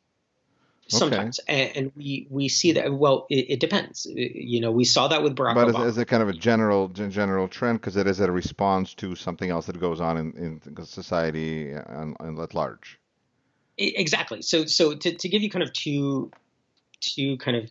sometimes 0.88 1.38
okay. 1.40 1.68
and, 1.68 1.76
and, 1.76 1.92
we 1.96 2.26
we 2.30 2.48
see 2.48 2.72
that 2.72 2.92
well 2.92 3.26
it, 3.30 3.50
it, 3.50 3.60
depends 3.60 4.06
you 4.14 4.60
know 4.60 4.70
we 4.70 4.84
saw 4.84 5.08
that 5.08 5.22
with 5.22 5.36
barack 5.36 5.54
Obama. 5.54 5.72
but 5.72 5.74
obama. 5.74 5.86
is 5.86 5.98
it 5.98 6.06
kind 6.06 6.22
of 6.22 6.28
a 6.28 6.32
general 6.32 6.88
general 6.88 7.46
trend 7.48 7.80
because 7.80 7.96
it 7.96 8.06
is 8.06 8.20
a 8.20 8.30
response 8.30 8.94
to 8.94 9.14
something 9.14 9.50
else 9.50 9.66
that 9.66 9.78
goes 9.78 10.00
on 10.00 10.16
in, 10.16 10.60
in 10.66 10.84
society 10.86 11.70
and, 11.70 12.16
and 12.20 12.38
at 12.38 12.54
large 12.54 12.98
exactly 13.76 14.42
so 14.42 14.64
so 14.64 14.94
to, 14.94 15.14
to 15.14 15.28
give 15.28 15.42
you 15.42 15.50
kind 15.50 15.62
of 15.62 15.72
two 15.72 16.30
two 17.00 17.36
kind 17.38 17.56
of 17.56 17.70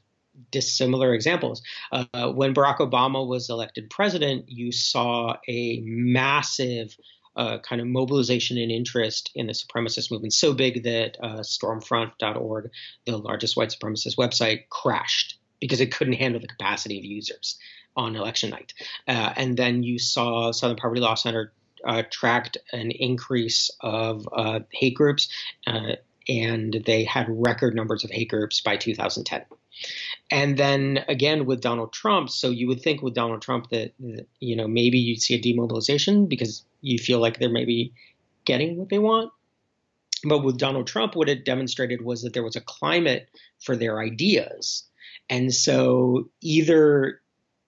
dissimilar 0.51 1.13
examples 1.15 1.63
uh, 1.91 2.31
when 2.31 2.53
barack 2.53 2.77
obama 2.77 3.25
was 3.25 3.49
elected 3.49 3.89
president 3.89 4.45
you 4.47 4.71
saw 4.71 5.35
a 5.47 5.81
massive 5.83 6.95
uh, 7.37 7.59
kind 7.59 7.79
of 7.79 7.87
mobilization 7.87 8.57
and 8.57 8.71
interest 8.71 9.31
in 9.35 9.47
the 9.47 9.53
supremacist 9.53 10.11
movement 10.11 10.33
so 10.33 10.53
big 10.53 10.83
that 10.83 11.17
uh, 11.21 11.39
Stormfront.org, 11.39 12.71
the 13.05 13.17
largest 13.17 13.55
white 13.55 13.69
supremacist 13.69 14.17
website, 14.17 14.67
crashed 14.69 15.37
because 15.59 15.79
it 15.79 15.93
couldn't 15.93 16.13
handle 16.13 16.41
the 16.41 16.47
capacity 16.47 16.97
of 16.99 17.05
users 17.05 17.57
on 17.95 18.15
election 18.15 18.49
night. 18.49 18.73
Uh, 19.07 19.33
and 19.35 19.57
then 19.57 19.83
you 19.83 19.97
saw 19.99 20.51
Southern 20.51 20.77
Poverty 20.77 21.01
Law 21.01 21.15
Center 21.15 21.53
uh, 21.85 22.03
tracked 22.11 22.57
an 22.73 22.91
increase 22.91 23.69
of 23.81 24.27
uh, 24.31 24.59
hate 24.71 24.95
groups, 24.95 25.29
uh, 25.65 25.93
and 26.27 26.83
they 26.85 27.03
had 27.03 27.27
record 27.29 27.75
numbers 27.75 28.03
of 28.03 28.11
hate 28.11 28.29
groups 28.29 28.61
by 28.61 28.77
2010. 28.77 29.43
And 30.31 30.57
then 30.57 31.05
again 31.07 31.45
with 31.45 31.61
Donald 31.61 31.93
Trump, 31.93 32.29
so 32.29 32.49
you 32.49 32.67
would 32.67 32.81
think 32.81 33.01
with 33.01 33.13
Donald 33.13 33.41
Trump 33.41 33.69
that, 33.69 33.93
that 33.99 34.27
you 34.39 34.55
know 34.55 34.67
maybe 34.67 34.97
you'd 34.97 35.21
see 35.21 35.35
a 35.35 35.41
demobilization 35.41 36.27
because 36.27 36.65
you 36.81 36.97
feel 36.97 37.19
like 37.19 37.39
they're 37.39 37.49
maybe 37.49 37.93
getting 38.45 38.77
what 38.77 38.89
they 38.89 38.99
want. 38.99 39.31
but 40.23 40.43
with 40.43 40.57
Donald 40.57 40.87
Trump, 40.87 41.15
what 41.15 41.29
it 41.29 41.45
demonstrated 41.45 42.01
was 42.01 42.23
that 42.23 42.33
there 42.33 42.43
was 42.43 42.55
a 42.55 42.61
climate 42.61 43.29
for 43.63 43.75
their 43.75 43.99
ideas. 43.99 44.83
And 45.29 45.53
so 45.53 46.29
either 46.41 47.21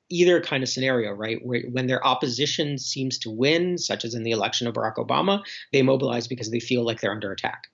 either 0.10 0.42
kind 0.42 0.64
of 0.64 0.70
scenario, 0.70 1.12
right? 1.12 1.40
Where 1.46 1.62
when 1.70 1.86
their 1.86 2.06
opposition 2.06 2.80
seems 2.80 3.20
to 3.20 3.30
win, 3.30 3.78
such 3.78 4.04
as 4.04 4.16
in 4.16 4.24
the 4.24 4.32
election 4.32 4.66
of 4.68 4.74
Barack 4.74 4.96
Obama, 4.96 5.44
they 5.72 5.84
mobilize 5.84 6.28
because 6.28 6.50
they 6.50 6.60
feel 6.60 6.84
like 6.84 7.00
they're 7.00 7.12
under 7.12 7.32
attack. 7.32 7.68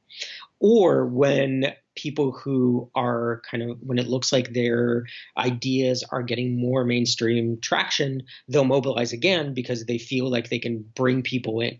Or 0.59 1.05
when 1.05 1.73
people 1.95 2.31
who 2.31 2.89
are 2.95 3.41
kind 3.49 3.63
of 3.63 3.77
when 3.81 3.99
it 3.99 4.07
looks 4.07 4.31
like 4.31 4.53
their 4.53 5.05
ideas 5.37 6.03
are 6.11 6.23
getting 6.23 6.59
more 6.59 6.83
mainstream 6.83 7.59
traction, 7.61 8.23
they'll 8.47 8.65
mobilize 8.65 9.13
again 9.13 9.53
because 9.53 9.85
they 9.85 9.97
feel 9.97 10.29
like 10.29 10.49
they 10.49 10.59
can 10.59 10.85
bring 10.95 11.21
people 11.21 11.61
in 11.61 11.79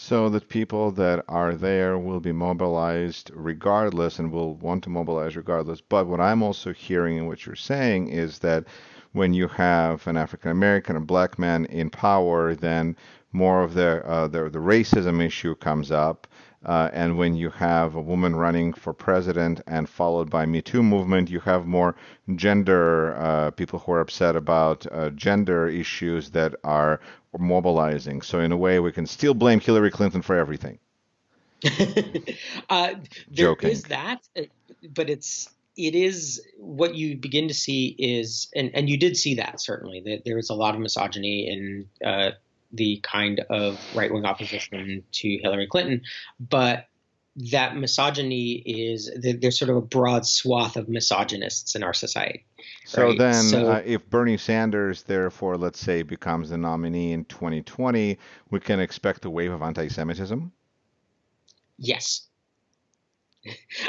so 0.00 0.30
that 0.30 0.48
people 0.48 0.90
that 0.92 1.22
are 1.28 1.54
there 1.54 1.98
will 1.98 2.20
be 2.20 2.32
mobilized 2.32 3.30
regardless 3.34 4.18
and 4.18 4.32
will 4.32 4.54
want 4.54 4.82
to 4.82 4.88
mobilize 4.88 5.36
regardless. 5.36 5.82
But 5.82 6.06
what 6.06 6.20
I'm 6.20 6.42
also 6.42 6.72
hearing 6.72 7.18
and 7.18 7.28
what 7.28 7.44
you're 7.44 7.54
saying 7.54 8.08
is 8.08 8.38
that 8.38 8.64
when 9.12 9.34
you 9.34 9.46
have 9.48 10.06
an 10.06 10.16
African 10.16 10.50
American 10.52 10.96
or 10.96 11.00
black 11.00 11.38
man 11.38 11.66
in 11.66 11.90
power, 11.90 12.54
then 12.54 12.96
more 13.32 13.62
of 13.62 13.74
the, 13.74 14.02
uh, 14.06 14.26
the 14.26 14.48
the 14.48 14.58
racism 14.58 15.22
issue 15.22 15.54
comes 15.54 15.90
up. 15.90 16.26
Uh, 16.64 16.90
and 16.92 17.16
when 17.16 17.34
you 17.34 17.48
have 17.48 17.94
a 17.94 18.00
woman 18.00 18.36
running 18.36 18.72
for 18.72 18.92
president 18.92 19.62
and 19.66 19.88
followed 19.88 20.28
by 20.28 20.44
Me 20.44 20.60
Too 20.60 20.82
movement, 20.82 21.30
you 21.30 21.40
have 21.40 21.66
more 21.66 21.96
gender 22.36 23.16
uh, 23.16 23.50
people 23.52 23.78
who 23.78 23.92
are 23.92 24.00
upset 24.00 24.36
about 24.36 24.86
uh, 24.92 25.08
gender 25.10 25.68
issues 25.68 26.30
that 26.30 26.54
are 26.62 27.00
mobilizing. 27.38 28.20
So 28.20 28.40
in 28.40 28.52
a 28.52 28.56
way, 28.56 28.78
we 28.78 28.92
can 28.92 29.06
still 29.06 29.32
blame 29.32 29.60
Hillary 29.60 29.90
Clinton 29.90 30.20
for 30.20 30.36
everything. 30.36 30.78
uh, 32.70 32.94
there 33.30 33.54
is 33.62 33.84
that, 33.84 34.18
uh, 34.36 34.42
but 34.94 35.08
it's 35.08 35.48
it 35.76 35.94
is 35.94 36.42
what 36.58 36.94
you 36.94 37.16
begin 37.16 37.48
to 37.48 37.54
see 37.54 37.94
is, 37.98 38.48
and 38.54 38.70
and 38.74 38.88
you 38.88 38.98
did 38.98 39.16
see 39.16 39.34
that 39.36 39.60
certainly 39.60 40.00
that 40.00 40.24
there 40.24 40.38
is 40.38 40.50
a 40.50 40.54
lot 40.54 40.74
of 40.74 40.80
misogyny 40.80 41.48
in 41.48 41.86
uh, 42.06 42.30
the 42.72 43.00
kind 43.02 43.40
of 43.50 43.80
right 43.94 44.12
wing 44.12 44.24
opposition 44.24 45.02
to 45.12 45.38
Hillary 45.38 45.66
Clinton, 45.66 46.02
but 46.38 46.86
that 47.36 47.76
misogyny 47.76 48.54
is 48.54 49.10
there's 49.16 49.58
sort 49.58 49.70
of 49.70 49.76
a 49.76 49.80
broad 49.80 50.26
swath 50.26 50.76
of 50.76 50.88
misogynists 50.88 51.74
in 51.74 51.82
our 51.82 51.94
society. 51.94 52.44
So 52.84 53.08
right? 53.08 53.18
then, 53.18 53.44
so, 53.44 53.70
uh, 53.70 53.82
if 53.84 54.08
Bernie 54.10 54.36
Sanders, 54.36 55.04
therefore, 55.04 55.56
let's 55.56 55.78
say, 55.78 56.02
becomes 56.02 56.50
the 56.50 56.58
nominee 56.58 57.12
in 57.12 57.24
2020, 57.26 58.18
we 58.50 58.60
can 58.60 58.80
expect 58.80 59.24
a 59.24 59.30
wave 59.30 59.52
of 59.52 59.62
anti-Semitism. 59.62 60.52
Yes. 61.78 62.26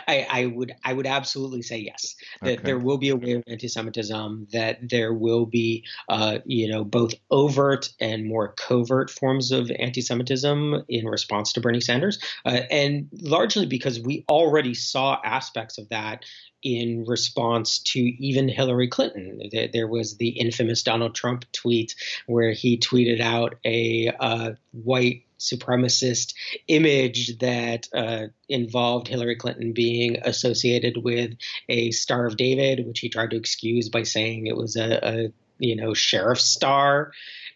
I, 0.08 0.28
I, 0.30 0.45
would 0.45 0.74
I 0.84 0.93
would 0.93 1.06
absolutely 1.06 1.62
say 1.62 1.80
yes 1.80 2.16
that 2.41 2.60
okay. 2.60 2.62
there 2.64 2.80
will 2.80 2.97
be 2.97 3.10
a 3.10 3.16
wave 3.16 3.38
of 3.38 3.43
anti-Semitism 3.47 4.47
that 4.54 4.78
there 4.82 5.14
will 5.14 5.45
be 5.45 5.86
uh, 6.08 6.39
you 6.45 6.70
know 6.70 6.84
both 6.84 7.14
overt 7.30 7.89
and 7.99 8.26
more 8.26 8.54
covert 8.54 9.10
forms 9.10 9.52
of 9.52 9.70
anti-Semitism 9.72 10.84
in 10.88 11.06
response 11.06 11.54
to 11.54 11.62
Bernie 11.62 11.82
Sanders 11.82 12.20
uh, 12.45 12.62
and 12.70 13.10
largely 13.12 13.66
because 13.66 13.99
we 13.99 14.24
already 14.30 14.74
saw 14.74 15.18
aspects 15.24 15.78
of 15.78 15.89
that 15.89 16.24
in 16.64 17.05
response 17.05 17.80
to 17.80 17.99
even 17.99 18.47
Hillary 18.47 18.88
Clinton. 18.88 19.41
There, 19.74 19.88
was 19.88 20.18
the 20.18 20.30
infamous 20.30 20.84
Donald 20.84 21.16
Trump 21.16 21.45
tweet 21.51 21.95
where 22.28 22.51
he 22.51 22.78
tweeted 22.78 23.20
out 23.20 23.55
a 23.66 24.12
uh, 24.20 24.51
white 24.72 25.24
supremacist 25.39 26.36
image 26.68 27.38
that 27.39 27.88
uh, 27.93 28.28
involved 28.47 29.07
Hillary 29.07 29.36
Clinton 29.36 29.74
being 29.74 30.18
associated 30.24 31.03
with 31.03 31.32
a 31.68 31.91
Star 31.91 32.28
of 32.28 32.38
David, 32.38 32.86
which 32.86 32.99
he 32.99 33.09
tried 33.09 33.32
to 33.32 33.38
excuse 33.38 33.89
by 33.89 34.03
saying 34.03 34.47
it 34.47 34.55
was 34.55 34.76
a, 34.76 34.99
a 35.03 35.34
you 35.57 35.76
know 35.76 35.93
sheriff's 35.93 36.43
star 36.43 37.12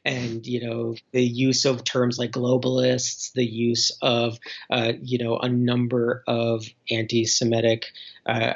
and 0.05 0.45
you 0.45 0.65
know 0.65 0.95
the 1.11 1.23
use 1.23 1.65
of 1.65 1.83
terms 1.83 2.19
like 2.19 2.31
globalists 2.31 3.33
the 3.33 3.45
use 3.45 3.91
of 4.01 4.37
uh, 4.69 4.93
you 5.01 5.17
know 5.17 5.37
a 5.39 5.49
number 5.49 6.23
of 6.27 6.65
anti-semitic 6.91 7.87
uh, 8.27 8.53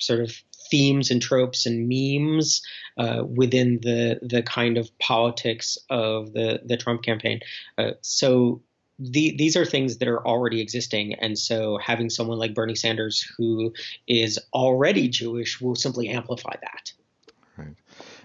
sort 0.00 0.20
of 0.20 0.34
themes 0.70 1.10
and 1.10 1.20
tropes 1.20 1.66
and 1.66 1.88
memes 1.88 2.62
uh, 2.98 3.24
within 3.24 3.80
the 3.82 4.18
the 4.22 4.42
kind 4.42 4.78
of 4.78 4.96
politics 4.98 5.78
of 5.88 6.32
the 6.32 6.60
the 6.64 6.76
Trump 6.76 7.02
campaign. 7.02 7.40
Uh, 7.78 7.92
so 8.02 8.62
the, 8.98 9.34
these 9.36 9.56
are 9.56 9.64
things 9.64 9.96
that 9.96 10.08
are 10.08 10.26
already 10.26 10.60
existing, 10.60 11.14
and 11.14 11.38
so 11.38 11.78
having 11.78 12.10
someone 12.10 12.38
like 12.38 12.54
Bernie 12.54 12.74
Sanders 12.74 13.26
who 13.36 13.72
is 14.06 14.38
already 14.52 15.08
Jewish 15.08 15.60
will 15.60 15.74
simply 15.74 16.08
amplify 16.10 16.54
that. 16.60 16.92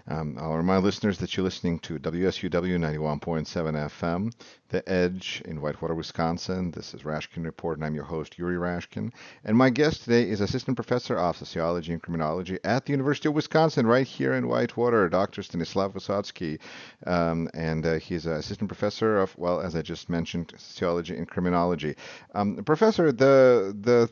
Um, 0.07 0.37
I'll 0.39 0.55
remind 0.55 0.83
listeners 0.83 1.17
that 1.17 1.35
you're 1.35 1.43
listening 1.43 1.79
to 1.79 1.97
WSUW 1.97 2.51
91.7 2.51 3.49
FM, 3.89 4.31
The 4.69 4.87
Edge 4.87 5.41
in 5.45 5.59
Whitewater, 5.59 5.95
Wisconsin. 5.95 6.69
This 6.69 6.93
is 6.93 7.01
Rashkin 7.01 7.43
Report, 7.43 7.79
and 7.79 7.85
I'm 7.85 7.95
your 7.95 8.03
host, 8.03 8.37
Yuri 8.37 8.55
Rashkin. 8.55 9.11
And 9.43 9.57
my 9.57 9.71
guest 9.71 10.03
today 10.03 10.29
is 10.29 10.41
Assistant 10.41 10.77
Professor 10.77 11.17
of 11.17 11.37
Sociology 11.37 11.91
and 11.91 12.03
Criminology 12.03 12.59
at 12.63 12.85
the 12.85 12.91
University 12.91 13.29
of 13.29 13.33
Wisconsin, 13.33 13.87
right 13.87 14.05
here 14.05 14.35
in 14.35 14.47
Whitewater, 14.47 15.09
Dr. 15.09 15.41
Stanislav 15.41 15.93
Vysotsky. 15.93 16.59
Um, 17.07 17.49
and 17.55 17.83
uh, 17.83 17.95
he's 17.95 18.27
an 18.27 18.33
Assistant 18.33 18.69
Professor 18.69 19.19
of, 19.19 19.35
well, 19.39 19.59
as 19.59 19.75
I 19.75 19.81
just 19.81 20.07
mentioned, 20.07 20.53
Sociology 20.55 21.17
and 21.17 21.27
Criminology. 21.27 21.95
Um, 22.35 22.57
professor, 22.57 23.11
the, 23.11 23.75
the 23.81 24.11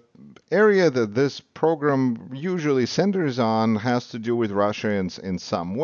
area 0.50 0.90
that 0.90 1.14
this 1.14 1.40
program 1.40 2.32
usually 2.34 2.88
centers 2.88 3.38
on 3.38 3.76
has 3.76 4.08
to 4.08 4.18
do 4.18 4.36
with 4.36 4.52
Russia 4.52 4.90
in, 4.90 5.12
in 5.22 5.38
some 5.38 5.76
way. 5.76 5.83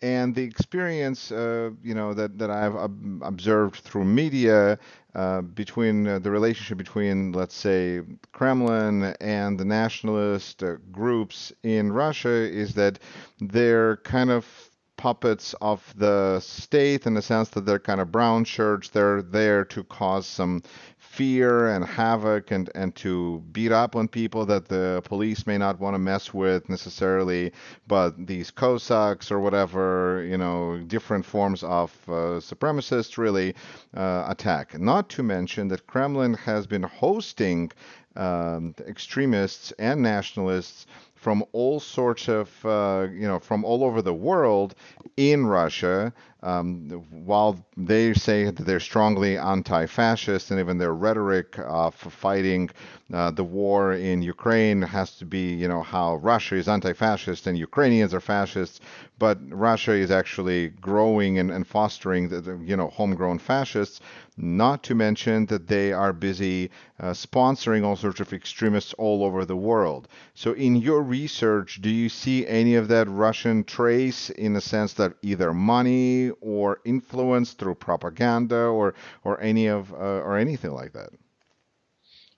And 0.00 0.32
the 0.34 0.44
experience, 0.44 1.32
uh, 1.32 1.70
you 1.82 1.94
know, 1.94 2.14
that, 2.14 2.38
that 2.38 2.50
I've 2.50 2.76
observed 3.22 3.80
through 3.80 4.04
media 4.04 4.78
uh, 5.14 5.40
between 5.40 6.06
uh, 6.06 6.18
the 6.20 6.30
relationship 6.30 6.78
between, 6.78 7.32
let's 7.32 7.56
say, 7.56 8.02
Kremlin 8.32 9.16
and 9.20 9.58
the 9.58 9.64
nationalist 9.64 10.62
uh, 10.62 10.76
groups 10.92 11.52
in 11.64 11.90
Russia 11.90 12.30
is 12.30 12.74
that 12.74 13.00
they're 13.40 13.96
kind 13.96 14.30
of 14.30 14.46
puppets 14.96 15.54
of 15.60 15.94
the 15.96 16.38
state 16.40 17.06
in 17.06 17.14
the 17.14 17.22
sense 17.22 17.48
that 17.50 17.64
they're 17.64 17.78
kind 17.78 18.00
of 18.00 18.12
brown 18.12 18.44
shirts. 18.44 18.90
They're 18.90 19.22
there 19.22 19.64
to 19.64 19.82
cause 19.84 20.26
some 20.26 20.62
fear 21.18 21.66
and 21.66 21.84
havoc 21.84 22.52
and, 22.52 22.70
and 22.76 22.94
to 22.94 23.42
beat 23.50 23.72
up 23.72 23.96
on 23.96 24.06
people 24.06 24.46
that 24.46 24.68
the 24.68 25.02
police 25.04 25.48
may 25.48 25.58
not 25.58 25.80
want 25.80 25.92
to 25.92 25.98
mess 25.98 26.32
with 26.32 26.68
necessarily, 26.68 27.50
but 27.88 28.10
these 28.24 28.52
Cossacks 28.52 29.32
or 29.32 29.40
whatever, 29.40 30.24
you 30.30 30.38
know, 30.38 30.78
different 30.86 31.24
forms 31.24 31.64
of 31.64 31.90
uh, 32.06 32.38
supremacists 32.50 33.18
really 33.18 33.52
uh, 33.96 34.26
attack. 34.28 34.78
Not 34.78 35.08
to 35.08 35.24
mention 35.24 35.66
that 35.68 35.88
Kremlin 35.88 36.34
has 36.34 36.68
been 36.68 36.84
hosting 36.84 37.72
um, 38.14 38.76
extremists 38.86 39.72
and 39.72 40.00
nationalists 40.00 40.86
from 41.16 41.42
all 41.50 41.80
sorts 41.80 42.28
of, 42.28 42.48
uh, 42.64 43.08
you 43.10 43.26
know, 43.26 43.40
from 43.40 43.64
all 43.64 43.82
over 43.82 44.02
the 44.02 44.14
world 44.14 44.76
in 45.16 45.46
Russia, 45.46 46.12
um, 46.42 46.88
while 47.10 47.58
they 47.76 48.14
say 48.14 48.44
that 48.44 48.64
they're 48.64 48.80
strongly 48.80 49.36
anti-fascist 49.36 50.50
and 50.50 50.60
even 50.60 50.78
their 50.78 50.94
rhetoric 50.94 51.58
of 51.58 51.94
fighting 51.94 52.70
uh, 53.12 53.30
the 53.30 53.44
war 53.44 53.94
in 53.94 54.20
Ukraine 54.20 54.82
has 54.82 55.12
to 55.16 55.24
be, 55.24 55.54
you 55.54 55.66
know, 55.66 55.82
how 55.82 56.16
Russia 56.16 56.56
is 56.56 56.68
anti-fascist 56.68 57.46
and 57.46 57.56
Ukrainians 57.56 58.12
are 58.12 58.20
fascists, 58.20 58.80
but 59.18 59.38
Russia 59.48 59.92
is 59.92 60.10
actually 60.10 60.68
growing 60.68 61.38
and, 61.38 61.50
and 61.50 61.66
fostering 61.66 62.28
the, 62.28 62.40
the, 62.40 62.56
you 62.58 62.76
know, 62.76 62.88
homegrown 62.88 63.38
fascists. 63.38 64.00
Not 64.36 64.84
to 64.84 64.94
mention 64.94 65.46
that 65.46 65.66
they 65.66 65.92
are 65.92 66.12
busy 66.12 66.70
uh, 67.00 67.10
sponsoring 67.10 67.84
all 67.84 67.96
sorts 67.96 68.20
of 68.20 68.32
extremists 68.32 68.94
all 68.94 69.24
over 69.24 69.44
the 69.44 69.56
world. 69.56 70.06
So, 70.34 70.52
in 70.52 70.76
your 70.76 71.02
research, 71.02 71.80
do 71.82 71.90
you 71.90 72.08
see 72.08 72.46
any 72.46 72.76
of 72.76 72.86
that 72.88 73.08
Russian 73.08 73.64
trace 73.64 74.30
in 74.30 74.52
the 74.52 74.60
sense 74.60 74.92
that 74.92 75.14
either 75.22 75.52
money 75.52 76.27
or 76.40 76.80
influence 76.84 77.52
through 77.52 77.74
propaganda 77.74 78.56
or 78.56 78.94
or 79.24 79.40
any 79.40 79.66
of 79.66 79.92
uh, 79.92 79.96
or 79.96 80.38
anything 80.38 80.72
like 80.72 80.92
that? 80.92 81.10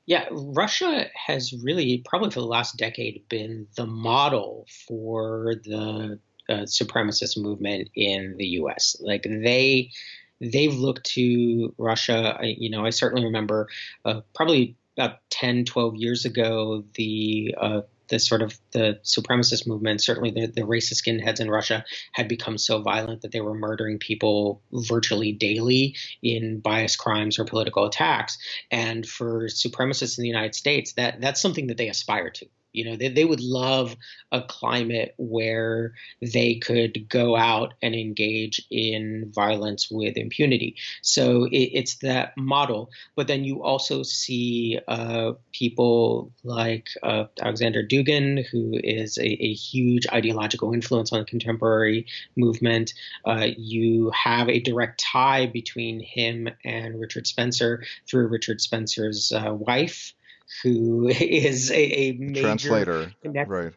Yeah, 0.06 0.26
Russia 0.32 1.06
has 1.14 1.52
really, 1.52 2.02
probably 2.04 2.30
for 2.30 2.40
the 2.40 2.46
last 2.46 2.76
decade, 2.76 3.28
been 3.28 3.68
the 3.76 3.86
model 3.86 4.66
for 4.88 5.54
the 5.62 6.18
uh, 6.48 6.52
supremacist 6.62 7.38
movement 7.38 7.90
in 7.94 8.34
the 8.36 8.46
U.S. 8.58 8.96
Like 8.98 9.22
they, 9.22 9.92
they've 10.40 10.74
looked 10.74 11.04
to 11.12 11.72
Russia. 11.78 12.36
You 12.42 12.70
know, 12.70 12.84
I 12.84 12.90
certainly 12.90 13.24
remember 13.24 13.68
uh, 14.04 14.22
probably 14.34 14.76
about 14.96 15.18
10, 15.30 15.66
12 15.66 15.94
years 15.94 16.24
ago, 16.24 16.82
the 16.94 17.54
uh, 17.60 17.82
the 18.10 18.18
sort 18.18 18.42
of 18.42 18.58
the 18.72 19.00
supremacist 19.04 19.66
movement, 19.66 20.02
certainly 20.02 20.30
the, 20.30 20.46
the 20.46 20.62
racist 20.62 21.02
skinheads 21.02 21.40
in 21.40 21.50
Russia, 21.50 21.84
had 22.12 22.28
become 22.28 22.58
so 22.58 22.82
violent 22.82 23.22
that 23.22 23.32
they 23.32 23.40
were 23.40 23.54
murdering 23.54 23.98
people 23.98 24.62
virtually 24.72 25.32
daily 25.32 25.96
in 26.22 26.60
bias 26.60 26.96
crimes 26.96 27.38
or 27.38 27.44
political 27.44 27.86
attacks. 27.86 28.36
And 28.70 29.06
for 29.06 29.46
supremacists 29.46 30.18
in 30.18 30.22
the 30.22 30.28
United 30.28 30.54
States, 30.54 30.92
that 30.94 31.20
that's 31.20 31.40
something 31.40 31.68
that 31.68 31.78
they 31.78 31.88
aspire 31.88 32.30
to. 32.30 32.46
You 32.72 32.84
know, 32.84 32.96
they, 32.96 33.08
they 33.08 33.24
would 33.24 33.40
love 33.40 33.96
a 34.32 34.42
climate 34.42 35.14
where 35.18 35.94
they 36.20 36.56
could 36.56 37.08
go 37.08 37.36
out 37.36 37.74
and 37.82 37.94
engage 37.94 38.64
in 38.70 39.30
violence 39.34 39.90
with 39.90 40.16
impunity. 40.16 40.76
So 41.02 41.44
it, 41.44 41.70
it's 41.72 41.96
that 41.96 42.36
model. 42.36 42.90
But 43.16 43.26
then 43.26 43.44
you 43.44 43.62
also 43.62 44.02
see 44.02 44.78
uh, 44.88 45.32
people 45.52 46.32
like 46.44 46.88
uh, 47.02 47.24
Alexander 47.40 47.86
Dugin, 47.86 48.46
who 48.46 48.78
is 48.82 49.18
a, 49.18 49.26
a, 49.26 49.54
huge 49.60 50.06
ideological 50.12 50.72
influence 50.72 51.12
on 51.12 51.20
the 51.20 51.24
contemporary 51.24 52.06
movement. 52.36 52.94
Uh, 53.24 53.48
you 53.56 54.10
have 54.10 54.48
a 54.48 54.60
direct 54.60 55.00
tie 55.00 55.46
between 55.46 56.00
him 56.00 56.48
and 56.64 57.00
Richard 57.00 57.26
Spencer 57.26 57.84
through 58.08 58.28
Richard 58.28 58.60
Spencer's 58.60 59.32
uh, 59.32 59.52
wife 59.54 60.14
who 60.62 61.08
is 61.20 61.70
a, 61.70 61.74
a 61.74 62.12
major 62.12 62.40
translator, 62.42 63.12
connect- 63.22 63.50
right? 63.50 63.72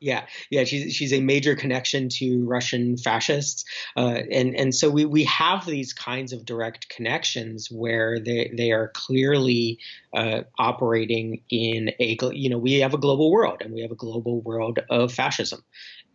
Yeah, 0.00 0.26
yeah, 0.50 0.64
she's 0.64 0.92
she's 0.92 1.14
a 1.14 1.20
major 1.20 1.56
connection 1.56 2.10
to 2.10 2.44
Russian 2.44 2.98
fascists, 2.98 3.64
uh, 3.96 4.20
and 4.30 4.54
and 4.54 4.74
so 4.74 4.90
we 4.90 5.06
we 5.06 5.24
have 5.24 5.64
these 5.64 5.94
kinds 5.94 6.34
of 6.34 6.44
direct 6.44 6.90
connections 6.90 7.70
where 7.70 8.20
they 8.20 8.52
they 8.54 8.70
are 8.72 8.88
clearly 8.88 9.78
uh, 10.12 10.42
operating 10.58 11.40
in 11.48 11.90
a 12.00 12.18
you 12.32 12.50
know 12.50 12.58
we 12.58 12.80
have 12.80 12.92
a 12.92 12.98
global 12.98 13.30
world 13.30 13.62
and 13.62 13.72
we 13.72 13.80
have 13.80 13.92
a 13.92 13.96
global 13.96 14.42
world 14.42 14.78
of 14.90 15.10
fascism, 15.10 15.64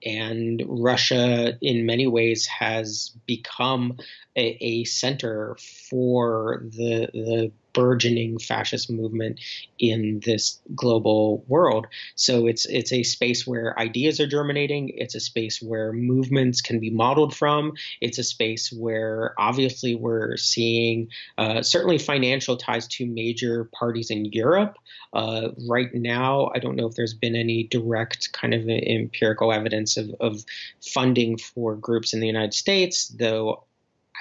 and 0.05 0.63
Russia, 0.67 1.57
in 1.61 1.85
many 1.85 2.07
ways, 2.07 2.45
has 2.45 3.11
become 3.25 3.97
a, 4.35 4.57
a, 4.61 4.83
center 4.83 5.57
for 5.89 6.63
the 6.63 7.09
the 7.13 7.51
burgeoning 7.79 8.37
fascist 8.37 8.91
movement 8.91 9.39
in 9.79 10.19
this 10.25 10.59
global 10.75 11.45
world. 11.47 11.87
So 12.15 12.45
it's 12.45 12.65
it's 12.65 12.91
a 12.91 13.03
space 13.03 13.47
where 13.47 13.79
ideas 13.79 14.19
are 14.19 14.27
germinating. 14.27 14.89
It's 14.89 15.15
a 15.15 15.21
space 15.21 15.61
where 15.61 15.93
movements 15.93 16.59
can 16.59 16.81
be 16.81 16.89
modeled 16.89 17.33
from. 17.33 17.73
It's 18.01 18.17
a 18.17 18.23
space 18.23 18.69
where 18.69 19.33
obviously 19.37 19.95
we're 19.95 20.35
seeing 20.35 21.07
uh, 21.37 21.61
certainly 21.61 21.99
financial 21.99 22.57
ties 22.57 22.85
to 22.95 23.05
major 23.05 23.69
parties 23.73 24.11
in 24.11 24.25
Europe. 24.25 24.77
Uh, 25.13 25.49
right 25.69 25.93
now, 25.93 26.51
I 26.53 26.59
don't 26.59 26.75
know 26.75 26.87
if 26.87 26.95
there's 26.95 27.13
been 27.13 27.37
any 27.37 27.63
direct 27.63 28.33
kind 28.33 28.53
of 28.53 28.67
empirical 28.67 29.53
evidence 29.53 29.95
of, 29.95 30.13
of 30.19 30.43
funding 30.81 31.37
for 31.37 31.77
groups 31.77 32.13
in 32.13 32.19
the 32.19 32.27
United 32.27 32.53
States, 32.53 33.07
though 33.07 33.63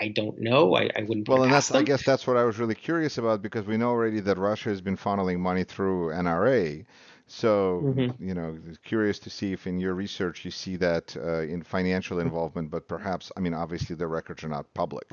I 0.01 0.09
don't 0.09 0.39
know. 0.41 0.75
I, 0.77 0.91
I 0.97 1.03
wouldn't. 1.03 1.29
Well, 1.29 1.43
and 1.43 1.53
that's 1.53 1.69
them. 1.69 1.79
I 1.79 1.83
guess 1.83 2.05
that's 2.05 2.27
what 2.27 2.37
I 2.37 2.45
was 2.45 2.59
really 2.59 2.75
curious 2.75 3.19
about 3.19 3.43
because 3.43 3.67
we 3.67 3.77
know 3.77 3.91
already 3.91 4.21
that 4.21 4.39
Russia 4.39 4.69
has 4.71 4.81
been 4.81 4.97
funneling 4.97 5.39
money 5.39 5.65
through 5.65 6.11
NRA. 6.11 6.85
So 7.27 7.83
mm-hmm. 7.85 8.25
you 8.25 8.35
know, 8.35 8.59
curious 8.85 9.19
to 9.21 9.31
see 9.31 9.53
if 9.53 9.67
in 9.67 9.79
your 9.79 9.95
research 9.95 10.45
you 10.45 10.51
see 10.51 10.77
that 10.77 11.17
uh, 11.17 11.41
in 11.41 11.63
financial 11.63 12.21
involvement, 12.21 12.71
but 12.71 12.89
perhaps 12.89 13.31
I 13.37 13.41
mean 13.41 13.55
obviously 13.55 13.97
the 13.97 14.07
records 14.07 14.45
are 14.45 14.49
not 14.49 14.73
public. 14.75 15.13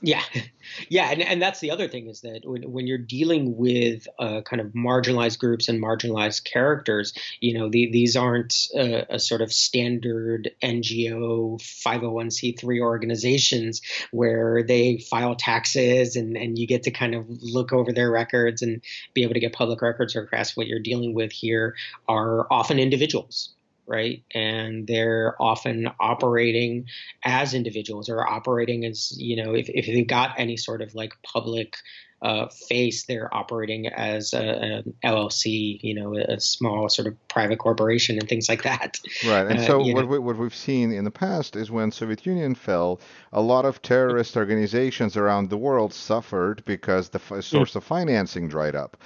Yeah, 0.00 0.22
yeah, 0.88 1.10
and, 1.10 1.22
and 1.22 1.42
that's 1.42 1.60
the 1.60 1.70
other 1.70 1.88
thing 1.88 2.08
is 2.08 2.22
that 2.22 2.40
when, 2.44 2.62
when 2.70 2.86
you're 2.86 2.98
dealing 2.98 3.56
with 3.56 4.06
uh, 4.18 4.42
kind 4.42 4.60
of 4.60 4.68
marginalized 4.68 5.38
groups 5.38 5.68
and 5.68 5.82
marginalized 5.82 6.44
characters, 6.44 7.14
you 7.40 7.58
know, 7.58 7.68
the, 7.68 7.90
these 7.90 8.16
aren't 8.16 8.54
a, 8.74 9.14
a, 9.14 9.18
sort 9.18 9.40
of 9.40 9.52
standard 9.52 10.50
NGO 10.62 11.60
501c3 11.60 12.80
organizations 12.80 13.80
where 14.10 14.62
they 14.62 14.98
file 14.98 15.36
taxes 15.36 16.16
and, 16.16 16.36
and 16.36 16.58
you 16.58 16.66
get 16.66 16.82
to 16.84 16.90
kind 16.90 17.14
of 17.14 17.26
look 17.28 17.72
over 17.72 17.92
their 17.92 18.10
records 18.10 18.62
and 18.62 18.82
be 19.14 19.22
able 19.22 19.34
to 19.34 19.40
get 19.40 19.52
public 19.52 19.80
records 19.80 20.16
or 20.16 20.22
requests. 20.22 20.56
What 20.56 20.66
you're 20.66 20.80
dealing 20.80 21.14
with 21.14 21.32
here 21.32 21.76
are 22.08 22.46
often 22.50 22.78
individuals 22.78 23.54
right? 23.86 24.22
And 24.34 24.86
they're 24.86 25.34
often 25.40 25.88
operating 26.00 26.86
as 27.24 27.54
individuals 27.54 28.08
or 28.08 28.26
operating 28.26 28.84
as, 28.84 29.12
you 29.16 29.42
know, 29.42 29.54
if, 29.54 29.68
if 29.68 29.86
they've 29.86 30.06
got 30.06 30.34
any 30.38 30.56
sort 30.56 30.82
of 30.82 30.94
like 30.94 31.12
public 31.22 31.76
uh, 32.24 32.48
face, 32.48 33.04
they're 33.04 33.32
operating 33.34 33.86
as 33.86 34.32
an 34.32 34.94
LLC, 35.04 35.78
you 35.82 35.94
know, 35.94 36.16
a 36.16 36.40
small 36.40 36.88
sort 36.88 37.06
of 37.06 37.28
private 37.28 37.58
corporation 37.58 38.18
and 38.18 38.26
things 38.28 38.48
like 38.48 38.62
that. 38.62 38.98
Right. 39.26 39.46
And 39.46 39.58
uh, 39.58 39.66
so 39.66 39.78
what, 39.78 40.08
we, 40.08 40.18
what 40.18 40.38
we've 40.38 40.54
seen 40.54 40.90
in 40.90 41.04
the 41.04 41.10
past 41.10 41.54
is 41.54 41.70
when 41.70 41.90
Soviet 41.90 42.24
Union 42.24 42.54
fell, 42.54 42.98
a 43.32 43.42
lot 43.42 43.66
of 43.66 43.82
terrorist 43.82 44.38
organizations 44.38 45.18
around 45.18 45.50
the 45.50 45.58
world 45.58 45.92
suffered 45.92 46.64
because 46.64 47.10
the 47.10 47.20
f- 47.30 47.44
source 47.44 47.76
of 47.76 47.84
financing 47.84 48.48
dried 48.48 48.74
up. 48.74 48.96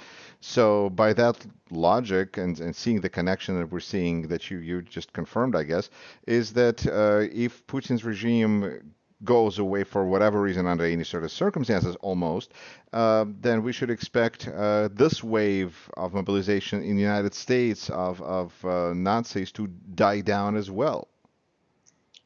So 0.41 0.89
by 0.91 1.13
that 1.13 1.45
logic 1.69 2.37
and, 2.37 2.59
and 2.59 2.75
seeing 2.75 3.01
the 3.01 3.09
connection 3.09 3.59
that 3.59 3.71
we're 3.71 3.79
seeing 3.81 4.27
that 4.29 4.49
you, 4.49 4.59
you 4.59 4.81
just 4.81 5.11
confirmed, 5.11 5.55
I 5.55 5.63
guess, 5.63 5.89
is 6.27 6.53
that 6.53 6.85
uh, 6.87 7.27
if 7.31 7.65
Putin's 7.67 8.03
regime 8.03 8.93
goes 9.23 9.59
away 9.59 9.83
for 9.83 10.05
whatever 10.05 10.41
reason 10.41 10.65
under 10.65 10.85
any 10.85 11.03
sort 11.03 11.23
of 11.23 11.31
circumstances 11.31 11.95
almost, 11.97 12.53
uh, 12.93 13.25
then 13.41 13.63
we 13.63 13.73
should 13.73 13.89
expect 13.89 14.47
uh, 14.47 14.87
this 14.93 15.21
wave 15.23 15.89
of 15.97 16.13
mobilization 16.13 16.81
in 16.83 16.95
the 16.95 17.01
United 17.01 17.33
States 17.33 17.89
of, 17.89 18.21
of 18.21 18.53
uh, 18.65 18.93
Nazis 18.93 19.51
to 19.51 19.67
die 19.95 20.21
down 20.21 20.55
as 20.55 20.71
well. 20.71 21.09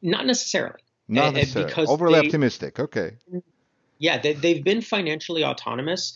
Not 0.02 0.26
necessarily. 0.26 0.78
Not 1.08 1.34
necessarily. 1.34 1.68
Because 1.68 1.88
Overly 1.90 2.20
they, 2.20 2.26
optimistic. 2.26 2.78
Okay. 2.78 3.16
Yeah, 3.98 4.18
they, 4.18 4.54
have 4.54 4.64
been 4.64 4.80
financially 4.80 5.44
autonomous. 5.44 6.14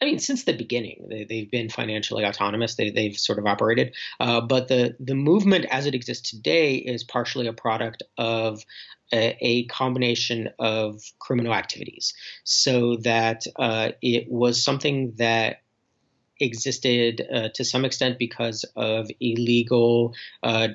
I 0.00 0.06
mean, 0.06 0.18
since 0.18 0.44
the 0.44 0.56
beginning, 0.56 1.26
they, 1.28 1.40
have 1.40 1.50
been 1.50 1.68
financially 1.68 2.24
autonomous. 2.24 2.74
They, 2.74 2.90
have 3.04 3.18
sort 3.18 3.38
of 3.38 3.46
operated, 3.46 3.94
uh, 4.18 4.40
but 4.40 4.68
the 4.68 4.96
the 4.98 5.14
movement 5.14 5.66
as 5.70 5.86
it 5.86 5.94
exists 5.94 6.30
today 6.30 6.76
is 6.76 7.04
partially 7.04 7.46
a 7.48 7.52
product 7.52 8.02
of 8.16 8.64
a, 9.12 9.36
a 9.40 9.64
combination 9.66 10.50
of 10.58 11.02
criminal 11.18 11.52
activities. 11.52 12.14
So 12.44 12.96
that 12.96 13.44
uh, 13.56 13.90
it 14.00 14.30
was 14.30 14.64
something 14.64 15.12
that 15.16 15.62
existed 16.40 17.26
uh, 17.32 17.48
to 17.54 17.64
some 17.64 17.84
extent 17.84 18.18
because 18.18 18.64
of 18.76 19.10
illegal 19.20 20.14
uh, 20.42 20.68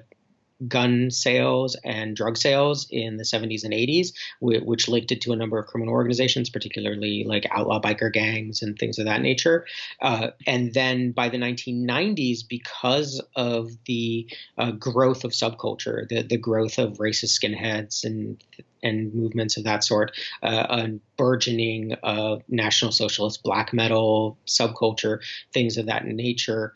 gun 0.67 1.11
sales 1.11 1.75
and 1.83 2.15
drug 2.15 2.37
sales 2.37 2.87
in 2.89 3.17
the 3.17 3.23
70s 3.23 3.63
and 3.63 3.73
80s, 3.73 4.13
which 4.39 4.87
linked 4.87 5.11
it 5.11 5.21
to 5.21 5.33
a 5.33 5.35
number 5.35 5.57
of 5.59 5.67
criminal 5.67 5.93
organizations, 5.93 6.49
particularly 6.49 7.25
like 7.27 7.45
outlaw 7.51 7.81
biker 7.81 8.11
gangs 8.11 8.61
and 8.61 8.77
things 8.77 8.97
of 8.97 9.05
that 9.05 9.21
nature. 9.21 9.65
Uh, 10.01 10.29
and 10.47 10.73
then 10.73 11.11
by 11.11 11.29
the 11.29 11.37
1990s, 11.37 12.39
because 12.47 13.21
of 13.35 13.69
the 13.85 14.29
uh, 14.57 14.71
growth 14.71 15.23
of 15.23 15.31
subculture, 15.31 16.07
the, 16.07 16.21
the 16.23 16.37
growth 16.37 16.77
of 16.77 16.97
racist 16.97 17.39
skinheads 17.39 18.03
and 18.03 18.43
and 18.83 19.15
movements 19.15 19.57
of 19.57 19.63
that 19.63 19.83
sort, 19.83 20.11
uh, 20.43 20.67
a 20.69 20.89
burgeoning 21.17 21.95
uh, 22.03 22.37
national 22.47 22.91
socialist 22.91 23.41
black 23.41 23.73
metal 23.73 24.37
subculture, 24.45 25.19
things 25.51 25.77
of 25.77 25.87
that 25.87 26.05
nature 26.05 26.71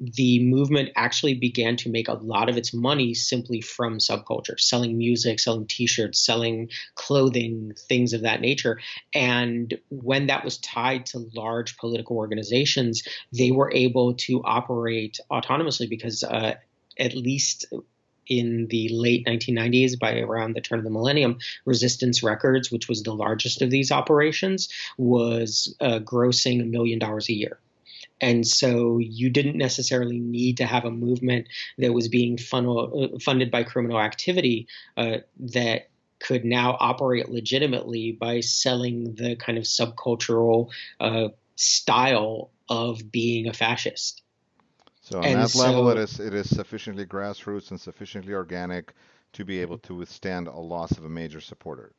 the 0.00 0.44
movement 0.44 0.90
actually 0.96 1.34
began 1.34 1.76
to 1.76 1.90
make 1.90 2.08
a 2.08 2.14
lot 2.14 2.48
of 2.48 2.56
its 2.56 2.74
money 2.74 3.14
simply 3.14 3.60
from 3.60 3.98
subculture, 3.98 4.58
selling 4.58 4.98
music, 4.98 5.38
selling 5.38 5.66
t-shirts, 5.66 6.24
selling 6.24 6.70
clothing, 6.94 7.72
things 7.88 8.12
of 8.12 8.22
that 8.22 8.40
nature. 8.40 8.80
And 9.14 9.72
when 9.90 10.26
that 10.26 10.44
was 10.44 10.58
tied 10.58 11.06
to 11.06 11.30
large 11.34 11.76
political 11.76 12.16
organizations, 12.16 13.04
they 13.32 13.50
were 13.50 13.72
able 13.72 14.14
to 14.14 14.42
operate 14.44 15.20
autonomously 15.30 15.88
because 15.88 16.24
uh, 16.24 16.54
at 16.98 17.14
least 17.14 17.66
in 18.26 18.66
the 18.68 18.88
late 18.90 19.26
1990s, 19.26 19.98
by 19.98 20.18
around 20.18 20.54
the 20.54 20.60
turn 20.60 20.78
of 20.78 20.84
the 20.84 20.90
millennium, 20.90 21.38
Resistance 21.64 22.22
Records, 22.22 22.70
which 22.70 22.88
was 22.88 23.02
the 23.02 23.14
largest 23.14 23.62
of 23.62 23.70
these 23.70 23.92
operations, 23.92 24.70
was 24.96 25.76
uh, 25.80 26.00
grossing 26.00 26.62
a 26.62 26.64
million 26.64 26.98
dollars 26.98 27.28
a 27.28 27.34
year. 27.34 27.58
And 28.24 28.46
so 28.46 28.96
you 28.96 29.28
didn't 29.28 29.58
necessarily 29.58 30.18
need 30.18 30.56
to 30.56 30.64
have 30.64 30.86
a 30.86 30.90
movement 30.90 31.46
that 31.76 31.92
was 31.92 32.08
being 32.08 32.38
funnel, 32.38 33.10
uh, 33.14 33.18
funded 33.18 33.50
by 33.50 33.64
criminal 33.64 34.00
activity 34.00 34.66
uh, 34.96 35.18
that 35.38 35.90
could 36.20 36.42
now 36.42 36.78
operate 36.80 37.28
legitimately 37.28 38.12
by 38.12 38.40
selling 38.40 39.14
the 39.16 39.36
kind 39.36 39.58
of 39.58 39.64
subcultural 39.64 40.70
uh, 41.00 41.28
style 41.56 42.50
of 42.70 43.12
being 43.12 43.46
a 43.46 43.52
fascist. 43.52 44.22
So 45.02 45.18
on 45.18 45.24
and 45.26 45.42
that 45.42 45.50
so, 45.50 45.58
level, 45.58 45.90
it 45.90 45.98
is 45.98 46.18
it 46.18 46.32
is 46.32 46.48
sufficiently 46.48 47.04
grassroots 47.04 47.72
and 47.72 47.78
sufficiently 47.78 48.32
organic 48.32 48.94
to 49.34 49.44
be 49.44 49.60
able 49.60 49.76
to 49.80 49.94
withstand 49.94 50.48
a 50.48 50.58
loss 50.58 50.92
of 50.92 51.04
a 51.04 51.10
major 51.10 51.42
supporter. 51.42 51.92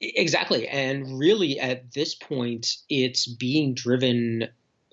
Exactly, 0.00 0.66
and 0.66 1.18
really 1.18 1.60
at 1.60 1.92
this 1.92 2.14
point, 2.14 2.78
it's 2.88 3.26
being 3.26 3.74
driven 3.74 4.48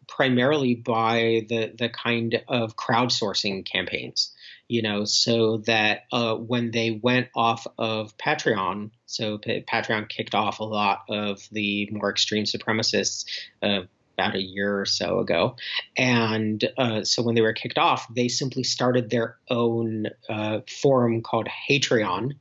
primarily 0.09 0.75
by 0.75 1.45
the 1.47 1.73
the 1.77 1.89
kind 1.89 2.41
of 2.47 2.75
crowdsourcing 2.75 3.65
campaigns 3.65 4.33
you 4.69 4.83
know, 4.83 5.03
so 5.03 5.57
that 5.65 6.03
uh, 6.11 6.35
when 6.35 6.69
they 6.69 6.91
went 6.91 7.27
off 7.35 7.65
of 7.79 8.15
Patreon, 8.17 8.91
so 9.07 9.39
Patreon 9.39 10.07
kicked 10.07 10.35
off 10.35 10.59
a 10.59 10.63
lot 10.63 11.05
of 11.09 11.41
the 11.51 11.89
more 11.91 12.11
extreme 12.11 12.43
supremacists 12.43 13.25
uh, 13.63 13.81
about 14.19 14.35
a 14.35 14.41
year 14.41 14.79
or 14.79 14.85
so 14.85 15.19
ago. 15.19 15.55
And 15.97 16.63
uh, 16.77 17.03
so 17.03 17.23
when 17.23 17.35
they 17.35 17.41
were 17.41 17.53
kicked 17.53 17.77
off, 17.77 18.05
they 18.13 18.27
simply 18.27 18.63
started 18.63 19.09
their 19.09 19.37
own 19.49 20.07
uh, 20.27 20.59
forum 20.67 21.21
called 21.21 21.47
Hatreon 21.47 22.33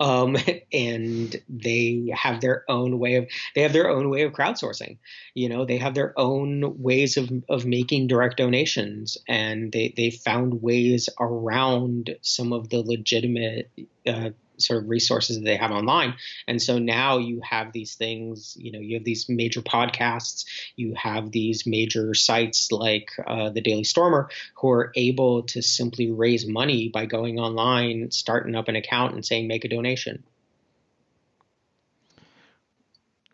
um, 0.00 0.36
and 0.72 1.36
they 1.48 2.12
have 2.14 2.40
their 2.40 2.64
own 2.68 2.98
way 2.98 3.16
of 3.16 3.26
they 3.54 3.62
have 3.62 3.72
their 3.72 3.88
own 3.88 4.10
way 4.10 4.22
of 4.22 4.32
crowdsourcing. 4.32 4.98
You 5.34 5.48
know, 5.48 5.64
they 5.64 5.78
have 5.78 5.94
their 5.94 6.18
own 6.18 6.80
ways 6.80 7.16
of 7.16 7.30
of 7.48 7.66
making 7.66 8.06
direct 8.06 8.36
donations, 8.36 9.18
and 9.28 9.72
they 9.72 9.92
they 9.96 10.10
found 10.10 10.62
ways 10.62 11.08
around 11.20 12.16
some 12.22 12.52
of 12.52 12.68
the 12.68 12.80
legitimate 12.80 13.70
uh, 14.06 14.30
sort 14.58 14.82
of 14.82 14.88
resources 14.88 15.36
that 15.36 15.44
they 15.44 15.56
have 15.56 15.70
online. 15.70 16.14
And 16.46 16.60
so 16.60 16.78
now 16.78 17.18
you 17.18 17.40
have 17.42 17.72
these 17.72 17.94
things, 17.94 18.56
you 18.58 18.72
know, 18.72 18.80
you 18.80 18.96
have 18.96 19.04
these 19.04 19.28
major 19.28 19.62
podcasts, 19.62 20.44
you 20.76 20.94
have 20.94 21.30
these 21.30 21.66
major 21.66 22.14
sites 22.14 22.72
like 22.72 23.10
uh, 23.26 23.50
the 23.50 23.60
Daily 23.60 23.84
Stormer 23.84 24.30
who 24.56 24.70
are 24.70 24.92
able 24.94 25.42
to 25.44 25.62
simply 25.62 26.10
raise 26.10 26.46
money 26.46 26.88
by 26.88 27.06
going 27.06 27.38
online, 27.38 28.10
starting 28.10 28.54
up 28.54 28.68
an 28.68 28.76
account, 28.76 29.14
and 29.14 29.24
saying, 29.24 29.48
make 29.48 29.64
a 29.64 29.68
donation. 29.68 30.22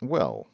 Well, 0.01 0.47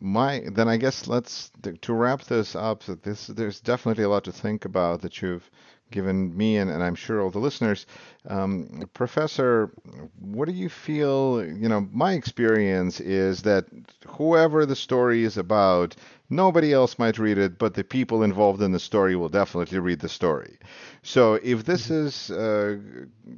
my 0.00 0.42
then 0.52 0.68
I 0.68 0.78
guess 0.78 1.06
let's 1.06 1.50
to 1.82 1.92
wrap 1.92 2.24
this 2.24 2.56
up. 2.56 2.82
This 2.84 3.28
there's 3.28 3.60
definitely 3.60 4.04
a 4.04 4.08
lot 4.08 4.24
to 4.24 4.32
think 4.32 4.64
about 4.64 5.02
that 5.02 5.22
you've 5.22 5.48
given 5.92 6.36
me 6.36 6.56
and, 6.56 6.70
and 6.70 6.82
I'm 6.82 6.94
sure 6.94 7.20
all 7.20 7.30
the 7.30 7.38
listeners. 7.38 7.86
Um, 8.28 8.88
Professor, 8.94 9.70
what 10.18 10.48
do 10.48 10.54
you 10.54 10.68
feel? 10.68 11.44
You 11.44 11.68
know, 11.68 11.86
my 11.92 12.12
experience 12.14 13.00
is 13.00 13.42
that 13.42 13.66
whoever 14.06 14.66
the 14.66 14.76
story 14.76 15.22
is 15.22 15.36
about, 15.36 15.94
nobody 16.30 16.72
else 16.72 16.98
might 16.98 17.18
read 17.18 17.38
it, 17.38 17.58
but 17.58 17.74
the 17.74 17.84
people 17.84 18.22
involved 18.22 18.62
in 18.62 18.72
the 18.72 18.80
story 18.80 19.14
will 19.14 19.28
definitely 19.28 19.78
read 19.78 20.00
the 20.00 20.08
story. 20.08 20.58
So 21.02 21.34
if 21.34 21.64
this 21.64 21.88
mm-hmm. 21.88 22.06
is 22.06 22.30
a 22.30 22.80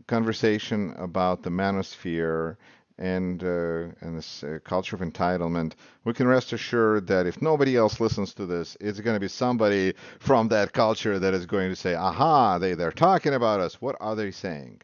conversation 0.06 0.94
about 0.96 1.42
the 1.42 1.50
manosphere 1.50 2.56
and 2.98 3.42
uh, 3.42 3.88
and 4.00 4.16
this 4.16 4.44
uh, 4.44 4.58
culture 4.64 4.94
of 4.96 5.02
entitlement, 5.02 5.72
we 6.04 6.12
can 6.12 6.28
rest 6.28 6.52
assured 6.52 7.06
that 7.08 7.26
if 7.26 7.42
nobody 7.42 7.76
else 7.76 8.00
listens 8.00 8.34
to 8.34 8.46
this, 8.46 8.76
it's 8.80 9.00
going 9.00 9.16
to 9.16 9.20
be 9.20 9.28
somebody 9.28 9.94
from 10.20 10.48
that 10.48 10.72
culture 10.72 11.18
that 11.18 11.34
is 11.34 11.46
going 11.46 11.70
to 11.70 11.76
say, 11.76 11.94
"Aha! 11.94 12.58
They 12.58 12.74
they're 12.74 12.92
talking 12.92 13.34
about 13.34 13.60
us. 13.60 13.80
What 13.80 13.96
are 14.00 14.14
they 14.14 14.30
saying?" 14.30 14.82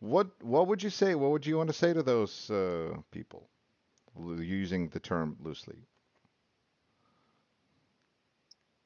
What 0.00 0.28
what 0.42 0.66
would 0.68 0.82
you 0.82 0.90
say? 0.90 1.14
What 1.14 1.30
would 1.30 1.46
you 1.46 1.58
want 1.58 1.68
to 1.68 1.74
say 1.74 1.92
to 1.92 2.02
those 2.02 2.50
uh, 2.50 2.96
people, 3.10 3.48
using 4.38 4.88
the 4.88 5.00
term 5.00 5.36
loosely? 5.42 5.76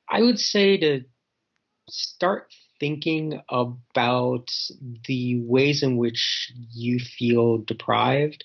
I 0.09 0.21
would 0.21 0.39
say 0.41 0.77
to 0.79 1.05
start 1.89 2.53
thinking 2.81 3.41
about 3.49 4.53
the 5.07 5.41
ways 5.43 5.83
in 5.83 5.97
which 5.97 6.53
you 6.73 6.99
feel 6.99 7.59
deprived 7.59 8.45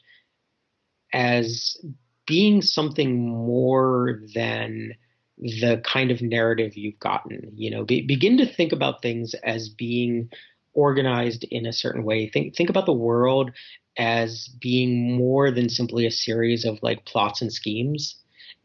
as 1.13 1.77
being 2.25 2.61
something 2.61 3.27
more 3.27 4.21
than 4.35 4.93
the 5.39 5.81
kind 5.83 6.11
of 6.11 6.21
narrative 6.21 6.75
you've 6.75 6.99
gotten. 6.99 7.51
You 7.55 7.71
know, 7.71 7.83
be, 7.83 8.01
begin 8.01 8.37
to 8.37 8.45
think 8.45 8.71
about 8.71 9.01
things 9.01 9.33
as 9.35 9.69
being 9.69 10.29
organized 10.73 11.43
in 11.45 11.65
a 11.65 11.73
certain 11.73 12.03
way. 12.03 12.29
Think 12.29 12.55
think 12.55 12.69
about 12.69 12.85
the 12.85 12.93
world 12.93 13.51
as 13.97 14.47
being 14.61 15.15
more 15.15 15.51
than 15.51 15.69
simply 15.69 16.05
a 16.05 16.11
series 16.11 16.65
of 16.65 16.79
like 16.81 17.05
plots 17.05 17.41
and 17.41 17.51
schemes, 17.51 18.15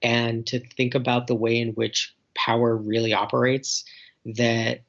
and 0.02 0.46
to 0.48 0.60
think 0.60 0.94
about 0.94 1.26
the 1.26 1.34
way 1.34 1.58
in 1.58 1.70
which 1.70 2.14
power 2.34 2.76
really 2.76 3.14
operates. 3.14 3.84
That 4.36 4.82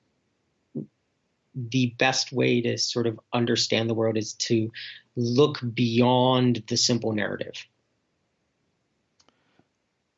the 1.56 1.96
best 1.98 2.32
way 2.32 2.62
to 2.62 2.78
sort 2.78 3.08
of 3.08 3.20
understand 3.32 3.90
the 3.90 3.94
world 3.94 4.18
is 4.18 4.34
to 4.34 4.72
look 5.16 5.60
beyond 5.74 6.64
the 6.68 6.78
simple 6.78 7.14
narrative. 7.14 7.68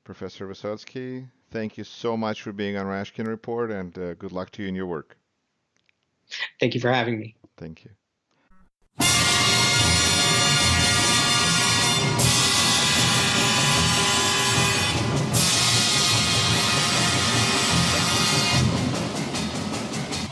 Professor 0.03 0.47
Vysotsky, 0.47 1.27
thank 1.51 1.77
you 1.77 1.83
so 1.83 2.15
much 2.15 2.41
for 2.41 2.53
being 2.53 2.77
on 2.77 2.85
Rashkin 2.85 3.27
Report 3.27 3.71
and 3.71 3.97
uh, 3.97 4.13
good 4.13 4.31
luck 4.31 4.51
to 4.51 4.63
you 4.63 4.69
in 4.69 4.75
your 4.75 4.85
work. 4.85 5.17
Thank 6.59 6.75
you 6.75 6.81
for 6.81 6.91
having 6.91 7.19
me. 7.19 7.35
Thank 7.57 7.83
you. 7.83 7.91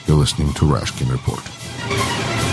You're 0.07 0.17
listening 0.17 0.53
to 0.53 0.65
Rashkin 0.65 1.11
Report. 1.11 2.44